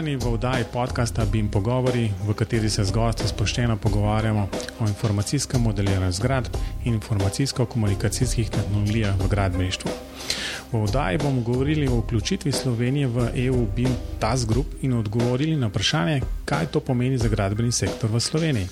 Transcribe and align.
Pozdravljeni 0.00 0.24
v 0.24 0.32
oddaji 0.32 0.64
podcasta 0.72 1.24
BIM 1.24 1.50
Pogovori, 1.52 2.08
v 2.24 2.32
kateri 2.34 2.70
se 2.70 2.84
z 2.84 2.90
gosti 2.90 3.28
spoštovano 3.28 3.76
pogovarjamo 3.76 4.48
o 4.80 4.86
informacijskem 4.88 5.60
modeliranju 5.60 6.12
zgradb 6.12 6.56
in 6.84 6.94
informacijsko-komunikacijskih 6.94 8.50
tehnologijah 8.50 9.20
v 9.20 9.28
gradbeništvu. 9.28 9.90
V 10.72 10.82
oddaji 10.82 11.18
bomo 11.18 11.42
govorili 11.42 11.88
o 11.88 11.98
vključitvi 12.00 12.52
Slovenije 12.52 13.06
v 13.06 13.28
EU 13.34 13.66
BIM 13.76 13.92
Task 14.18 14.48
Group 14.48 14.66
in 14.80 14.92
odgovorili 14.92 15.56
na 15.56 15.66
vprašanje, 15.66 16.20
kaj 16.44 16.66
to 16.66 16.80
pomeni 16.80 17.18
za 17.18 17.28
gradbeni 17.28 17.72
sektor 17.72 18.10
v 18.10 18.20
Sloveniji. 18.20 18.68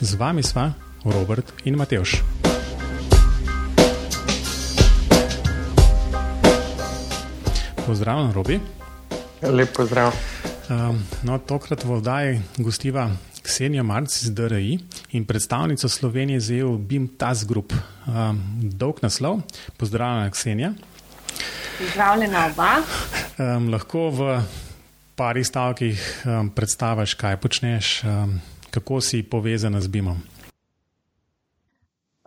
Z 0.00 0.14
vami 0.14 0.42
sva 0.42 0.72
Robert 1.04 1.52
in 1.64 1.76
Mateoš. 1.76 2.16
Pozdravljen, 7.86 8.32
Robi. 8.32 8.60
Lep 9.42 9.68
pozdrav. 9.76 10.37
Um, 10.68 11.00
no, 11.24 11.38
tokrat 11.38 11.84
v 11.84 11.96
oddaji 11.96 12.40
gostiva 12.60 13.08
Ksenija 13.42 13.82
Marc 13.82 14.12
iz 14.22 14.28
DRI 14.34 14.78
in 15.16 15.24
predstavnica 15.24 15.88
Slovenije 15.88 16.40
z 16.40 16.58
EU 16.60 16.76
BIM 16.78 17.08
Task 17.08 17.48
Group. 17.48 17.72
Um, 18.04 18.42
dolg 18.62 19.00
naslov. 19.02 19.40
Pozdravljena, 19.76 20.30
Ksenija. 20.30 20.72
Pozdravljena 21.78 22.46
oba. 22.52 22.70
Um, 23.38 23.70
lahko 23.72 24.10
v 24.10 24.42
parih 25.16 25.46
stavkih 25.46 25.96
um, 26.26 26.50
predstaviš, 26.50 27.14
kaj 27.14 27.40
počneš, 27.40 28.02
um, 28.04 28.40
kako 28.70 29.00
si 29.00 29.22
povezana 29.22 29.80
z 29.80 29.88
BIM-om. 29.88 30.20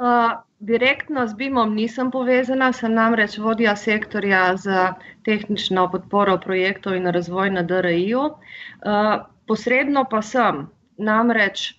Uh, 0.02 0.34
direktno 0.62 1.28
z 1.28 1.34
BIM-om 1.34 1.74
nisem 1.76 2.12
povezana, 2.14 2.70
sem 2.74 2.94
namreč 2.94 3.38
vodja 3.42 3.74
sektorja 3.76 4.56
za 4.62 4.94
tehnično 5.26 5.88
podporo 5.92 6.38
projektov 6.38 6.96
in 6.96 7.10
razvoj 7.10 7.50
na 7.50 7.64
DRI-ju. 7.66 8.22
Uh, 8.30 9.26
posredno 9.50 10.06
pa 10.10 10.22
sem, 10.22 10.68
namreč 10.98 11.74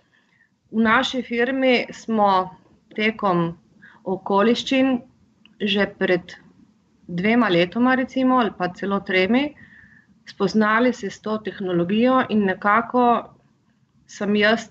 v 0.74 0.83
naši 0.83 1.22
firmi 1.22 1.86
smo 1.94 2.50
tekom 2.97 3.52
okoliščin 4.05 4.98
že 5.62 5.86
pred 5.98 6.33
dvema 7.06 7.48
letoma, 7.48 7.94
recimo, 7.94 8.41
ali 8.42 8.50
pa 8.58 8.67
celo 8.74 8.98
tremi, 9.06 9.52
spoznali 10.27 10.92
se 10.92 11.11
s 11.11 11.20
to 11.22 11.36
tehnologijo 11.39 12.24
in 12.34 12.42
nekako 12.50 13.05
sem 14.11 14.34
jaz, 14.36 14.67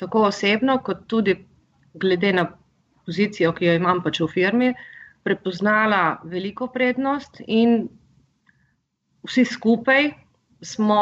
tako 0.00 0.22
osebno, 0.30 0.78
kot 0.80 1.04
tudi 1.06 1.36
glede 1.94 2.32
na 2.32 2.46
pozicijo, 3.08 3.54
ki 3.56 3.70
jo 3.70 3.76
imam 3.80 4.02
pač 4.04 4.20
v 4.20 4.28
firmi, 4.34 4.72
prepoznala 5.24 6.20
veliko 6.28 6.68
prednost 6.72 7.40
in 7.46 7.88
vsi 9.28 9.44
skupaj 9.48 10.10
smo, 10.64 11.00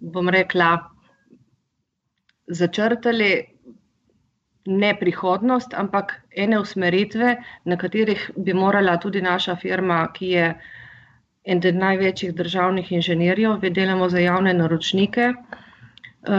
bom 0.00 0.28
rekla, 0.32 0.74
začrtali 2.50 3.30
ne 4.70 4.90
prihodnost, 5.00 5.74
ampak 5.74 6.14
ene 6.36 6.58
usmeritve, 6.60 7.36
na 7.64 7.76
katerih 7.76 8.30
bi 8.36 8.54
morala 8.54 8.96
tudi 9.00 9.22
naša 9.22 9.56
firma, 9.56 10.02
ki 10.14 10.30
je 10.34 10.46
eden 11.44 11.78
največjih 11.80 12.34
državnih 12.36 12.92
inženirjev, 12.92 13.56
vedelamo 13.62 14.08
za 14.08 14.20
javne 14.20 14.54
naročnike, 14.54 15.32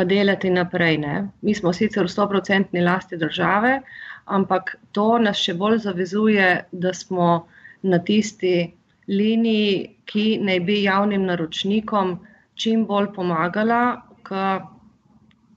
delati 0.06 0.50
naprej. 0.50 0.98
Ne. 1.02 1.16
Mi 1.42 1.56
smo 1.58 1.74
sicer 1.74 2.06
v 2.06 2.14
100-odstotni 2.14 2.84
lasti 2.86 3.18
države, 3.18 3.80
ampak 4.26 4.76
to 4.92 5.18
nas 5.18 5.38
še 5.38 5.54
bolj 5.58 5.82
zavezuje, 5.86 6.66
da 6.72 6.94
smo 6.94 7.48
na 7.82 8.00
tisti 8.00 8.74
liniji, 9.08 9.96
ki 10.06 10.26
naj 10.44 10.60
bi 10.68 10.84
javnim 10.84 11.26
naročnikom 11.26 12.20
čim 12.56 12.86
bolj 12.86 13.12
pomagala 13.16 14.02
k 14.24 14.60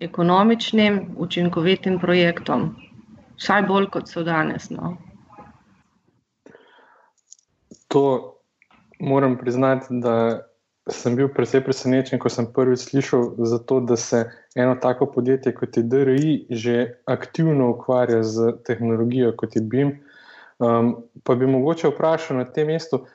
ekonomičnim, 0.01 1.17
učinkovitim 1.17 1.99
projektom, 1.99 2.71
vsaj 3.37 3.67
bolj 3.69 3.91
kot 3.95 4.09
so 4.09 4.25
danes. 4.25 4.71
No. 4.71 4.97
To 7.89 8.05
moram 9.01 9.39
priznati, 9.39 9.87
da 9.91 10.45
sem 10.91 11.17
bil 11.17 11.29
precej 11.33 11.63
presenečen, 11.65 12.19
ko 12.19 12.29
sem 12.29 12.47
prvič 12.53 12.89
slišal 12.91 13.35
za 13.39 13.59
to, 13.59 13.81
da 13.81 13.97
se 13.97 14.25
eno 14.55 14.75
tako 14.75 15.07
podjetje 15.07 15.55
kot 15.55 15.77
je 15.77 15.83
DRI 15.83 16.47
že 16.51 16.95
aktivno 17.05 17.71
ukvarja 17.71 18.23
z 18.23 18.53
tehnologijo 18.67 19.35
kot 19.37 19.57
je 19.57 19.63
BIM. 19.63 19.99
Um, 20.59 20.97
pa 21.25 21.35
bi 21.35 21.47
mogoče 21.47 21.89
vprašal 21.89 22.37
na 22.37 22.45
tem 22.45 22.67
mestu, 22.67 23.07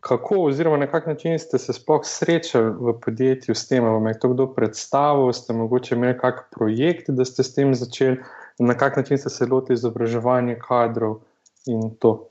kako 0.00 0.42
oziroma 0.42 0.76
na 0.76 0.86
kak 0.86 1.06
način 1.06 1.38
ste 1.38 1.58
se 1.58 1.72
sploh 1.72 2.00
srečali 2.04 2.70
v 2.70 2.92
podjetju 3.00 3.54
s 3.54 3.68
tem, 3.68 3.84
vam 3.84 4.06
je 4.06 4.18
to 4.18 4.28
kdo 4.28 4.46
predstavil, 4.54 5.32
ste 5.32 5.52
mogoče 5.52 5.94
imeli 5.94 6.18
kak 6.18 6.44
projekt, 6.50 7.10
da 7.10 7.24
ste 7.24 7.42
s 7.42 7.54
tem 7.54 7.74
začeli, 7.74 8.20
na 8.58 8.74
kak 8.74 8.96
način 8.96 9.18
ste 9.18 9.30
se 9.30 9.46
lotili 9.50 9.74
izobraževanja 9.74 10.58
kadrov 10.68 11.20
in 11.66 11.90
to. 11.98 12.28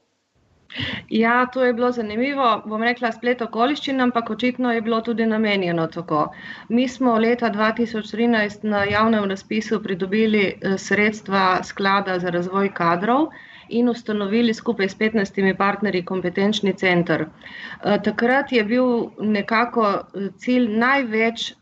Ja, 1.10 1.46
to 1.46 1.64
je 1.64 1.74
bilo 1.74 1.92
zanimivo. 1.92 2.62
Bom 2.66 2.84
rekla 2.84 3.12
splet 3.12 3.42
okoliščin, 3.42 4.02
ampak 4.02 4.30
očitno 4.30 4.74
je 4.74 4.82
bilo 4.82 5.02
tudi 5.02 5.26
namenjeno 5.26 5.88
tako. 5.88 6.22
Mi 6.70 6.88
smo 6.88 7.18
leta 7.18 7.50
2013 7.50 8.64
na 8.64 8.84
javnem 8.84 9.30
razpisu 9.30 9.84
pridobili 9.84 10.46
sredstva 10.78 11.64
sklada 11.64 12.20
za 12.20 12.30
razvoj 12.30 12.74
kadrov 12.74 13.28
in 13.70 13.90
ustanovili 13.90 14.54
skupaj 14.54 14.90
s 14.90 14.98
15 14.98 15.58
partnerji 15.58 16.06
kompetenčni 16.06 16.74
center. 16.74 17.26
Takrat 18.04 18.52
je 18.52 18.64
bil 18.64 19.10
nekako 19.20 20.04
cilj 20.38 20.68
največ 20.78 21.54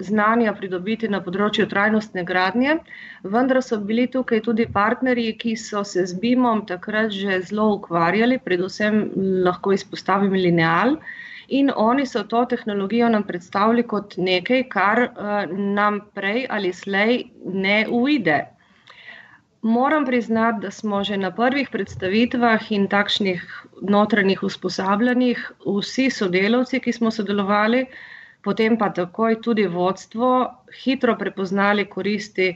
znanja 0.00 0.54
pridobiti 0.54 1.08
na 1.08 1.20
področju 1.20 1.66
trajnostne 1.70 2.24
gradnje, 2.24 2.78
vendar 3.22 3.62
so 3.62 3.78
bili 3.78 4.06
tukaj 4.06 4.42
tudi 4.48 4.66
partnerji, 4.72 5.36
ki 5.38 5.56
so 5.56 5.84
se 5.84 6.06
z 6.06 6.18
BIM-om 6.20 6.66
takrat 6.66 7.10
že 7.10 7.40
zelo 7.42 7.72
ukvarjali, 7.76 8.38
predvsem 8.38 9.10
lahko 9.46 9.72
izpostavim 9.72 10.32
lineal. 10.32 10.98
In 11.48 11.70
oni 11.70 12.06
so 12.06 12.24
to 12.26 12.44
tehnologijo 12.50 13.08
nam 13.08 13.22
predstavili 13.22 13.84
kot 13.86 14.16
nekaj, 14.18 14.64
kar 14.68 15.08
nam 15.50 16.00
prej 16.14 16.46
ali 16.50 16.72
slej 16.72 17.30
ne 17.44 17.86
uide. 17.86 18.55
Moram 19.66 20.04
priznati, 20.06 20.60
da 20.62 20.70
smo 20.70 21.04
že 21.04 21.16
na 21.16 21.30
prvih 21.34 21.68
predstavitvah 21.72 22.68
in 22.72 22.86
takšnih 22.88 23.42
notranjih 23.82 24.42
usposabljanjih 24.46 25.40
vsi 25.66 26.10
sodelavci, 26.10 26.80
ki 26.80 26.92
smo 26.92 27.10
sodelovali, 27.10 27.80
potem 28.46 28.78
pa 28.78 28.92
takoj 28.94 29.40
tudi 29.42 29.66
vodstvo, 29.66 30.30
hitro 30.84 31.16
prepoznali 31.18 31.88
koristi, 31.90 32.52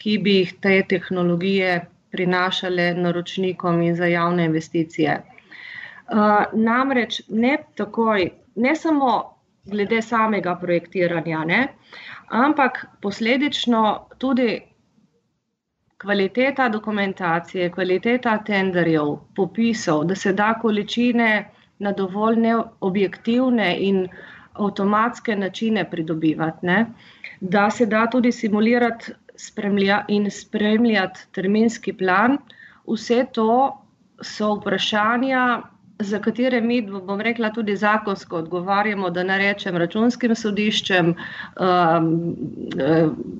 ki 0.00 0.16
bi 0.24 0.38
jih 0.38 0.56
te 0.64 0.80
tehnologije 0.88 1.76
prinašale 2.16 2.94
naročnikom 2.94 3.82
in 3.82 3.96
za 4.00 4.08
javne 4.08 4.48
investicije. 4.48 5.20
Namreč 6.52 7.22
ne 7.28 7.58
takoj, 7.76 8.30
ne 8.56 8.76
samo 8.76 9.14
glede 9.64 10.02
samega 10.02 10.56
projektiranja, 10.60 11.44
ne, 11.44 11.66
ampak 12.28 12.86
posledično 13.02 14.08
tudi 14.18 14.62
kvaliteta 16.04 16.68
dokumentacije, 16.68 17.70
kvaliteta 17.72 18.36
tenderjev, 18.46 19.16
popisov, 19.36 20.04
da 20.04 20.14
se 20.14 20.32
da 20.32 20.52
količine 20.60 21.30
na 21.78 21.92
dovolj 21.92 22.36
neobjektivne 22.40 23.68
in 23.88 24.06
avtomatske 24.52 25.36
načine 25.36 25.84
pridobivati, 25.90 26.66
ne, 26.66 26.86
da 27.40 27.70
se 27.70 27.86
da 27.86 28.06
tudi 28.10 28.32
simulirati 28.32 29.12
in 30.08 30.30
spremljati 30.30 31.20
terminski 31.32 31.92
plan, 31.92 32.38
vse 32.86 33.24
to 33.32 33.48
so 34.22 34.54
vprašanja, 34.60 35.62
za 35.98 36.18
katere 36.18 36.60
mi, 36.60 36.80
bom 36.82 37.20
rekla, 37.20 37.50
tudi 37.50 37.76
zakonsko 37.76 38.36
odgovarjamo, 38.36 39.10
da 39.10 39.22
ne 39.22 39.38
rečem 39.38 39.76
računskim 39.76 40.34
sodiščem, 40.34 41.14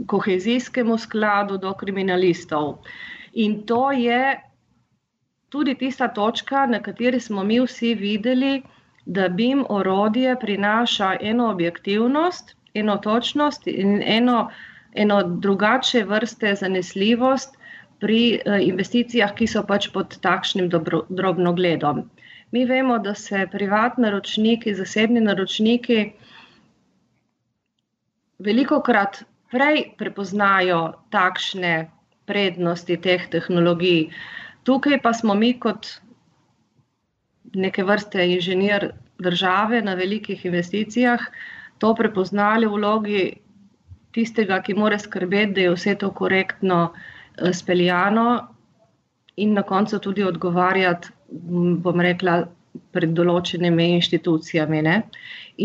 kohezijskemu 0.07 0.99
skladu 0.99 1.59
do 1.59 1.75
kriminalistov. 1.75 2.79
In 3.33 3.63
to 3.67 3.91
je 3.93 4.41
tudi 5.49 5.75
tista 5.75 6.09
točka, 6.09 6.67
na 6.67 6.83
kateri 6.83 7.21
smo 7.21 7.43
mi 7.43 7.61
vsi 7.61 7.95
videli, 7.95 8.63
da 9.07 9.29
BIM 9.29 9.65
orodje 9.69 10.37
prinaša 10.41 11.17
eno 11.21 11.51
objektivnost, 11.51 12.55
eno 12.75 12.97
točnost 12.97 13.67
in 13.67 14.03
eno, 14.07 14.51
eno 14.95 15.23
drugačne 15.23 16.05
vrste 16.05 16.55
zanesljivost 16.55 17.59
pri 18.01 18.41
investicijah, 18.61 19.35
ki 19.35 19.47
so 19.47 19.63
pač 19.67 19.91
pod 19.93 20.17
takšnim 20.21 20.71
drobnogledom. 21.09 22.03
Mi 22.55 22.65
vemo, 22.71 22.99
da 23.03 23.15
se 23.19 23.47
privatni 23.51 24.05
naročniki, 24.07 24.75
zasebni 24.79 25.21
naročniki 25.21 25.99
velikokrat 28.39 29.25
prej 29.51 29.81
prepoznajo 29.99 30.81
takšne 31.15 31.75
prednosti 32.27 32.97
teh 33.07 33.27
tehnologij. 33.31 34.13
Tukaj 34.65 35.01
pa 35.03 35.13
smo 35.13 35.35
mi 35.35 35.53
kot 35.61 35.89
neke 37.55 37.85
vrste 37.85 38.27
inženir 38.37 38.93
države 39.19 39.83
na 39.83 39.95
velikih 39.95 40.45
investicijah 40.47 41.21
to 41.79 41.95
prepoznali 41.95 42.67
v 42.67 42.79
vlogi 42.79 43.25
tistega, 44.15 44.61
ki 44.63 44.75
mora 44.75 44.99
skrbeti, 44.99 45.53
da 45.55 45.61
je 45.61 45.75
vse 45.75 45.95
to 45.99 46.11
korektno 46.11 46.81
uh, 46.87 47.51
speljano 47.53 48.49
in 49.37 49.55
na 49.55 49.63
koncu 49.63 49.99
tudi 49.99 50.23
odgovarjati, 50.23 51.09
bom 51.35 52.01
rekla, 52.01 52.45
pred 52.95 53.13
določenimi 53.15 53.93
inštitucijami. 53.99 54.83
Ne? 54.83 54.97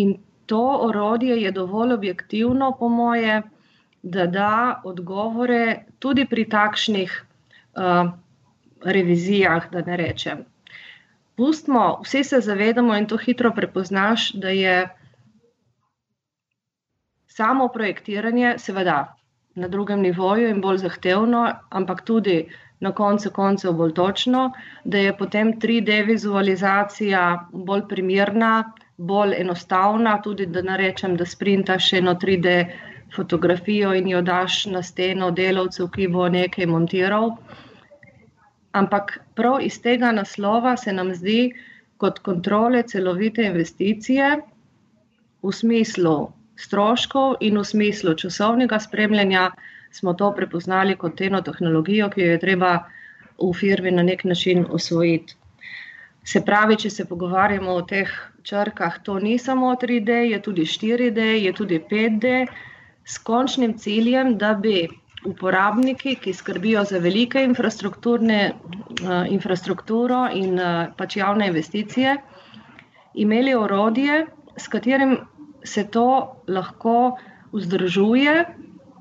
In 0.01 0.17
to 0.49 0.61
orodje 0.89 1.37
je 1.41 1.51
dovolj 1.53 1.95
objektivno, 1.97 2.71
po 2.79 2.89
moje, 2.89 3.41
da 4.03 4.25
da 4.25 4.81
odgovore 4.85 5.85
tudi 5.99 6.25
pri 6.25 6.45
takšnih 6.49 7.15
uh, 7.19 8.11
revizijah, 8.85 9.67
da 9.71 9.83
ne 9.85 9.97
rečem. 9.99 10.45
Pustmo, 11.35 11.99
vsi 12.03 12.23
se 12.23 12.39
zavedamo 12.43 12.95
in 12.95 13.07
to 13.07 13.17
hitro 13.17 13.51
prepoznaš, 13.55 14.31
da 14.33 14.49
je 14.49 14.87
samo 17.27 17.67
projektiranje, 17.67 18.57
seveda, 18.59 19.15
na 19.55 19.67
drugem 19.67 20.01
nivoju 20.01 20.49
in 20.49 20.61
bolj 20.61 20.81
zahtevno, 20.83 21.45
ampak 21.69 22.03
tudi 22.07 22.49
na 22.79 22.91
koncu 22.91 23.31
koncev 23.31 23.73
bolj 23.73 23.93
točno, 23.93 24.51
da 24.83 24.97
je 24.97 25.17
potem 25.17 25.53
3D 25.59 26.05
vizualizacija 26.07 27.23
bolj 27.51 27.81
primerna, 27.89 28.51
bolj 28.97 29.35
enostavna, 29.39 30.21
tudi 30.21 30.45
da 30.45 30.61
narečem, 30.61 31.15
da 31.17 31.25
sprintaš 31.25 31.93
eno 31.93 32.13
3D 32.15 32.55
fotografijo 33.15 33.93
in 33.93 34.07
jo 34.07 34.21
daš 34.21 34.65
na 34.65 34.83
steno 34.83 35.31
delavcev, 35.31 35.89
ki 35.95 36.07
bo 36.07 36.29
nekaj 36.29 36.65
montiral. 36.65 37.31
Ampak 38.71 39.19
prav 39.35 39.61
iz 39.65 39.81
tega 39.81 40.11
naslova 40.11 40.77
se 40.77 40.93
nam 40.93 41.13
zdi 41.15 41.51
kot 41.97 42.19
kontrole 42.19 42.83
celovite 42.83 43.43
investicije 43.43 44.35
v 45.43 45.51
smislu 45.51 46.17
stroškov 46.59 47.35
in 47.39 47.57
v 47.57 47.63
smislu 47.65 48.13
časovnega 48.13 48.79
spremljanja 48.79 49.49
smo 49.91 50.13
to 50.13 50.31
prepoznali 50.35 50.95
kot 50.95 51.21
eno 51.21 51.41
tehnologijo, 51.41 52.09
ki 52.09 52.21
jo 52.21 52.31
je 52.31 52.39
treba 52.39 52.71
v 53.39 53.51
firmi 53.53 53.91
na 53.91 54.03
nek 54.03 54.23
način 54.23 54.65
osvojiti. 54.69 55.35
Se 56.23 56.41
pravi, 56.45 56.75
če 56.75 56.89
se 56.89 57.05
pogovarjamo 57.09 57.73
o 57.73 57.81
teh 57.81 58.09
črkah, 58.43 58.99
to 59.03 59.19
ni 59.19 59.37
samo 59.39 59.71
3D, 59.81 60.23
je 60.33 60.41
tudi 60.41 60.65
4D, 60.65 61.29
je 61.43 61.53
tudi 61.53 61.79
5D, 61.91 62.33
s 63.05 63.17
končnim 63.17 63.77
ciljem, 63.77 64.35
da 64.37 64.53
bi 64.53 64.87
uporabniki, 65.25 66.15
ki 66.21 66.33
skrbijo 66.33 66.83
za 66.85 66.99
velike 66.99 67.41
infrastrukturne 67.43 68.39
uh, 68.51 69.25
infrastrukturo 69.31 70.27
in 70.33 70.59
uh, 70.59 70.91
pač 70.97 71.17
javne 71.17 71.49
investicije, 71.49 72.15
imeli 73.13 73.55
orodje, 73.55 74.25
s 74.57 74.67
katerim 74.67 75.17
se 75.63 75.87
to 75.91 76.05
lahko 76.47 77.17
vzdržuje, 77.51 78.45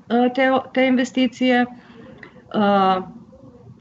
te, 0.09 0.49
te 0.73 0.85
investicije, 0.87 1.65
uh, 1.65 3.03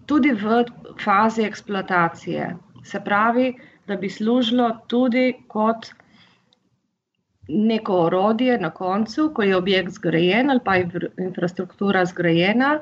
tudi 0.07 0.33
v 0.33 0.65
fazi 1.05 1.43
eksploatacije. 1.43 2.57
Se 2.85 3.01
pravi, 3.05 3.55
da 3.87 3.97
bi 3.97 4.11
služilo 4.11 4.71
tudi 4.87 5.33
kot 5.49 5.91
neko 7.49 8.01
orodje 8.05 8.59
na 8.61 8.71
koncu, 8.71 9.31
ko 9.35 9.43
je 9.43 9.57
objekt 9.57 9.93
zgrajen 9.93 10.51
ali 10.51 10.61
pa 10.65 10.77
infrastruktura 11.25 12.05
zgrajena, 12.05 12.79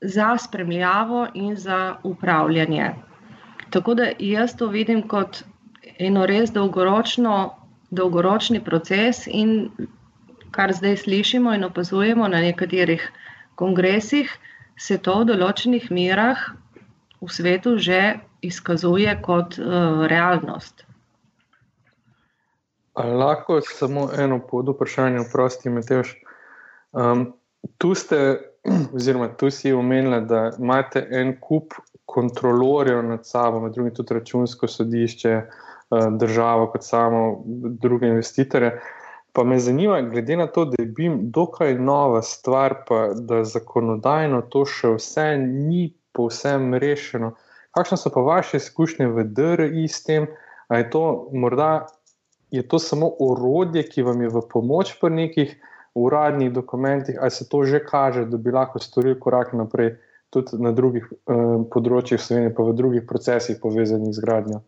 za 0.00 0.36
spremljavo 0.38 1.26
in 1.34 1.56
za 1.56 1.96
upravljanje. 2.04 2.90
Tako 3.70 3.94
da 3.94 4.10
jaz 4.18 4.56
to 4.56 4.66
vidim 4.66 5.02
kot 5.08 5.42
eno 5.98 6.26
res 6.26 6.52
dolgoročno, 6.52 7.54
dolgoročni 7.90 8.60
proces, 8.64 9.26
in 9.26 9.70
kar 10.50 10.72
zdaj 10.72 10.96
slišimo 11.04 11.54
in 11.54 11.64
opazujemo 11.64 12.28
na 12.28 12.40
nekaterih 12.40 13.04
kongresih, 13.54 14.30
se 14.78 14.98
to 14.98 15.20
v 15.20 15.32
določenih 15.32 15.90
merah 15.90 16.38
v 17.20 17.30
svetu 17.30 17.78
že 17.78 18.20
izkazuje 18.42 19.10
kot 19.22 19.58
uh, 19.58 20.06
realnost. 20.06 20.84
Ali 22.98 23.14
lahko 23.14 23.60
samo 23.62 24.08
eno 24.14 24.40
pod 24.42 24.70
vprašanje, 24.74 25.24
prosti, 25.32 25.70
Mateoš. 25.70 26.14
Um, 26.92 27.32
tu 27.78 27.94
ste, 27.94 28.38
oziroma 28.96 29.28
tu 29.38 29.50
si 29.50 29.72
omenili, 29.72 30.20
da 30.26 30.50
imate 30.58 31.06
en 31.10 31.36
kup 31.40 31.74
kontrolorjev 32.06 33.02
nad 33.06 33.26
sabo, 33.26 33.60
med 33.60 33.74
drugim 33.74 33.94
tudi 33.94 34.14
računsko 34.18 34.70
sodišče, 34.70 35.34
uh, 35.38 36.06
državo, 36.18 36.70
kot 36.74 36.86
samo 36.86 37.42
druge 37.82 38.10
investitore. 38.10 38.78
Pa 39.32 39.44
me 39.44 39.58
zanima, 39.58 40.00
glede 40.02 40.36
na 40.36 40.46
to, 40.46 40.64
da 40.64 40.78
je 40.78 40.86
BIM 40.86 41.18
dokaj 41.30 41.74
nova 41.74 42.22
stvar, 42.22 42.74
pa 42.88 43.08
da 43.14 43.44
zakonodajno 43.44 44.42
to 44.50 44.64
še 44.64 44.94
vse 44.96 45.26
ni 45.42 45.92
povsem 46.12 46.74
rešeno. 46.74 47.34
Kakšne 47.76 47.98
so 48.00 48.10
pa 48.10 48.24
vaše 48.24 48.56
izkušnje 48.58 49.06
v 49.12 49.28
DRI 49.36 49.86
s 49.88 50.02
tem? 50.02 50.26
Ali 50.68 50.82
je 50.82 50.90
to 50.90 51.04
morda 51.32 51.86
je 52.50 52.68
to 52.68 52.78
samo 52.78 53.10
orodje, 53.20 53.82
ki 53.82 54.02
vam 54.02 54.22
je 54.22 54.28
v 54.28 54.42
pomoč 54.50 54.96
pri 55.00 55.10
nekih 55.14 55.56
uradnih 55.94 56.52
dokumentih, 56.52 57.18
ali 57.20 57.30
se 57.30 57.48
to 57.48 57.64
že 57.64 57.84
kaže, 57.84 58.24
da 58.24 58.36
bi 58.36 58.50
lahko 58.50 58.78
storili 58.78 59.20
korak 59.20 59.52
naprej 59.52 59.96
tudi 60.30 60.60
na 60.62 60.72
drugih 60.72 61.04
eh, 61.04 61.34
področjih, 61.72 62.20
Slovenije, 62.20 62.54
pa 62.54 62.62
v 62.62 62.74
drugih 62.76 63.06
procesih 63.08 63.56
povezanih 63.62 64.12
z 64.14 64.24
gradnjo? 64.24 64.60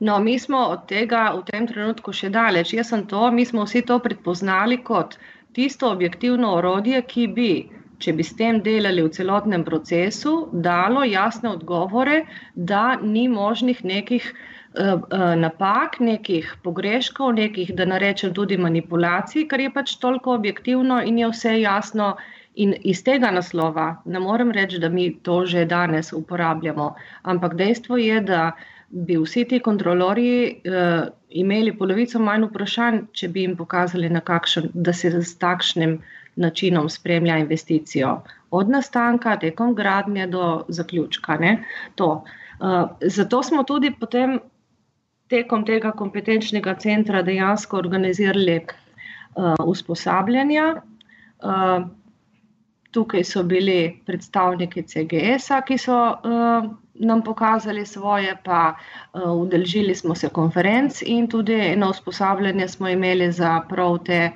No, 0.00 0.18
mi 0.18 0.38
smo 0.38 0.58
od 0.74 0.86
tega 0.90 1.30
v 1.36 1.42
tem 1.46 1.66
trenutku 1.66 2.12
še 2.12 2.30
daleč. 2.34 2.74
Jaz 2.74 2.90
sem 2.92 3.06
to, 3.06 3.30
mi 3.30 3.46
smo 3.46 3.66
vsi 3.66 3.84
to 3.86 3.98
predpoznali 4.02 4.82
kot 4.82 5.18
tisto 5.54 5.90
objektivno 5.90 6.54
orodje, 6.58 7.02
ki 7.02 7.26
bi 7.34 7.52
če 7.98 8.14
bi 8.18 8.24
s 8.26 8.36
tem 8.38 8.60
delali 8.62 9.02
v 9.02 9.10
celotnem 9.14 9.64
procesu, 9.66 10.34
dalo 10.52 11.02
jasne 11.06 11.50
odgovore, 11.56 12.22
da 12.54 12.96
ni 13.02 13.26
možnih 13.28 13.82
nekih 13.84 14.28
uh, 14.30 15.02
uh, 15.02 15.34
napak, 15.42 15.98
nekih 16.00 16.52
pogreškov, 16.62 17.34
nekih, 17.38 17.74
da 17.74 17.88
narečem 17.90 18.34
tudi 18.34 18.58
manipulacij, 18.60 19.48
kar 19.50 19.64
je 19.64 19.74
pač 19.74 19.96
toliko 20.02 20.36
objektivno 20.38 21.02
in 21.02 21.22
je 21.22 21.30
vse 21.34 21.58
jasno. 21.60 22.16
In 22.58 22.72
iz 22.90 23.04
tega 23.06 23.28
naslova 23.30 24.00
ne 24.10 24.18
morem 24.18 24.48
reči, 24.50 24.80
da 24.82 24.88
mi 24.90 25.12
to 25.22 25.44
že 25.46 25.62
danes 25.70 26.08
uporabljamo, 26.12 26.88
ampak 27.22 27.54
dejstvo 27.54 27.98
je, 28.02 28.16
da 28.20 28.40
bi 28.88 29.16
vsi 29.16 29.44
ti 29.44 29.60
kontrolorji 29.60 30.62
uh, 30.64 31.08
imeli 31.28 31.74
polovico 31.76 32.18
manj 32.18 32.46
vprašanj, 32.48 33.00
če 33.12 33.28
bi 33.28 33.44
jim 33.44 33.56
pokazali, 33.56 34.08
kakšen, 34.24 34.70
da 34.74 34.92
se 34.92 35.10
s 35.12 35.36
takšnim 35.38 35.98
načinom 36.36 36.88
spremlja 36.88 37.36
investicijo, 37.42 38.22
od 38.50 38.70
nastanka, 38.70 39.36
tekom 39.36 39.74
gradnje 39.74 40.26
do 40.26 40.64
zaključka. 40.68 41.38
Uh, 41.98 42.88
zato 43.00 43.42
smo 43.42 43.62
tudi 43.62 43.92
potem 44.00 44.38
tekom 45.28 45.64
tega 45.64 45.92
kompetenčnega 45.92 46.74
centra 46.80 47.22
dejansko 47.22 47.76
organizirali 47.76 48.60
uh, 48.64 49.54
usposabljanja. 49.66 50.74
Uh, 51.44 51.88
tukaj 52.90 53.24
so 53.24 53.42
bili 53.44 54.00
predstavniki 54.06 54.82
CGS-a, 54.82 55.60
ki 55.60 55.76
so 55.78 55.98
uh, 56.24 56.70
nam 56.98 57.22
pokazali 57.22 57.86
svoje, 57.86 58.36
pa 58.44 58.74
uh, 58.74 59.22
udeležili 59.32 59.94
smo 59.94 60.14
se 60.14 60.28
konferenc 60.28 61.02
in 61.02 61.28
tudi 61.28 61.54
eno 61.54 61.90
usposabljanje 61.90 62.68
smo 62.68 62.88
imeli 62.88 63.32
za 63.32 63.60
prav 63.68 63.98
te 64.04 64.30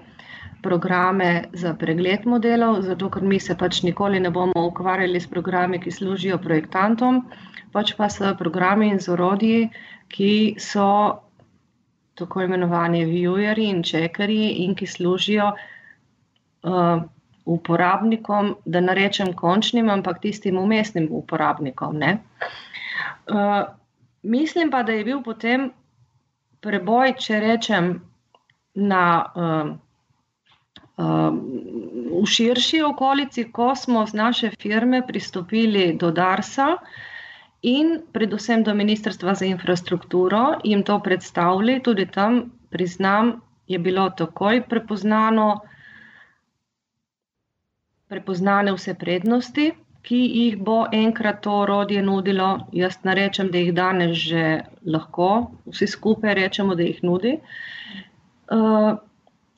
programe 0.62 1.45
za 1.52 1.75
pregled 1.75 2.26
modelov, 2.26 2.83
zato 2.83 3.11
ker 3.11 3.23
mi 3.23 3.40
se 3.40 3.57
pač 3.59 3.83
nikoli 3.83 4.21
ne 4.21 4.31
bomo 4.31 4.66
ukvarjali 4.66 5.21
s 5.21 5.26
programi, 5.26 5.81
ki 5.81 5.90
služijo 5.90 6.38
projektantom, 6.38 7.25
pač 7.73 7.95
pa 7.99 8.09
s 8.09 8.23
programi 8.38 8.92
in 8.95 9.00
z 9.00 9.12
orodji, 9.12 9.71
ki 10.09 10.54
so 10.59 10.87
tako 12.14 12.45
imenovani 12.45 13.04
viewerji 13.09 13.71
in 13.73 13.83
čekerji 13.83 14.50
in 14.64 14.75
ki 14.75 14.87
služijo 14.87 15.50
uh, 15.50 17.02
uporabnikom, 17.44 18.56
da 18.64 18.80
ne 18.80 18.94
rečem 18.94 19.32
končnim, 19.37 19.90
ampak 19.90 20.20
tistim 20.22 20.58
umestnim 20.58 21.08
uporabnikom. 21.11 22.02
Uh, 22.02 23.64
mislim 24.22 24.70
pa, 24.70 24.82
da 24.82 24.92
je 24.92 25.04
bil 25.04 25.22
potem 25.22 25.70
preboj, 26.61 27.14
če 27.18 27.40
rečem, 27.40 27.94
na 28.75 29.06
uh, 29.34 29.72
Um, 31.02 31.38
v 32.12 32.26
širši 32.28 32.82
okolici, 32.84 33.46
ko 33.49 33.72
smo 33.72 34.04
z 34.06 34.12
naše 34.12 34.49
firme 34.61 35.00
pristopili 35.06 35.96
do 35.96 36.11
Darsa 36.12 36.76
in 37.64 38.02
predvsem 38.12 38.61
do 38.62 38.75
Ministrstva 38.75 39.34
za 39.34 39.49
infrastrukturo, 39.49 40.61
jim 40.64 40.82
to 40.84 40.99
predstavili, 41.00 41.80
tudi 41.80 42.06
tam, 42.06 42.52
priznam, 42.68 43.40
je 43.66 43.78
bilo 43.78 44.11
takoj 44.11 44.61
prepoznano, 44.68 45.64
prepoznane 48.12 48.75
vse 48.76 48.95
prednosti, 49.00 49.71
ki 50.02 50.19
jih 50.19 50.59
bo 50.59 50.83
enkrat 50.92 51.40
to 51.45 51.52
orodje 51.64 52.02
nudilo. 52.02 52.50
Jaz 52.76 52.99
ne 53.09 53.14
rečem, 53.16 53.49
da 53.50 53.59
jih 53.62 53.73
danes 53.75 54.19
že 54.19 54.45
lahko, 54.85 55.31
vsi 55.71 55.88
skupaj 55.88 56.37
rečemo, 56.40 56.76
da 56.76 56.85
jih 56.88 57.00
nudi. 57.07 57.38
Uh, 58.52 58.99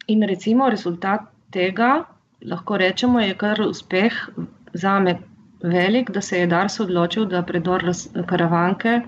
In 0.06 0.22
recimo 0.22 0.68
rezultat 0.68 1.20
tega, 1.50 2.04
lahko 2.44 2.76
rečemo, 2.76 3.20
je 3.20 3.34
kar 3.34 3.60
uspeh 3.64 4.12
za 4.74 4.98
me 5.00 5.14
velik, 5.62 6.10
da 6.10 6.20
se 6.20 6.38
je 6.38 6.46
Dars 6.46 6.80
odločil, 6.80 7.24
da 7.24 7.42
predor 7.42 7.84
karavanke 8.26 9.00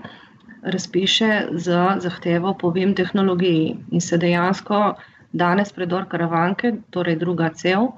razpiše 0.63 1.29
z 1.51 1.77
zahtevo 2.01 2.55
po 2.57 2.71
BIM 2.71 2.95
tehnologiji 2.95 3.75
in 3.91 4.01
se 4.01 4.17
dejansko 4.17 4.95
danes 5.31 5.71
predor 5.71 6.07
karavanke, 6.09 6.73
torej 6.89 7.15
druga 7.15 7.49
cel, 7.53 7.91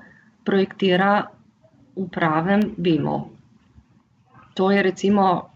projektira 0.44 1.30
v 2.00 2.08
pravem 2.12 2.64
BIM-u. 2.78 3.20
To 4.54 4.72
je 4.72 4.84
recimo 4.84 5.50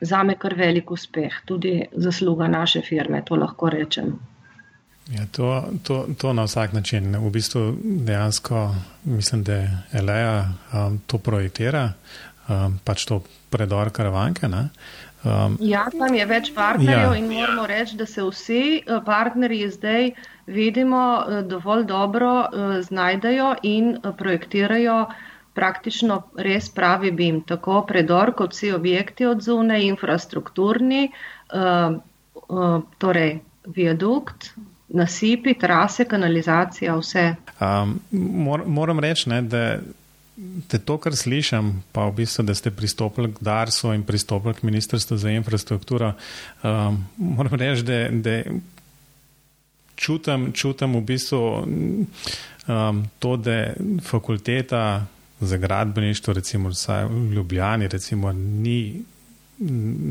za 0.00 0.22
me 0.22 0.34
kar 0.34 0.54
velik 0.58 0.90
uspeh, 0.90 1.32
tudi 1.46 1.84
zasluga 1.92 2.48
naše 2.48 2.82
firme, 2.82 3.22
to 3.24 3.36
lahko 3.36 3.70
rečem. 3.70 4.18
Ja, 5.10 5.26
to, 5.30 5.64
to, 5.82 6.06
to 6.18 6.32
na 6.32 6.44
vsak 6.44 6.72
način. 6.72 7.16
V 7.16 7.30
bistvu 7.30 7.76
dejansko 7.82 8.74
mislim, 9.04 9.42
da 9.42 9.66
Eleja 9.92 10.48
um, 10.72 11.00
to 11.06 11.18
projektira, 11.18 11.92
um, 12.48 12.78
pač 12.84 13.04
to 13.06 13.22
predor 13.50 13.90
karavanke. 13.90 14.46
Um, 14.46 15.56
ja, 15.60 15.86
tam 15.98 16.14
je 16.14 16.26
več 16.26 16.52
partnerjev 16.54 17.12
ja. 17.12 17.18
in 17.18 17.26
moramo 17.30 17.66
reči, 17.66 17.96
da 17.96 18.06
se 18.06 18.22
vsi 18.22 18.62
uh, 18.86 19.02
partnerji 19.06 19.70
zdaj 19.70 20.10
vidimo 20.46 21.02
uh, 21.18 21.42
dovolj 21.46 21.84
dobro 21.84 22.32
uh, 22.40 22.78
znajdejo 22.82 23.54
in 23.62 23.96
projektirajo 24.18 25.06
praktično 25.54 26.22
res 26.36 26.70
pravi 26.72 27.10
BIM. 27.12 27.42
Tako 27.46 27.82
predor, 27.88 28.34
kot 28.36 28.54
vsi 28.54 28.72
objekti 28.72 29.26
od 29.26 29.42
zune, 29.42 29.82
infrastrukturni, 29.86 31.08
torej 32.98 33.32
viadukt, 33.66 34.52
nasipi, 34.92 35.54
trase, 35.54 36.04
kanalizacija, 36.04 36.96
vse. 36.96 37.26
Um, 37.60 37.98
mor, 38.10 38.64
moram 38.66 39.00
reči, 39.00 39.28
ne, 39.30 39.42
da 39.42 39.78
te 40.68 40.78
to, 40.78 40.96
kar 40.98 41.16
slišim, 41.16 41.70
pa 41.92 42.06
v 42.08 42.22
bistvu, 42.22 42.44
da 42.48 42.54
ste 42.56 42.72
pristopili 42.74 43.30
k 43.32 43.44
Darsu 43.44 43.92
in 43.92 44.02
pristopili 44.04 44.54
k 44.54 44.66
Ministrstvu 44.68 45.16
za 45.16 45.30
infrastrukturo, 45.30 46.12
um, 46.62 47.04
moram 47.16 47.54
reči, 47.60 47.82
da, 47.82 47.98
da 48.10 48.38
čutim, 49.96 50.52
čutim 50.52 50.96
v 50.96 51.00
bistvu 51.00 51.42
um, 52.66 53.04
to, 53.18 53.36
da 53.36 53.74
fakulteta 54.02 55.06
za 55.46 55.56
gradbeništvo, 55.56 56.34
recimo 56.34 56.70
v 57.08 57.32
Ljubljani, 57.34 57.88
recimo, 57.88 58.32
ni 58.32 59.02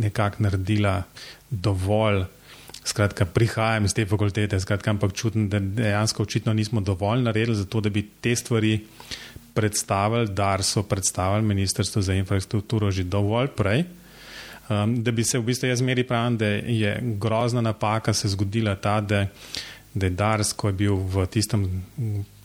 nekako 0.02 0.44
naredila 0.44 1.04
dovolj 1.50 2.24
Skratka, 2.84 3.26
prihajam 3.26 3.86
iz 3.86 3.94
te 3.94 4.06
fakultete, 4.10 4.60
skratka, 4.60 4.90
ampak 4.90 5.14
čutim, 5.14 5.50
da 5.50 5.60
dejansko 5.60 6.24
očitno 6.24 6.54
nismo 6.54 6.82
dovolj 6.82 7.22
naredili 7.22 7.56
za 7.56 7.66
to, 7.66 7.82
da 7.82 7.90
bi 7.90 8.02
te 8.22 8.36
stvari 8.36 8.80
predstavili, 9.54 10.28
da 10.28 10.58
so 10.64 10.84
predstavili 10.84 11.46
Ministrstvo 11.46 12.02
za 12.02 12.14
infrastrukturo 12.14 12.92
že 12.92 13.04
dovolj 13.04 13.48
prej. 13.48 13.84
Um, 14.70 15.04
da 15.04 15.12
bi 15.12 15.24
se 15.24 15.40
v 15.40 15.44
bistvu 15.44 15.70
jaz 15.70 15.82
meri 15.82 16.04
pravim, 16.04 16.38
da 16.38 16.46
je 16.46 16.98
grozna 17.02 17.62
napaka 17.62 18.14
se 18.14 18.30
zgodila 18.30 18.76
ta, 18.76 19.02
da, 19.02 19.28
da 19.94 20.06
je 20.06 20.10
Dars, 20.10 20.54
ko 20.54 20.68
je 20.68 20.74
bil 20.74 20.96
v 20.96 21.26
tistem 21.28 21.84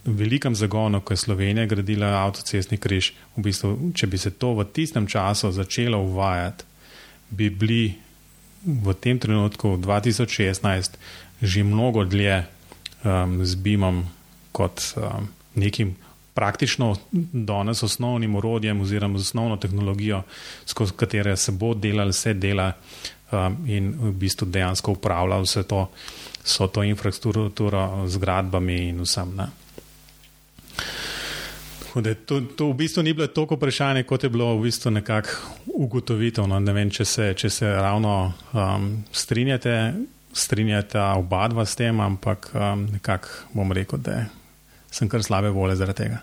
velikem 0.07 0.55
zagonu, 0.55 1.01
ko 1.01 1.13
je 1.13 1.17
Slovenija 1.17 1.67
gradila 1.67 2.07
avtocestni 2.23 2.79
križ, 2.79 3.13
v 3.37 3.43
bistvu, 3.43 3.93
če 3.95 4.07
bi 4.07 4.19
se 4.19 4.31
to 4.31 4.55
v 4.55 4.65
tistem 4.73 5.07
času 5.07 5.53
začelo 5.53 6.01
uvajati, 6.03 6.65
bi 7.31 7.51
bili 7.51 7.95
v 8.67 8.95
tem 8.95 9.19
trenutku, 9.19 9.77
2016, 9.79 10.99
že 11.43 11.65
mnogo 11.65 12.05
dlje 12.05 12.45
um, 13.05 13.45
z 13.45 13.55
BIM-om 13.55 14.07
kot 14.53 14.83
um, 14.97 15.29
nekim 15.55 15.95
praktično 16.35 16.97
danes 17.33 17.83
osnovnim 17.83 18.37
urodjem 18.37 18.81
oziroma 18.81 19.17
osnovno 19.17 19.57
tehnologijo, 19.57 20.23
skozi 20.67 20.93
katero 20.97 21.37
se 21.37 21.53
bo 21.53 21.75
delalo 21.75 22.11
vse 22.11 22.35
dela 22.35 22.73
um, 23.33 23.57
in 23.67 23.95
v 24.01 24.13
bistvu 24.13 24.49
dejansko 24.51 24.93
upravlja 24.99 25.39
vse 25.45 25.63
to, 25.63 25.87
so 26.45 26.67
to 26.67 26.83
infrastrukturo 26.83 28.05
z 28.07 28.19
gradbami 28.19 28.89
in 28.89 29.01
vsem. 29.01 29.33
Ne. 29.37 29.66
To, 32.27 32.41
to 32.41 32.69
v 32.69 32.75
bistvu 32.77 33.03
ni 33.03 33.15
bilo 33.17 33.27
toliko 33.27 33.57
vprašanje, 33.57 34.03
kot 34.05 34.25
je 34.25 34.29
bilo 34.29 34.51
v 34.59 34.67
bistvu 34.69 34.91
nekako 34.91 35.31
ugotovitev. 35.81 36.45
No, 36.49 36.61
ne 36.61 36.73
vem, 36.77 36.91
če 36.93 37.05
se, 37.09 37.31
če 37.35 37.51
se 37.51 37.71
ravno 37.73 38.35
um, 38.53 38.91
strinjate, 39.13 39.95
strinjate 40.37 41.01
oba 41.17 41.47
dva 41.49 41.65
s 41.65 41.77
tem, 41.77 42.01
ampak 42.01 42.51
um, 42.53 42.85
nekako 42.93 43.57
bom 43.57 43.73
rekel, 43.73 44.03
da 44.05 44.27
sem 44.93 45.09
kar 45.09 45.25
slabe 45.25 45.55
vole 45.57 45.77
zaradi 45.77 46.05
tega. 46.05 46.21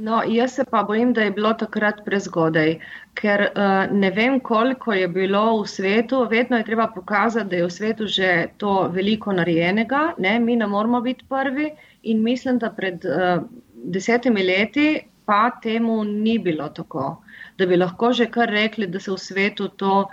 No, 0.00 0.22
jaz 0.22 0.54
se 0.54 0.64
pa 0.64 0.84
bojim, 0.86 1.10
da 1.12 1.26
je 1.26 1.34
bilo 1.34 1.50
takrat 1.58 2.04
prezgodaj, 2.06 2.76
ker 3.18 3.48
uh, 3.50 3.90
ne 3.90 4.10
vem, 4.14 4.38
koliko 4.40 4.94
je 4.94 5.08
bilo 5.10 5.42
v 5.64 5.66
svetu. 5.68 6.22
Vedno 6.30 6.60
je 6.60 6.68
treba 6.70 6.86
pokazati, 6.94 7.50
da 7.50 7.58
je 7.58 7.66
v 7.66 7.74
svetu 7.74 8.06
že 8.06 8.30
to 8.56 8.86
veliko 8.94 9.34
narejenega. 9.34 10.12
Ne? 10.18 10.38
Mi 10.40 10.56
ne 10.56 10.70
moramo 10.70 11.02
biti 11.02 11.26
prvi 11.28 11.72
in 12.02 12.22
mislim, 12.22 12.58
da 12.58 12.70
pred. 12.70 13.04
Uh, 13.04 13.44
desetimi 13.84 14.42
leti 14.42 15.00
pa 15.24 15.50
temu 15.62 16.04
ni 16.04 16.38
bilo 16.38 16.68
tako, 16.68 17.22
da 17.58 17.66
bi 17.66 17.76
lahko 17.76 18.12
že 18.12 18.26
kar 18.30 18.48
rekli, 18.48 18.86
da 18.86 19.00
se 19.00 19.10
v 19.10 19.18
svetu 19.18 19.68
to 19.68 20.08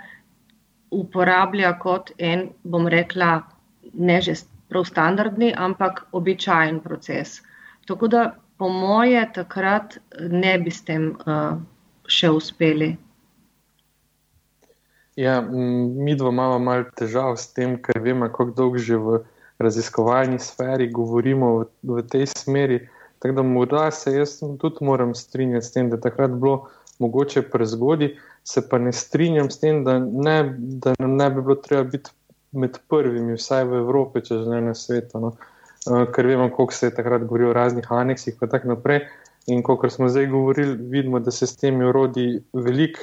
uporablja 0.90 1.72
kot 1.78 2.12
en, 2.18 2.48
bom 2.62 2.86
rekla, 2.88 3.42
ne 3.94 4.20
že 4.20 4.34
prav 4.68 4.84
standardni, 4.84 5.52
ampak 5.56 6.04
običajen 6.12 6.80
proces. 6.80 7.40
Tako 7.86 8.08
da 8.08 8.34
po 8.58 8.68
moje 8.68 9.24
takrat 9.34 9.98
ne 10.20 10.58
bi 10.58 10.70
s 10.70 10.84
tem 10.84 11.10
uh, 11.26 11.58
še 12.06 12.30
uspeli. 12.30 12.96
Ja, 15.16 15.40
mi 15.42 16.14
dva 16.14 16.30
imamo 16.30 16.58
malo 16.62 16.84
težav 16.96 17.34
s 17.36 17.50
tem, 17.52 17.74
ker 17.82 18.00
vemo, 18.00 18.28
kako 18.30 18.54
dolgo 18.54 18.78
že 18.78 18.96
v 18.96 19.18
raziskovalni 19.58 20.38
sferi 20.38 20.90
govorimo 20.92 21.58
v, 21.58 21.64
v 21.82 22.02
tej 22.08 22.26
smeri. 22.26 22.80
Tako 23.18 23.34
da 23.34 23.42
morda 23.42 23.90
se 23.90 24.12
jaz 24.14 24.38
tudi 24.60 24.84
moram 24.84 25.14
strinjati 25.14 25.66
s 25.66 25.72
tem, 25.72 25.90
da 25.90 26.00
takrat 26.00 26.30
bilo 26.30 26.68
mogoče 26.98 27.42
prezgodi, 27.42 28.16
se 28.44 28.68
pa 28.68 28.78
ne 28.78 28.92
strinjam 28.92 29.50
s 29.50 29.60
tem, 29.60 29.84
da 29.84 29.98
ne, 29.98 30.54
da 30.58 30.94
ne 30.98 31.30
bi 31.30 31.42
bilo 31.42 31.54
treba 31.54 31.82
biti 31.84 32.10
med 32.52 32.78
prvimi, 32.88 33.36
vsaj 33.36 33.64
v 33.68 33.80
Evropi, 33.82 34.22
če 34.24 34.42
že 34.42 34.50
ne 34.50 34.60
na 34.70 34.74
svetu. 34.74 35.20
No. 35.20 35.32
Uh, 35.86 36.04
ker 36.14 36.26
vemo, 36.26 36.48
koliko 36.50 36.74
se 36.74 36.86
je 36.86 36.94
takrat 36.94 37.24
govorilo 37.24 37.50
o 37.50 37.56
raznih 37.56 37.86
aneksih 37.92 38.36
in 38.40 38.48
tako 38.48 38.74
naprej. 38.74 39.02
In 39.48 39.62
kot 39.62 39.86
smo 39.92 40.08
zdaj 40.08 40.26
govorili, 40.26 40.76
vidimo, 40.76 41.20
da 41.20 41.30
se 41.30 41.46
s 41.46 41.56
temi 41.56 41.86
urodi 41.88 42.42
veliko 42.52 43.00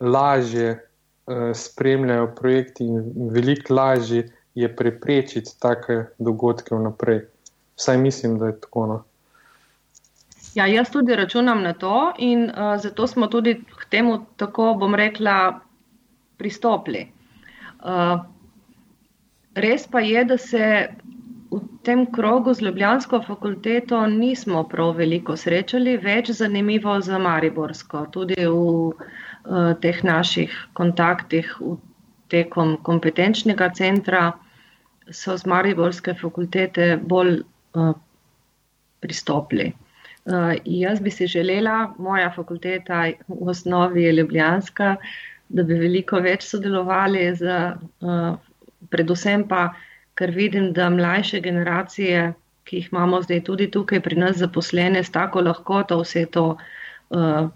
lažje 0.00 0.72
uh, 0.72 1.50
spremljajo 1.54 2.32
projekti 2.38 2.84
in 2.84 3.30
veliko 3.30 3.74
lažje 3.74 4.26
je 4.56 4.68
preprečiti 4.76 5.52
take 5.60 6.04
dogodke 6.18 6.74
vnaprej. 6.74 7.26
Vsaj 7.76 7.98
mislim, 7.98 8.38
da 8.38 8.46
je 8.46 8.60
tako. 8.60 8.86
No. 8.86 9.02
Ja, 10.54 10.66
jaz 10.66 10.90
tudi 10.90 11.16
računam 11.16 11.62
na 11.62 11.72
to 11.72 12.12
in 12.18 12.44
uh, 12.44 12.80
zato 12.80 13.06
smo 13.06 13.26
tudi 13.26 13.54
k 13.54 13.84
temu, 13.90 14.24
tako 14.36 14.74
bom 14.80 14.94
rekla, 14.94 15.60
pristopili. 16.36 17.06
Uh, 17.84 18.24
res 19.54 19.84
pa 19.92 20.00
je, 20.00 20.24
da 20.24 20.38
se 20.38 20.88
v 21.50 21.60
tem 21.84 22.06
krogu 22.12 22.54
z 22.54 22.64
Ljubljansko 22.64 23.20
fakulteto 23.26 24.00
nismo 24.06 24.64
prav 24.68 24.96
veliko 24.96 25.36
srečali, 25.36 25.98
več 26.00 26.32
zanimivo 26.40 26.96
za 27.00 27.18
Mariborsko. 27.18 28.06
Tudi 28.10 28.40
v 28.40 28.48
uh, 28.48 29.76
teh 29.84 30.00
naših 30.04 30.56
kontaktih 30.72 31.52
v 31.60 31.76
tekom 32.32 32.76
kompetenčnega 32.82 33.68
centra 33.76 34.32
so 35.10 35.36
z 35.36 35.46
Mariborske 35.46 36.14
fakultete 36.14 36.96
bolj 37.02 37.40
uh, 37.74 37.92
pristopili. 39.00 39.72
Uh, 40.26 40.54
jaz 40.64 41.00
bi 41.00 41.10
si 41.10 41.26
želela, 41.26 41.94
moja 41.98 42.30
fakulteta 42.34 43.04
v 43.28 43.48
osnovi 43.48 44.02
je 44.02 44.12
Ljubljanska, 44.12 44.96
da 45.48 45.62
bi 45.62 45.78
veliko 45.78 46.18
več 46.18 46.48
sodelovali, 46.48 47.28
z, 47.38 47.58
uh, 48.02 48.34
predvsem 48.90 49.46
pa, 49.48 49.68
ker 50.18 50.32
vidim, 50.34 50.72
da 50.72 50.90
mlajše 50.90 51.40
generacije, 51.40 52.32
ki 52.66 52.80
jih 52.80 52.88
imamo 52.92 53.20
zdaj 53.22 53.44
tudi 53.46 53.70
tukaj 53.70 54.00
pri 54.02 54.18
nas 54.18 54.40
zaposlene, 54.42 55.04
s 55.04 55.12
tako 55.14 55.44
lahkoto 55.46 56.00
vse 56.00 56.24
to 56.34 56.56
uh, 56.56 57.46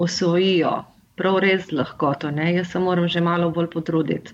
osvojijo, 0.00 0.78
prav 1.20 1.42
res 1.44 1.68
lahkoto. 1.72 2.30
Ne? 2.32 2.54
Jaz 2.54 2.72
se 2.72 2.80
moram 2.80 3.08
že 3.08 3.20
malo 3.20 3.50
bolj 3.50 3.68
potruditi 3.74 4.32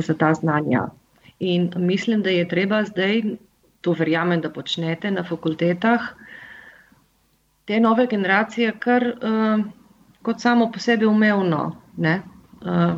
za 0.00 0.14
ta 0.14 0.34
znanja. 0.34 0.86
In 1.38 1.72
mislim, 1.76 2.22
da 2.22 2.30
je 2.30 2.48
treba 2.48 2.84
zdaj 2.84 3.22
to 3.80 3.92
verjamem, 3.92 4.40
da 4.40 4.50
počnete 4.50 5.10
na 5.10 5.24
fakultetah, 5.24 6.00
te 7.64 7.80
nove 7.80 8.06
generacije, 8.06 8.72
kar 8.78 9.04
uh, 9.06 9.64
kot 10.22 10.40
samo 10.40 10.70
po 10.72 10.78
sebi 10.78 11.06
umevno 11.06 11.76
ne, 11.96 12.22
uh, 12.62 12.94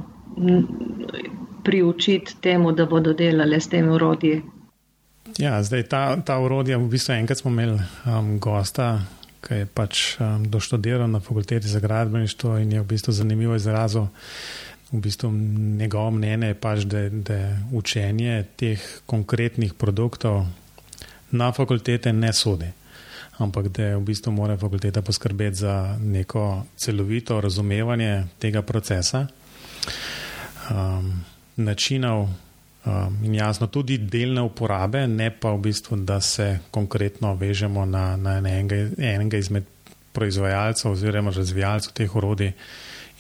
priučiti 1.65 2.37
temu, 2.41 2.73
da 2.73 2.87
bodo 2.87 3.13
delali 3.13 3.61
s 3.61 3.69
temi 3.69 3.91
urodji. 3.91 4.43
Ja, 5.39 5.63
zdaj 5.63 5.83
ta, 5.83 6.17
ta 6.25 6.39
urodja, 6.41 6.79
v 6.79 6.89
bistvu 6.89 7.13
enkrat 7.13 7.39
smo 7.39 7.51
imeli 7.51 7.77
um, 8.07 8.39
gosta, 8.41 9.01
ki 9.45 9.61
je 9.61 9.67
pač 9.67 10.05
um, 10.21 10.45
doštudiral 10.51 11.11
na 11.11 11.21
fakulteti 11.21 11.69
za 11.69 11.81
gradbeništvo 11.81 12.57
in 12.59 12.73
je 12.73 12.81
v 12.81 12.87
bistvu 12.87 13.13
zanimivo 13.13 13.55
izrazil. 13.55 14.09
V 14.93 15.01
bistvu 15.05 15.31
njegovo 15.79 16.11
mnenje 16.11 16.47
je 16.47 16.55
pač, 16.55 16.85
da, 16.89 17.09
da 17.09 17.39
učenje 17.73 18.45
teh 18.57 18.81
konkretnih 19.07 19.75
produktov 19.75 20.47
na 21.31 21.53
fakultete 21.53 22.13
ne 22.13 22.33
sodi, 22.33 22.71
ampak 23.37 23.69
da 23.69 23.97
v 23.97 24.01
bistvu 24.01 24.33
mora 24.33 24.57
fakulteta 24.57 25.03
poskrbeti 25.03 25.61
za 25.61 25.97
neko 26.01 26.65
celovito 26.77 27.41
razumevanje 27.41 28.25
tega 28.39 28.63
procesa, 28.63 29.27
um, 30.71 31.13
načinov 31.57 32.23
um, 32.23 33.19
in 33.25 33.35
jasno 33.35 33.67
tudi 33.67 33.99
delne 33.99 34.43
uporabe, 34.43 35.07
ne 35.07 35.31
pa 35.31 35.53
v 35.53 35.61
bistvu, 35.69 35.97
da 35.97 36.21
se 36.21 36.59
konkretno 36.71 37.35
vežemo 37.35 37.85
na, 37.85 38.17
na 38.17 38.39
enega, 38.39 38.89
enega 38.99 39.37
izmed 39.37 39.65
proizvajalcev 40.13 40.93
oziroma 40.93 41.31
razvijalcev 41.31 41.93
teh 41.93 42.17
orodij. 42.17 42.53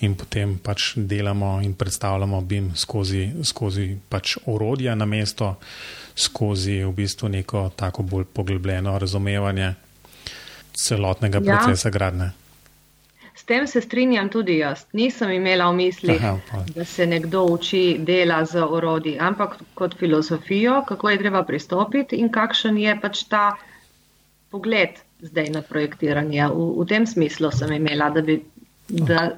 In 0.00 0.14
potem 0.14 0.58
pač 0.62 0.92
delamo 0.96 1.58
in 1.62 1.74
predstavljamo 1.74 2.40
BIM 2.40 2.70
skozi, 2.76 3.32
skozi 3.42 3.96
pač 4.08 4.36
orodja 4.46 4.94
na 4.94 5.06
mesto, 5.06 5.56
skozi 6.14 6.84
v 6.84 6.92
bistvu 6.94 7.28
neko 7.28 7.70
tako 7.76 8.02
bolj 8.02 8.28
poglobljeno 8.32 8.98
razumevanje 8.98 9.72
celotnega 10.78 11.40
ja. 11.42 11.56
procesa 11.56 11.90
gradne. 11.90 12.30
S 13.34 13.44
tem 13.44 13.66
se 13.66 13.80
strinjam 13.80 14.28
tudi 14.28 14.58
jaz. 14.58 14.84
Nisem 14.92 15.30
imela 15.30 15.68
v 15.70 15.76
misli, 15.78 16.16
Aha, 16.16 16.62
da 16.74 16.84
se 16.84 17.06
nekdo 17.06 17.44
uči 17.54 17.98
dela 17.98 18.44
z 18.44 18.62
orodji, 18.62 19.16
ampak 19.18 19.56
kot 19.74 19.94
filozofijo, 19.98 20.82
kako 20.88 21.10
je 21.10 21.18
treba 21.18 21.42
pristopiti 21.46 22.16
in 22.16 22.32
kakšen 22.34 22.78
je 22.78 22.96
pač 23.00 23.22
ta 23.30 23.44
pogled 24.50 24.98
zdaj 25.22 25.50
na 25.54 25.62
projektiranje. 25.62 26.48
V, 26.50 26.66
v 26.82 26.86
tem 26.90 27.06
smislu 27.06 27.50
sem 27.54 27.72
imela, 27.78 28.10
da, 28.10 28.22
bi, 28.22 28.40
da, 28.88 29.30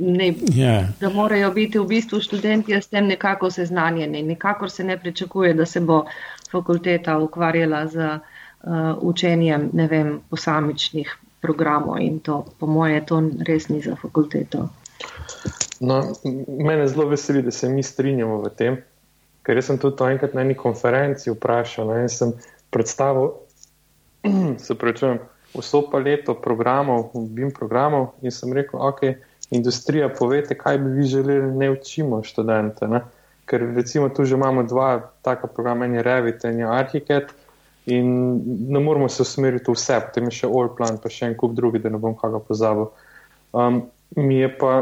ne, 0.00 0.34
yeah. 0.34 0.56
Ja. 0.56 0.88
da 1.00 1.10
morajo 1.10 1.50
biti 1.50 1.78
v 1.78 1.86
bistvu 1.86 2.20
študenti 2.20 2.74
s 2.74 2.88
tem 2.88 3.06
nekako 3.06 3.50
seznanjeni. 3.50 4.22
Nikakor 4.22 4.70
se 4.70 4.84
ne 4.84 4.98
pričakuje, 4.98 5.54
da 5.54 5.66
se 5.66 5.80
bo 5.80 6.04
fakulteta 6.50 7.18
ukvarjala 7.18 7.86
z 7.86 7.96
uh, 7.98 8.70
učenjem 9.00 9.70
vem, 9.72 10.20
posamičnih 10.30 11.16
programov 11.40 12.00
in 12.00 12.18
to, 12.20 12.44
po 12.58 12.66
moje, 12.66 13.06
to 13.06 13.22
res 13.46 13.68
ni 13.68 13.80
za 13.80 13.96
fakulteto. 13.96 14.68
No, 15.80 16.00
mene 16.48 16.88
zelo 16.88 17.08
veseli, 17.08 17.42
da 17.42 17.50
se 17.50 17.68
mi 17.68 17.82
strinjamo 17.82 18.40
v 18.40 18.50
tem, 18.56 18.78
ker 19.44 19.60
sem 19.62 19.78
tudi 19.78 19.98
to 19.98 20.08
enkrat 20.08 20.34
na 20.34 20.40
eni 20.40 20.56
konferenci 20.56 21.32
vprašal 21.34 21.90
no, 21.90 21.98
in 22.00 22.08
sem 22.08 22.32
predstavil, 22.72 23.34
se 24.64 24.74
pravi, 24.78 25.18
vso 25.54 25.82
paleto 25.90 26.34
programov, 26.34 27.12
BIM 27.14 27.52
programov 27.54 28.14
in 28.22 28.32
sem 28.32 28.52
rekel, 28.52 28.80
ok, 28.80 29.04
industrija, 29.54 30.08
povete, 30.08 30.56
kaj 30.58 30.78
bi 30.78 30.90
vi 30.98 31.06
želeli, 31.08 31.52
ne 31.56 31.70
učimo 31.70 32.22
študente. 32.24 32.88
Ne? 32.88 33.00
Ker 33.48 33.64
recimo 33.76 34.08
tu 34.08 34.24
že 34.24 34.34
imamo 34.34 34.62
dva 34.62 35.10
taka 35.22 35.46
programa, 35.46 35.84
en 35.84 35.94
je 35.94 36.02
Revit, 36.02 36.44
en 36.44 36.58
je 36.58 36.68
Archicad. 36.68 37.32
In 37.86 38.40
ne 38.68 38.80
moramo 38.80 39.08
se 39.08 39.22
usmeriti 39.22 39.68
v 39.68 39.76
vse, 39.76 40.00
potem 40.06 40.30
je 40.30 40.38
še 40.40 40.48
Allplan, 40.48 40.96
pa 41.02 41.12
še 41.12 41.28
en 41.28 41.34
kup 41.36 41.52
drugi, 41.52 41.82
da 41.84 41.92
ne 41.92 42.00
bom 42.00 42.16
kaj 42.16 42.38
pozabil. 42.48 42.88
Um, 43.52 43.82
mi 44.16 44.40
je 44.40 44.48
pa 44.48 44.72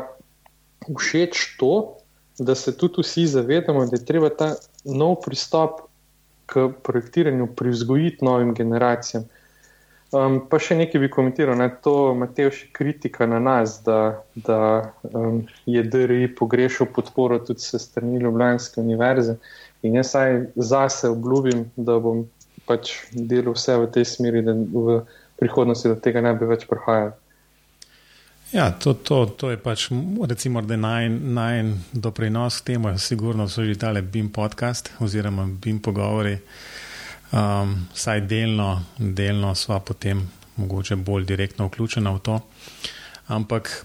všeč 0.87 1.59
to, 1.59 1.99
da 2.39 2.55
se 2.55 2.77
tudi 2.79 3.03
vsi 3.03 3.27
zavedamo, 3.27 3.87
da 3.87 3.99
je 3.99 4.07
treba 4.07 4.31
ta 4.31 4.55
nov 4.85 5.19
pristop 5.27 5.83
k 6.47 6.69
projektiranju 6.83 7.51
privzgojiti 7.59 8.25
novim 8.25 8.55
generacijam. 8.55 9.27
Um, 10.13 10.43
pa 10.45 10.59
še 10.61 10.77
nekaj 10.77 11.01
bi 11.01 11.09
komentiral, 11.09 11.57
da 11.57 11.71
je 11.71 11.77
to 11.85 11.95
Matejši 12.21 12.67
kritika 12.77 13.25
na 13.27 13.39
nas, 13.41 13.79
da, 13.87 14.21
da 14.35 14.59
um, 15.09 15.41
je 15.65 15.83
DRI 15.83 16.29
pogrešal 16.37 16.91
podporo 16.93 17.39
tudi 17.41 17.65
se 17.65 17.81
strani 17.81 18.21
Ljubljanske 18.21 18.81
univerze. 18.81 19.39
In 19.83 19.97
jaz 19.97 20.13
saj 20.13 20.37
zase 20.57 21.09
obljubim, 21.09 21.65
da 21.77 21.97
bom 21.99 22.27
pač 22.69 22.93
delal 23.13 23.57
vse 23.57 23.79
v 23.81 23.89
tej 23.95 24.05
smeri, 24.13 24.45
da 24.45 24.53
v 24.53 25.01
prihodnosti 25.41 25.89
do 25.89 25.97
tega 25.97 26.21
ne 26.21 26.35
bi 26.37 26.47
več 26.51 26.69
prihajalo. 26.69 27.17
Ja, 28.53 28.69
to, 28.77 28.93
to, 28.95 29.25
to 29.27 29.51
je 29.51 29.57
pač, 29.57 29.87
recimo, 30.29 30.61
da 30.61 30.77
naj, 30.77 31.09
naj 31.09 31.63
doprinos 31.93 32.61
k 32.61 32.75
temu, 32.75 32.93
sigurno 33.01 33.49
so 33.49 33.65
že 33.65 33.79
tale 33.81 34.03
BIM 34.05 34.29
podcast 34.29 34.93
oziroma 35.01 35.49
BIM 35.49 35.81
pogovori, 35.81 36.37
um, 37.33 37.75
saj 37.95 38.21
delno, 38.21 38.85
delno 38.99 39.55
sva 39.55 39.81
potem 39.81 40.23
mogoče 40.57 40.97
bolj 40.97 41.25
direktno 41.25 41.67
vključena 41.67 42.11
v 42.11 42.19
to. 42.19 42.41
Ampak 43.27 43.85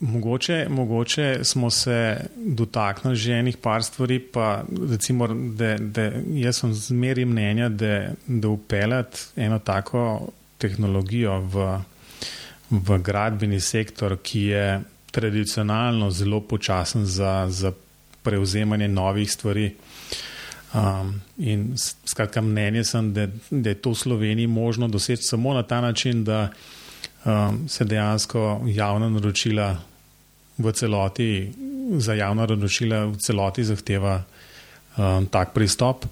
Mogoče, 0.00 0.66
mogoče 0.68 1.40
smo 1.42 1.70
se 1.70 2.16
dotaknili 2.36 3.16
že 3.16 3.32
enih 3.32 3.56
par 3.56 3.82
stvari, 3.84 4.18
pa 4.18 4.64
recimo, 4.90 5.26
da, 5.28 5.76
da 5.78 6.10
jaz 6.32 6.56
sem 6.56 6.72
zmeri 6.74 7.24
mnenja, 7.24 7.68
da, 7.68 8.08
da 8.26 8.48
upeljati 8.48 9.18
eno 9.36 9.58
tako 9.58 10.28
tehnologijo 10.58 11.40
v, 11.40 11.66
v 12.70 12.98
gradbeni 12.98 13.60
sektor, 13.60 14.16
ki 14.22 14.40
je 14.40 14.80
tradicionalno 15.10 16.10
zelo 16.10 16.40
počasen 16.40 17.04
za, 17.06 17.46
za 17.50 17.72
prevzemanje 18.22 18.88
novih 18.88 19.32
stvari. 19.32 19.74
Um, 20.74 21.20
in 21.38 21.74
skratka, 22.04 22.40
mnenje 22.40 22.84
sem, 22.84 23.12
da, 23.14 23.26
da 23.50 23.72
je 23.72 23.74
to 23.82 23.90
v 23.90 23.98
Sloveniji 23.98 24.46
možno 24.46 24.88
doseči 24.88 25.22
samo 25.22 25.54
na 25.54 25.62
ta 25.62 25.80
način, 25.80 26.24
da 26.24 26.50
um, 27.24 27.68
se 27.68 27.84
dejansko 27.84 28.60
javna 28.66 29.08
naročila 29.08 29.76
v 30.58 30.72
celoti, 30.72 31.52
za 31.98 32.14
javna 32.14 32.46
naročila 32.46 33.04
v 33.04 33.16
celoti 33.18 33.64
zahteva 33.64 34.22
um, 34.96 35.26
tak 35.26 35.52
pristop. 35.54 36.04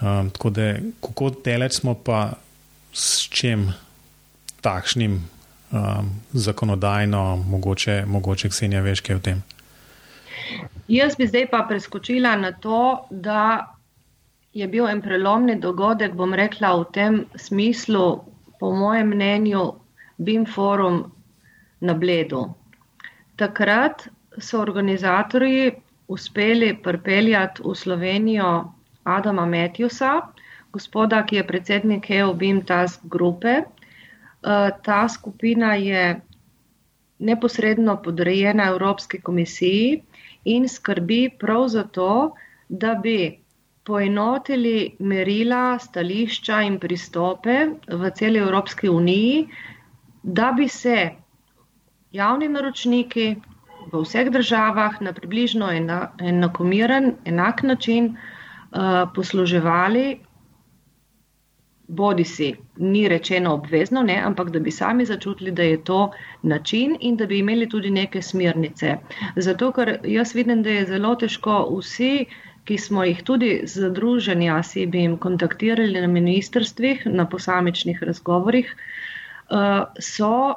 Um, 0.00 0.30
tako 0.30 0.50
da, 0.50 0.74
kako 1.00 1.30
deleč 1.44 1.78
smo 1.78 1.94
pa 1.94 2.32
s 2.92 3.28
čim 3.30 3.72
takšnim 4.60 5.28
um, 5.70 6.10
zakonodajno, 6.32 7.36
mogoče, 7.36 8.02
mogoče 8.06 8.48
Ksenija 8.48 8.82
veš, 8.82 9.00
kaj 9.00 9.16
v 9.16 9.22
tem? 9.22 9.42
Jaz 10.88 11.14
bi 11.16 11.26
zdaj 11.26 11.46
pa 11.50 11.62
preskočila 11.68 12.34
na 12.36 12.52
to, 12.52 13.06
da 13.10 13.73
je 14.54 14.66
bil 14.70 14.86
en 14.86 15.00
prelomni 15.02 15.56
dogodek, 15.60 16.14
bom 16.14 16.34
rekla 16.34 16.76
v 16.78 16.84
tem 16.94 17.14
smislu, 17.34 18.22
po 18.60 18.70
mojem 18.70 19.10
mnenju, 19.10 19.64
BIM 20.18 20.46
forum 20.46 21.10
na 21.80 21.94
Bledu. 21.94 22.54
Takrat 23.36 24.06
so 24.38 24.60
organizatorji 24.62 25.74
uspeli 26.08 26.70
pripeljati 26.82 27.62
v 27.64 27.74
Slovenijo 27.74 28.52
Adama 29.04 29.46
Matjusa, 29.46 30.20
gospoda, 30.72 31.24
ki 31.26 31.36
je 31.36 31.46
predsednik 31.46 32.10
EOBIM 32.10 32.62
Task 32.62 33.02
Grupe. 33.10 33.56
Eh, 33.58 34.70
ta 34.82 35.08
skupina 35.08 35.74
je 35.74 36.20
neposredno 37.18 37.98
podrejena 38.02 38.70
Evropski 38.70 39.20
komisiji 39.20 40.02
in 40.44 40.68
skrbi 40.68 41.30
prav 41.38 41.68
za 41.68 41.82
to, 41.82 42.34
da 42.68 42.94
bi 42.94 43.43
poenotili 43.84 44.96
merila, 44.98 45.78
stališča 45.78 46.62
in 46.64 46.78
pristope 46.80 47.56
v 47.88 48.10
celi 48.16 48.40
Evropski 48.40 48.88
uniji, 48.88 49.48
da 50.22 50.52
bi 50.56 50.68
se 50.68 51.10
javni 52.12 52.48
naročniki 52.48 53.34
v 53.92 54.00
vseh 54.00 54.30
državah 54.32 55.00
na 55.04 55.12
približno 55.12 55.68
enakomiren, 56.20 57.12
enak 57.24 57.62
način 57.62 58.14
uh, 58.14 59.10
posluževali, 59.14 60.06
bodi 61.88 62.24
si, 62.24 62.54
ni 62.76 63.08
rečeno 63.08 63.54
obvezno, 63.54 64.02
ne, 64.02 64.16
ampak 64.24 64.50
da 64.50 64.58
bi 64.58 64.70
sami 64.70 65.04
začutili, 65.04 65.50
da 65.50 65.62
je 65.62 65.84
to 65.84 66.10
način 66.42 66.96
in 67.00 67.16
da 67.16 67.26
bi 67.26 67.38
imeli 67.38 67.68
tudi 67.68 67.90
neke 67.90 68.22
smernice. 68.22 68.96
Zato, 69.36 69.72
ker 69.72 69.98
jaz 70.04 70.34
vidim, 70.34 70.62
da 70.62 70.70
je 70.70 70.86
zelo 70.86 71.14
težko 71.14 71.58
vsi, 71.78 72.26
ki 72.64 72.78
smo 72.78 73.04
jih 73.04 73.22
tudi 73.22 73.50
združeni, 73.68 74.50
asi 74.50 74.86
bi 74.86 75.02
jim 75.04 75.18
kontaktirali 75.20 76.00
na 76.00 76.06
ministrstvih, 76.06 77.06
na 77.06 77.26
posamičnih 77.28 78.02
razgovorih, 78.02 78.70
uh, 78.74 79.84
so 80.00 80.54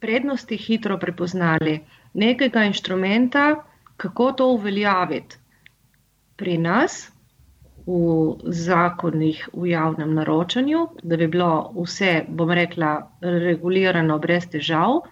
prednosti 0.00 0.56
hitro 0.56 0.98
prepoznali, 0.98 1.80
nekega 2.14 2.64
inštrumenta, 2.64 3.64
kako 3.96 4.32
to 4.32 4.46
uveljaviti 4.52 5.36
pri 6.36 6.58
nas 6.58 7.10
v 7.86 8.36
zakonih 8.46 9.48
v 9.52 9.70
javnem 9.70 10.14
naročanju, 10.14 10.86
da 11.02 11.16
bi 11.16 11.26
bilo 11.26 11.72
vse, 11.76 12.24
bom 12.28 12.50
rekla, 12.50 12.92
regulirano 13.20 14.18
brez 14.18 14.46
težav. 14.52 15.02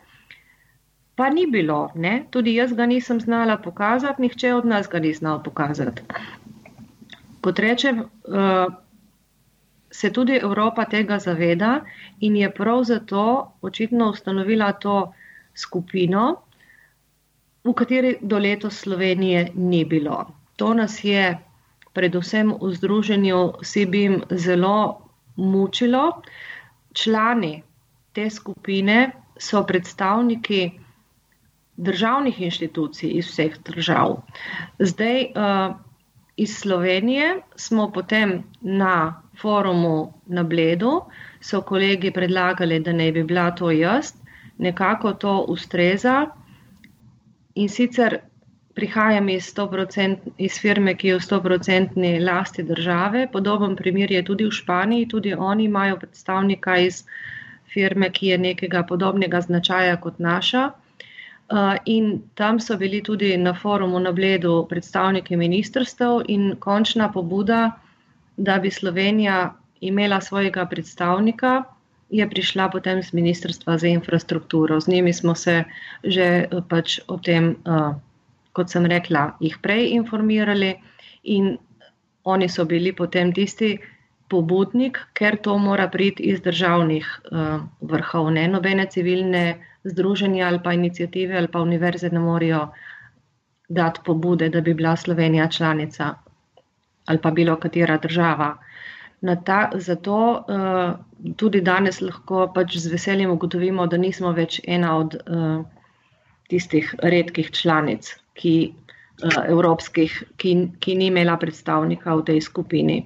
Pa 1.19 1.29
ni 1.31 1.47
bilo, 1.51 1.79
ne? 1.97 2.13
tudi 2.31 2.55
jaz 2.55 2.73
ga 2.73 2.87
nisem 2.87 3.21
znala 3.21 3.57
pokazati, 3.59 4.23
nihče 4.23 4.53
od 4.55 4.67
nas 4.67 4.89
ga 4.89 4.99
ni 4.99 5.15
znal 5.15 5.43
pokazati. 5.43 6.03
kot 7.41 7.59
rečem, 7.59 8.03
se 9.91 10.11
tudi 10.13 10.37
Evropa 10.37 10.85
tega 10.85 11.19
zaveda 11.19 11.81
in 12.21 12.37
je 12.37 12.51
prav 12.51 12.85
zato 12.85 13.23
očitno 13.63 14.11
ustanovila 14.11 14.73
to 14.73 15.13
skupino, 15.55 16.25
v 17.65 17.75
kateri 17.75 18.17
do 18.23 18.39
letos 18.39 18.79
Slovenije 18.79 19.49
ni 19.55 19.85
bilo. 19.85 20.19
To 20.57 20.75
nas 20.75 21.05
je 21.05 21.39
predvsem 21.93 22.53
v 22.61 22.71
združenju 22.75 23.41
Sibim 23.63 24.23
zelo 24.31 25.01
mučilo. 25.37 26.23
Člani 26.93 27.63
te 28.13 28.31
skupine 28.31 28.99
so 29.39 29.63
predstavniki 29.63 30.63
državnih 31.79 32.41
inštitucij 32.43 33.11
iz 33.21 33.31
vseh 33.31 33.55
držav. 33.65 34.17
Zdaj, 34.79 35.21
uh, 35.23 35.77
iz 36.37 36.57
Slovenije 36.59 37.41
smo 37.57 37.91
potem 37.93 38.43
na 38.61 39.23
forumu 39.41 40.13
na 40.27 40.43
Bledu, 40.43 41.01
so 41.41 41.61
kolegi 41.63 42.11
predlagali, 42.11 42.81
da 42.81 42.93
ne 42.93 43.13
bi 43.13 43.23
bila 43.25 43.51
to 43.51 43.71
jaz, 43.71 44.13
nekako 44.59 45.13
to 45.13 45.39
ustreza. 45.49 46.27
In 47.55 47.69
sicer 47.69 48.19
prihajam 48.75 49.29
iz, 49.29 49.55
iz 50.39 50.59
firme, 50.61 50.95
ki 50.95 51.09
je 51.09 51.15
v 51.19 51.23
100-odstotni 51.27 52.13
lasti 52.25 52.63
države. 52.63 53.27
Podoben 53.33 53.77
primer 53.77 54.13
je 54.13 54.25
tudi 54.25 54.47
v 54.47 54.55
Španiji, 54.55 55.09
tudi 55.09 55.35
oni 55.35 55.65
imajo 55.65 55.97
predstavnika 55.97 56.77
iz 56.79 57.05
firme, 57.73 58.11
ki 58.11 58.27
je 58.27 58.39
nekega 58.39 58.83
podobnega 58.83 59.41
značaja 59.41 59.97
kot 59.97 60.19
naša. 60.19 60.71
Uh, 61.49 61.77
in 61.89 62.23
tam 62.35 62.61
so 62.61 62.77
bili 62.77 63.01
tudi 63.01 63.37
na 63.37 63.55
forumu 63.55 63.99
na 63.99 64.13
Bledu 64.13 64.67
predstavniki 64.69 65.37
ministrstev 65.37 66.23
in 66.29 66.57
končna 66.61 67.09
pobuda, 67.13 67.71
da 68.37 68.59
bi 68.59 68.71
Slovenija 68.71 69.55
imela 69.81 70.21
svojega 70.21 70.67
predstavnika, 70.67 71.63
je 72.11 72.29
prišla 72.29 72.69
potem 72.69 73.03
z 73.03 73.13
Ministrstva 73.13 73.79
za 73.79 73.89
infrastrukturo. 73.89 74.81
Z 74.81 74.89
njimi 74.89 75.13
smo 75.13 75.35
se 75.35 75.65
že 76.05 76.45
uh, 76.53 76.65
pač 76.69 77.01
o 77.09 77.17
tem, 77.17 77.57
uh, 77.65 77.97
kot 78.53 78.69
sem 78.71 78.87
rekla, 78.87 79.33
jih 79.41 79.57
prej 79.63 79.89
informirali 79.97 80.75
in 81.23 81.57
oni 82.25 82.49
so 82.49 82.65
bili 82.65 82.93
potem 82.93 83.33
tisti 83.33 83.79
pobudnik, 84.29 85.01
ker 85.15 85.41
to 85.41 85.57
mora 85.59 85.89
priti 85.89 86.23
iz 86.23 86.41
državnih 86.45 87.07
vrhov, 87.81 88.31
ne 88.31 88.49
nobene 88.49 88.85
civilne 88.87 89.57
združenja 89.85 90.47
ali 90.47 90.61
pa 90.65 90.73
inicijative 90.73 91.39
ali 91.39 91.49
pa 91.49 91.61
univerze 91.61 92.11
ne 92.11 92.21
morejo 92.21 92.69
dati 93.69 94.01
pobude, 94.05 94.49
da 94.49 94.61
bi 94.61 94.75
bila 94.75 94.97
Slovenija 94.97 95.49
članica 95.49 96.15
ali 97.07 97.19
pa 97.23 97.31
bilo 97.31 97.57
katera 97.57 97.99
država. 97.99 98.57
Ta, 99.45 99.71
zato 99.75 100.45
uh, 100.49 101.35
tudi 101.37 101.61
danes 101.61 102.01
lahko 102.01 102.47
pač 102.55 102.77
z 102.77 102.93
veseljem 102.93 103.31
ugotovimo, 103.31 103.87
da 103.87 103.97
nismo 103.97 104.33
več 104.33 104.61
ena 104.67 104.93
od 104.99 105.17
uh, 105.17 105.65
tistih 106.49 106.93
redkih 107.03 107.51
članic, 107.51 108.13
ki, 108.39 108.53
uh, 109.25 109.41
evropskih, 109.49 110.21
ki, 110.37 110.55
ki 110.79 110.95
ni 110.95 111.09
imela 111.11 111.35
predstavnika 111.37 112.15
v 112.21 112.27
tej 112.31 112.45
skupini. 112.47 113.01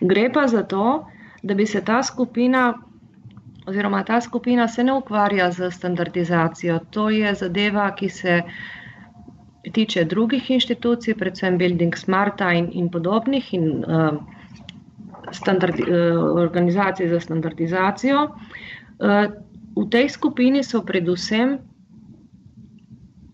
Gre 0.00 0.26
pa 0.32 0.48
za 0.48 0.64
to, 0.66 1.04
da 1.42 1.54
bi 1.54 1.66
se 1.66 1.84
ta 1.84 2.02
skupina 2.02 2.72
oziroma 3.66 4.04
ta 4.04 4.20
skupina 4.20 4.68
se 4.68 4.84
ne 4.84 4.92
ukvarja 4.92 5.50
z 5.52 5.70
standardizacijo. 5.70 6.78
To 6.90 7.10
je 7.10 7.34
zadeva, 7.34 7.90
ki 7.96 8.08
se 8.08 8.42
tiče 9.72 10.04
drugih 10.04 10.50
inštitucij, 10.50 11.14
predvsem 11.14 11.58
Building 11.58 11.96
Smarta 11.96 12.52
in, 12.52 12.68
in 12.72 12.90
podobnih 12.90 13.54
in 13.54 13.84
uh, 13.84 14.18
standardi, 15.32 15.82
uh, 15.82 16.36
organizacij 16.36 17.08
za 17.08 17.20
standardizacijo. 17.20 18.24
Uh, 18.24 19.32
v 19.76 19.88
tej 19.90 20.08
skupini 20.08 20.62
so 20.62 20.82
predvsem 20.84 21.58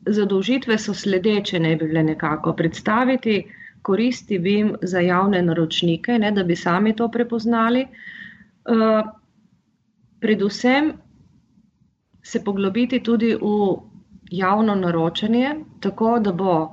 zadolžitve 0.06 0.78
so 0.78 0.94
sledeče, 0.94 1.58
ne 1.60 1.76
bi 1.76 1.88
bile 1.90 2.02
nekako 2.02 2.52
predstaviti 2.56 3.42
koristi 3.82 4.38
BIM 4.38 4.74
za 4.82 5.00
javne 5.00 5.42
naročnike, 5.42 6.18
ne, 6.18 6.30
da 6.32 6.44
bi 6.44 6.56
sami 6.56 6.96
to 6.96 7.08
prepoznali. 7.08 7.86
Uh, 8.64 9.02
predvsem 10.20 10.92
se 12.22 12.44
poglobiti 12.44 13.02
tudi 13.02 13.34
v 13.34 13.76
javno 14.30 14.74
naročanje, 14.74 15.54
tako 15.80 16.18
da 16.18 16.32
bo 16.32 16.72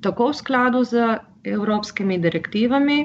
tako 0.00 0.28
v 0.30 0.34
skladu 0.34 0.84
z 0.84 1.18
evropskimi 1.44 2.18
direktivami, 2.18 2.98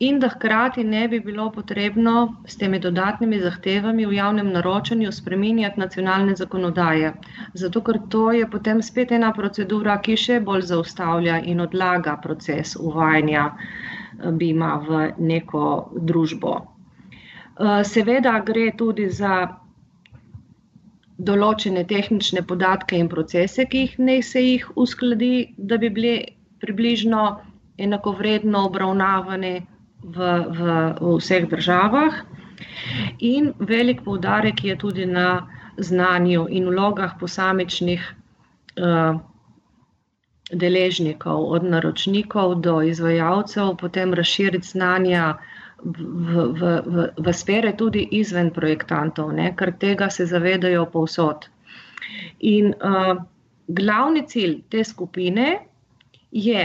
in 0.00 0.18
da 0.18 0.28
hkrati 0.28 0.84
ne 0.84 1.08
bi 1.08 1.20
bilo 1.20 1.50
potrebno 1.52 2.36
s 2.46 2.56
temi 2.56 2.78
dodatnimi 2.78 3.40
zahtevami 3.40 4.06
v 4.06 4.14
javnem 4.16 4.52
naročanju 4.52 5.12
spreminjati 5.12 5.80
nacionalne 5.80 6.36
zakonodaje. 6.36 7.12
Zato, 7.54 7.80
ker 7.80 7.98
to 8.08 8.32
je 8.32 8.46
potem 8.50 8.82
spet 8.82 9.12
ena 9.12 9.32
procedura, 9.36 9.98
ki 10.00 10.16
še 10.16 10.40
bolj 10.40 10.64
zaustavlja 10.72 11.42
in 11.44 11.60
odlaga 11.60 12.16
proces 12.22 12.76
uvajanja 12.80 13.44
eh, 13.52 14.30
BIM-a 14.32 14.74
v 14.88 15.06
neko 15.18 15.64
družbo. 15.92 16.56
Eh, 17.60 17.84
seveda 17.84 18.38
gre 18.40 18.70
tudi 18.72 19.06
za 19.12 19.34
določene 21.30 21.82
tehnične 21.84 22.40
podatke 22.48 22.96
in 22.96 23.10
procese, 23.12 23.66
ki 23.68 23.82
jih 23.82 23.98
ne 24.06 24.14
se 24.24 24.40
jih 24.40 24.64
uskladi, 24.80 25.52
da 25.58 25.76
bi 25.82 25.90
bili 25.98 26.14
približno 26.64 27.24
enakovredno 27.86 28.62
obravnavani 28.70 29.52
v, 29.60 30.30
v, 30.56 30.78
v 31.00 31.12
vseh 31.18 31.50
državah. 31.50 32.22
In 33.28 33.52
velik 33.72 34.00
poudarek 34.08 34.64
je 34.64 34.78
tudi 34.80 35.04
na 35.04 35.28
znanju 35.76 36.46
in 36.48 36.72
vlogah 36.72 37.12
posamičnih 37.20 38.00
uh, 38.08 39.20
deležnikov, 40.64 41.44
od 41.56 41.68
naročnikov 41.76 42.56
do 42.64 42.80
izvajalcev, 42.88 43.76
potem 43.84 44.16
razširiti 44.16 44.72
znanja 44.72 45.34
v, 45.84 46.44
v, 46.60 46.70
v, 46.86 47.06
v 47.16 47.32
sfere 47.32 47.72
tudi 47.76 48.04
izven 48.20 48.50
projektantov, 48.54 49.32
ne, 49.36 49.50
ker 49.56 49.72
tega 49.80 50.10
se 50.10 50.26
zavedajo 50.26 50.86
povsod. 50.92 51.48
In 52.50 52.74
uh, 52.74 53.16
glavni 53.68 54.24
cilj 54.26 54.60
te 54.70 54.84
skupine 54.84 55.58
je 56.30 56.64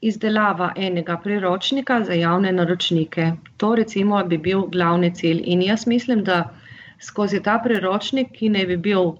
izdelava 0.00 0.72
enega 0.76 1.16
priročnika 1.22 2.02
za 2.04 2.12
javne 2.12 2.52
naročnike. 2.52 3.32
To 3.56 3.74
recimo 3.74 4.22
bi 4.24 4.38
bil 4.38 4.66
glavni 4.72 5.14
cilj. 5.14 5.42
In 5.44 5.62
jaz 5.62 5.86
mislim, 5.86 6.24
da 6.24 6.50
skozi 7.00 7.42
ta 7.42 7.58
priročnik, 7.64 8.32
ki 8.32 8.48
ne 8.48 8.66
bi 8.66 8.76
bil 8.76 9.16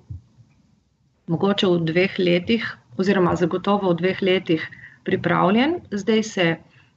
mogoče 1.27 1.67
v 1.67 1.81
dveh 1.91 2.19
letih, 2.19 2.67
oziroma 2.99 3.35
zagotovo 3.37 3.91
v 3.93 3.99
dveh 4.03 4.23
letih 4.23 4.69
pripravljen, 5.05 5.81
zdaj 5.91 6.23
se 6.23 6.47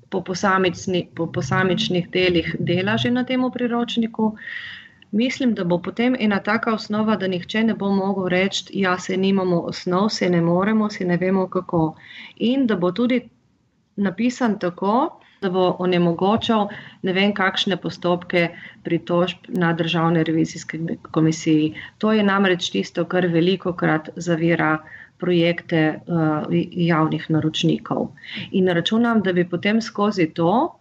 po, 0.09 0.21
posamični, 0.21 1.07
po 1.15 1.27
posamičnih 1.31 2.09
delih 2.09 2.55
dela 2.59 2.97
že 2.97 3.11
na 3.11 3.23
tem 3.23 3.51
priročniku. 3.53 4.35
Mislim, 5.11 5.53
da 5.53 5.63
bo 5.63 5.79
potem 5.81 6.15
ena 6.19 6.39
taka 6.39 6.73
osnova, 6.73 7.15
da 7.15 7.27
nihče 7.27 7.63
ne 7.63 7.73
bo 7.73 7.89
mogel 7.91 8.27
reči, 8.29 8.65
da 8.65 8.79
ja, 8.79 8.97
se 8.99 9.17
nimamo 9.17 9.61
osnov, 9.71 10.09
se 10.09 10.29
ne 10.29 10.41
moremo, 10.41 10.89
se 10.89 11.05
ne 11.05 11.17
vemo 11.17 11.47
kako. 11.47 11.95
In 12.37 12.67
da 12.67 12.75
bo 12.75 12.91
tudi 12.91 13.29
napisan 13.95 14.59
tako, 14.59 15.19
da 15.41 15.49
bo 15.49 15.75
onemogočal 15.79 16.67
ne 17.01 17.13
vem 17.13 17.33
kakšne 17.33 17.77
postopke 17.77 18.49
pritožb 18.83 19.37
na 19.47 19.73
državne 19.73 20.23
revizijske 20.23 20.79
komisiji. 21.11 21.73
To 21.97 22.13
je 22.13 22.23
namreč 22.23 22.69
tisto, 22.71 23.05
kar 23.05 23.27
veliko 23.27 23.73
krat 23.73 24.09
zavira 24.15 24.77
projekte 25.19 25.99
uh, 26.07 26.47
javnih 26.71 27.25
naročnikov. 27.29 28.11
In 28.51 28.67
računam, 28.67 29.21
da 29.23 29.33
bi 29.33 29.45
potem 29.49 29.81
skozi 29.81 30.29
to, 30.33 30.79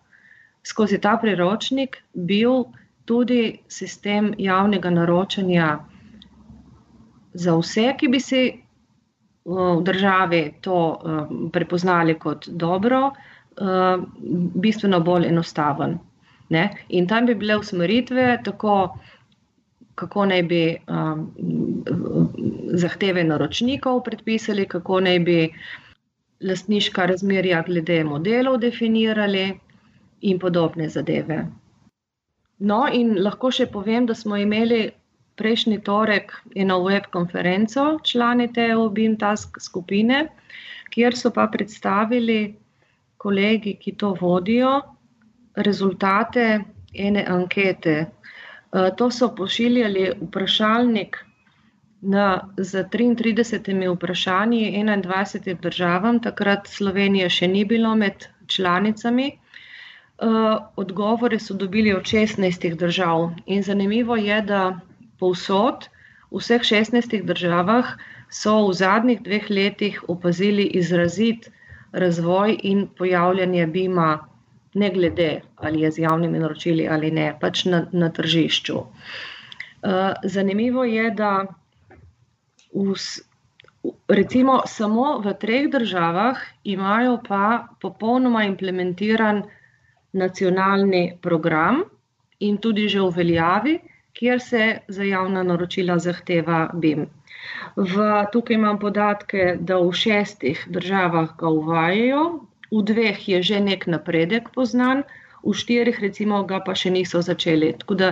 skozi 0.63 1.01
ta 1.01 1.17
priročnik, 1.21 1.99
bil 2.15 2.65
tudi 3.05 3.59
sistem 3.69 4.35
javnega 4.39 4.91
naročanja 4.91 5.79
za 7.35 7.57
vse, 7.57 7.93
ki 7.99 8.09
bi 8.09 8.21
si 8.21 8.43
uh, 8.49 9.79
v 9.79 9.83
državi 9.85 10.43
to 10.61 10.79
uh, 10.79 11.25
prepoznali 11.53 12.19
kot 12.19 12.49
dobro, 12.49 13.09
uh, 13.11 14.05
bistveno 14.55 15.01
bolj 15.01 15.29
enostaven. 15.29 15.99
Ne? 16.49 16.69
In 16.89 17.07
tam 17.09 17.27
bi 17.27 17.35
bile 17.35 17.59
usmeritve 17.61 18.39
tako 18.45 18.99
kako 19.99 20.27
naj 20.31 20.43
bi 20.51 20.63
um, 20.87 21.25
zahteve 22.79 23.25
naročnikov 23.25 24.03
predpisali, 24.07 24.67
kako 24.69 25.01
naj 25.07 25.19
bi 25.27 25.39
lastniška 26.41 27.07
razmerja 27.11 27.63
glede 27.67 28.05
modelov 28.05 28.61
definirali 28.63 29.49
in 30.21 30.39
podobne 30.39 30.89
zadeve. 30.89 31.47
No, 32.59 32.85
in 32.93 33.17
lahko 33.23 33.51
še 33.55 33.67
povem, 33.71 34.07
da 34.07 34.15
smo 34.19 34.39
imeli 34.39 34.89
prejšnji 35.39 35.79
torek 35.87 36.33
eno 36.59 36.81
web 36.83 37.07
konferenco 37.15 37.85
člani 38.05 38.49
te 38.53 38.73
OBIM 38.77 39.17
task 39.19 39.61
skupine, 39.63 40.25
kjer 40.95 41.15
so 41.17 41.31
pa 41.35 41.47
predstavili 41.53 42.55
kolegi, 43.19 43.77
ki 43.79 43.95
to 44.01 44.15
vodijo, 44.21 44.73
rezultate 45.69 46.47
ene 46.95 47.25
ankete. 47.29 47.97
Eh, 48.73 48.91
to 48.97 49.11
so 49.11 49.35
pošiljali 49.35 50.13
vprašalnik 50.21 51.17
na, 52.01 52.49
z 52.57 52.85
33 52.85 53.95
vprašanji 53.95 54.85
21 54.85 55.61
državam, 55.61 56.21
takrat 56.21 56.69
Slovenije 56.69 57.31
še 57.31 57.49
ni 57.49 57.65
bilo 57.65 57.95
med 57.95 58.29
članicami. 58.47 59.39
Uh, 60.19 60.59
odgovore 60.77 61.39
so 61.39 61.55
dobili 61.55 61.93
od 61.95 62.03
16 62.03 62.75
držav. 62.77 63.31
In 63.47 63.63
zanimivo 63.63 64.17
je, 64.17 64.41
da 64.43 64.81
povsod, 65.19 65.87
v 66.31 66.41
vseh 66.43 66.63
16 66.63 67.23
državah, 67.25 67.93
so 68.31 68.67
v 68.67 68.73
zadnjih 68.75 69.23
dveh 69.23 69.47
letih 69.51 70.01
opazili 70.09 70.67
izrazit 70.81 71.51
razvoj 71.93 72.59
in 72.63 72.89
pojavljanje 72.99 73.67
BIM-a, 73.67 74.28
ne 74.79 74.91
glede 74.95 75.31
ali 75.57 75.81
je 75.85 75.91
z 75.91 76.05
javnimi 76.07 76.39
naročili 76.39 76.89
ali 76.89 77.11
ne, 77.11 77.33
pač 77.41 77.65
na, 77.65 77.87
na 77.93 78.11
tržišču. 78.15 78.79
Uh, 78.79 80.13
zanimivo 80.23 80.85
je, 80.85 81.11
da 81.11 81.33
v, 82.75 82.95
recimo 84.09 84.63
samo 84.67 85.19
v 85.25 85.35
treh 85.41 85.69
državah 85.71 86.41
imajo 86.65 87.19
pa 87.29 87.69
popolnoma 87.81 88.45
implementiran 88.45 89.43
nacionalni 90.13 91.19
program 91.23 91.85
in 92.41 92.59
tudi 92.59 92.89
že 92.89 93.01
v 93.01 93.15
veljavi, 93.17 93.79
kjer 94.13 94.41
se 94.41 94.79
za 94.89 95.05
javna 95.05 95.43
naročila 95.43 95.99
zahteva 95.99 96.71
BIM. 96.75 97.07
V, 97.77 98.07
tukaj 98.33 98.55
imam 98.55 98.79
podatke, 98.79 99.57
da 99.61 99.79
v 99.79 99.93
šestih 99.95 100.65
državah 100.69 101.37
ga 101.39 101.49
uvajajo, 101.49 102.23
v 102.71 102.83
dveh 102.85 103.29
je 103.29 103.43
že 103.43 103.61
nek 103.61 103.87
napredek 103.87 104.51
poznan, 104.55 105.05
v 105.45 105.55
štirih 105.55 106.01
recimo 106.03 106.43
ga 106.45 106.59
pa 106.61 106.75
še 106.75 106.91
niso 106.91 107.23
začeli. 107.23 107.73
Tako 107.79 107.95
da 107.95 108.09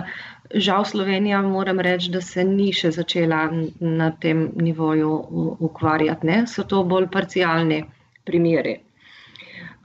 žal 0.55 0.87
Slovenija 0.87 1.41
moram 1.43 1.83
reči, 1.83 2.09
da 2.11 2.21
se 2.21 2.43
ni 2.43 2.71
še 2.71 2.91
začela 2.95 3.51
na 3.79 4.09
tem 4.11 4.51
nivoju 4.55 5.11
ukvarjati, 5.59 6.27
ne? 6.27 6.37
so 6.47 6.63
to 6.63 6.83
bolj 6.87 7.11
parcialni 7.11 7.83
primeri. 8.25 8.79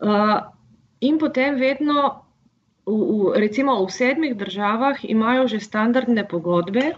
Uh, 0.02 0.52
In 1.02 1.18
potem 1.18 1.58
vedno, 1.58 2.22
v, 2.86 2.94
v, 2.94 3.34
recimo 3.42 3.74
v 3.82 3.90
sedmih 3.90 4.38
državah, 4.38 5.02
imajo 5.02 5.50
že 5.50 5.58
standardne 5.58 6.22
pogodbe, 6.22 6.94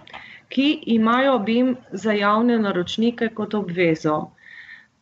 ki 0.53 0.85
imajo 0.93 1.41
BIM 1.41 1.77
za 1.93 2.13
javne 2.13 2.61
naročnike 2.61 3.33
kot 3.33 3.57
obvezo. 3.57 4.29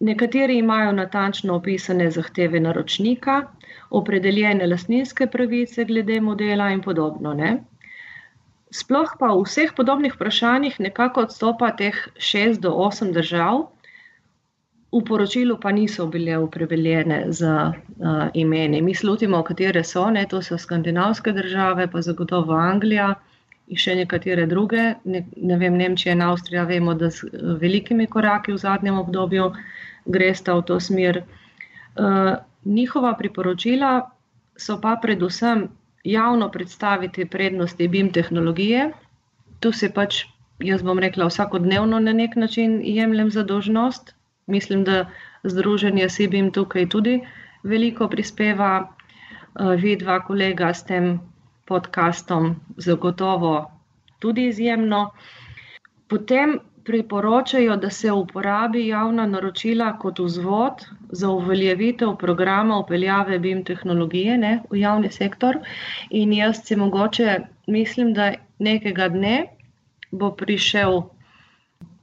Nekateri 0.02 0.58
imajo 0.58 0.92
natančno 0.92 1.54
opisane 1.60 2.10
zahteve 2.10 2.60
naročnika, 2.60 3.36
opredeljene 3.90 4.66
lastninske 4.66 5.26
pravice 5.30 5.84
glede 5.84 6.20
modela 6.20 6.70
in 6.74 6.80
podobno. 6.82 7.34
Ne? 7.38 7.52
Sploh 8.72 9.12
pa 9.20 9.30
v 9.34 9.44
vseh 9.46 9.74
podobnih 9.76 10.16
vprašanjih 10.16 10.80
nekako 10.80 11.28
odstopa 11.28 11.70
teh 11.76 11.98
šest 12.18 12.60
do 12.60 12.72
osem 12.88 13.12
držav, 13.12 13.68
V 14.92 15.00
poročilu 15.08 15.56
pa 15.56 15.70
niso 15.72 16.04
bile 16.06 16.36
upredeljene 16.36 17.24
z 17.32 17.48
uh, 17.48 18.28
imeni. 18.36 18.82
Mi 18.82 18.94
slutimo, 18.94 19.40
katere 19.42 19.80
so, 19.88 20.10
ne, 20.10 20.26
to 20.28 20.42
so 20.42 20.58
skandinavske 20.58 21.32
države, 21.32 21.86
pa 21.88 22.02
zagotovo 22.04 22.52
Anglija 22.52 23.14
in 23.72 23.80
še 23.80 23.94
nekatere 23.96 24.44
druge. 24.46 24.82
Ne, 25.04 25.22
ne 25.36 25.56
vem, 25.56 25.78
Nemčija 25.80 26.12
in 26.12 26.20
Avstrija, 26.26 26.66
vemo, 26.68 26.92
da 26.94 27.08
s 27.08 27.24
velikimi 27.62 28.06
koraki 28.06 28.52
v 28.52 28.60
zadnjem 28.60 28.98
obdobju 29.00 29.48
gresta 30.04 30.54
v 30.54 30.62
to 30.62 30.80
smer. 30.80 31.22
Uh, 31.96 32.34
njihova 32.64 33.14
priporočila 33.18 34.10
so 34.56 34.80
pa 34.80 34.96
predvsem 35.02 35.68
javno 36.04 36.48
predstaviti 36.50 37.24
prednosti 37.24 37.88
BIM 37.88 38.12
tehnologije. 38.12 38.92
Tu 39.60 39.72
se 39.72 39.92
pač, 39.92 40.24
jaz 40.58 40.82
bom 40.82 40.98
rekla, 40.98 41.26
vsakodnevno 41.26 42.00
na 42.00 42.12
nek 42.12 42.36
način 42.36 42.80
jemljem 42.84 43.30
za 43.30 43.42
dožnost, 43.42 44.14
Mislim, 44.46 44.84
da 44.84 45.10
združenje 45.42 46.08
Sibim 46.08 46.50
tukaj 46.52 46.88
tudi 46.88 47.20
veliko 47.62 48.08
prispeva, 48.08 48.88
eh, 48.88 49.76
vi 49.76 49.96
dva 49.96 50.20
kolega 50.26 50.74
s 50.74 50.84
tem 50.84 51.20
podkastom 51.66 52.56
zagotovo 52.76 53.70
tudi 54.18 54.46
izjemno. 54.46 55.10
Potem 56.08 56.58
priporočajo, 56.84 57.76
da 57.76 57.90
se 57.90 58.12
uporabi 58.12 58.86
javna 58.86 59.26
naročila 59.26 59.92
kot 59.98 60.18
vzvod 60.18 60.86
za 61.10 61.30
uveljavitev 61.30 62.16
programa 62.16 62.78
upeljave 62.78 63.38
BIM 63.38 63.64
tehnologije 63.64 64.38
ne, 64.38 64.52
v 64.70 64.80
javni 64.80 65.10
sektor. 65.10 65.58
In 66.10 66.32
jaz 66.32 66.64
se 66.64 66.76
mogoče 66.76 67.38
mislim, 67.66 68.14
da 68.14 68.32
nekega 68.58 69.08
dne 69.08 69.46
bo 70.10 70.30
prišel 70.30 71.02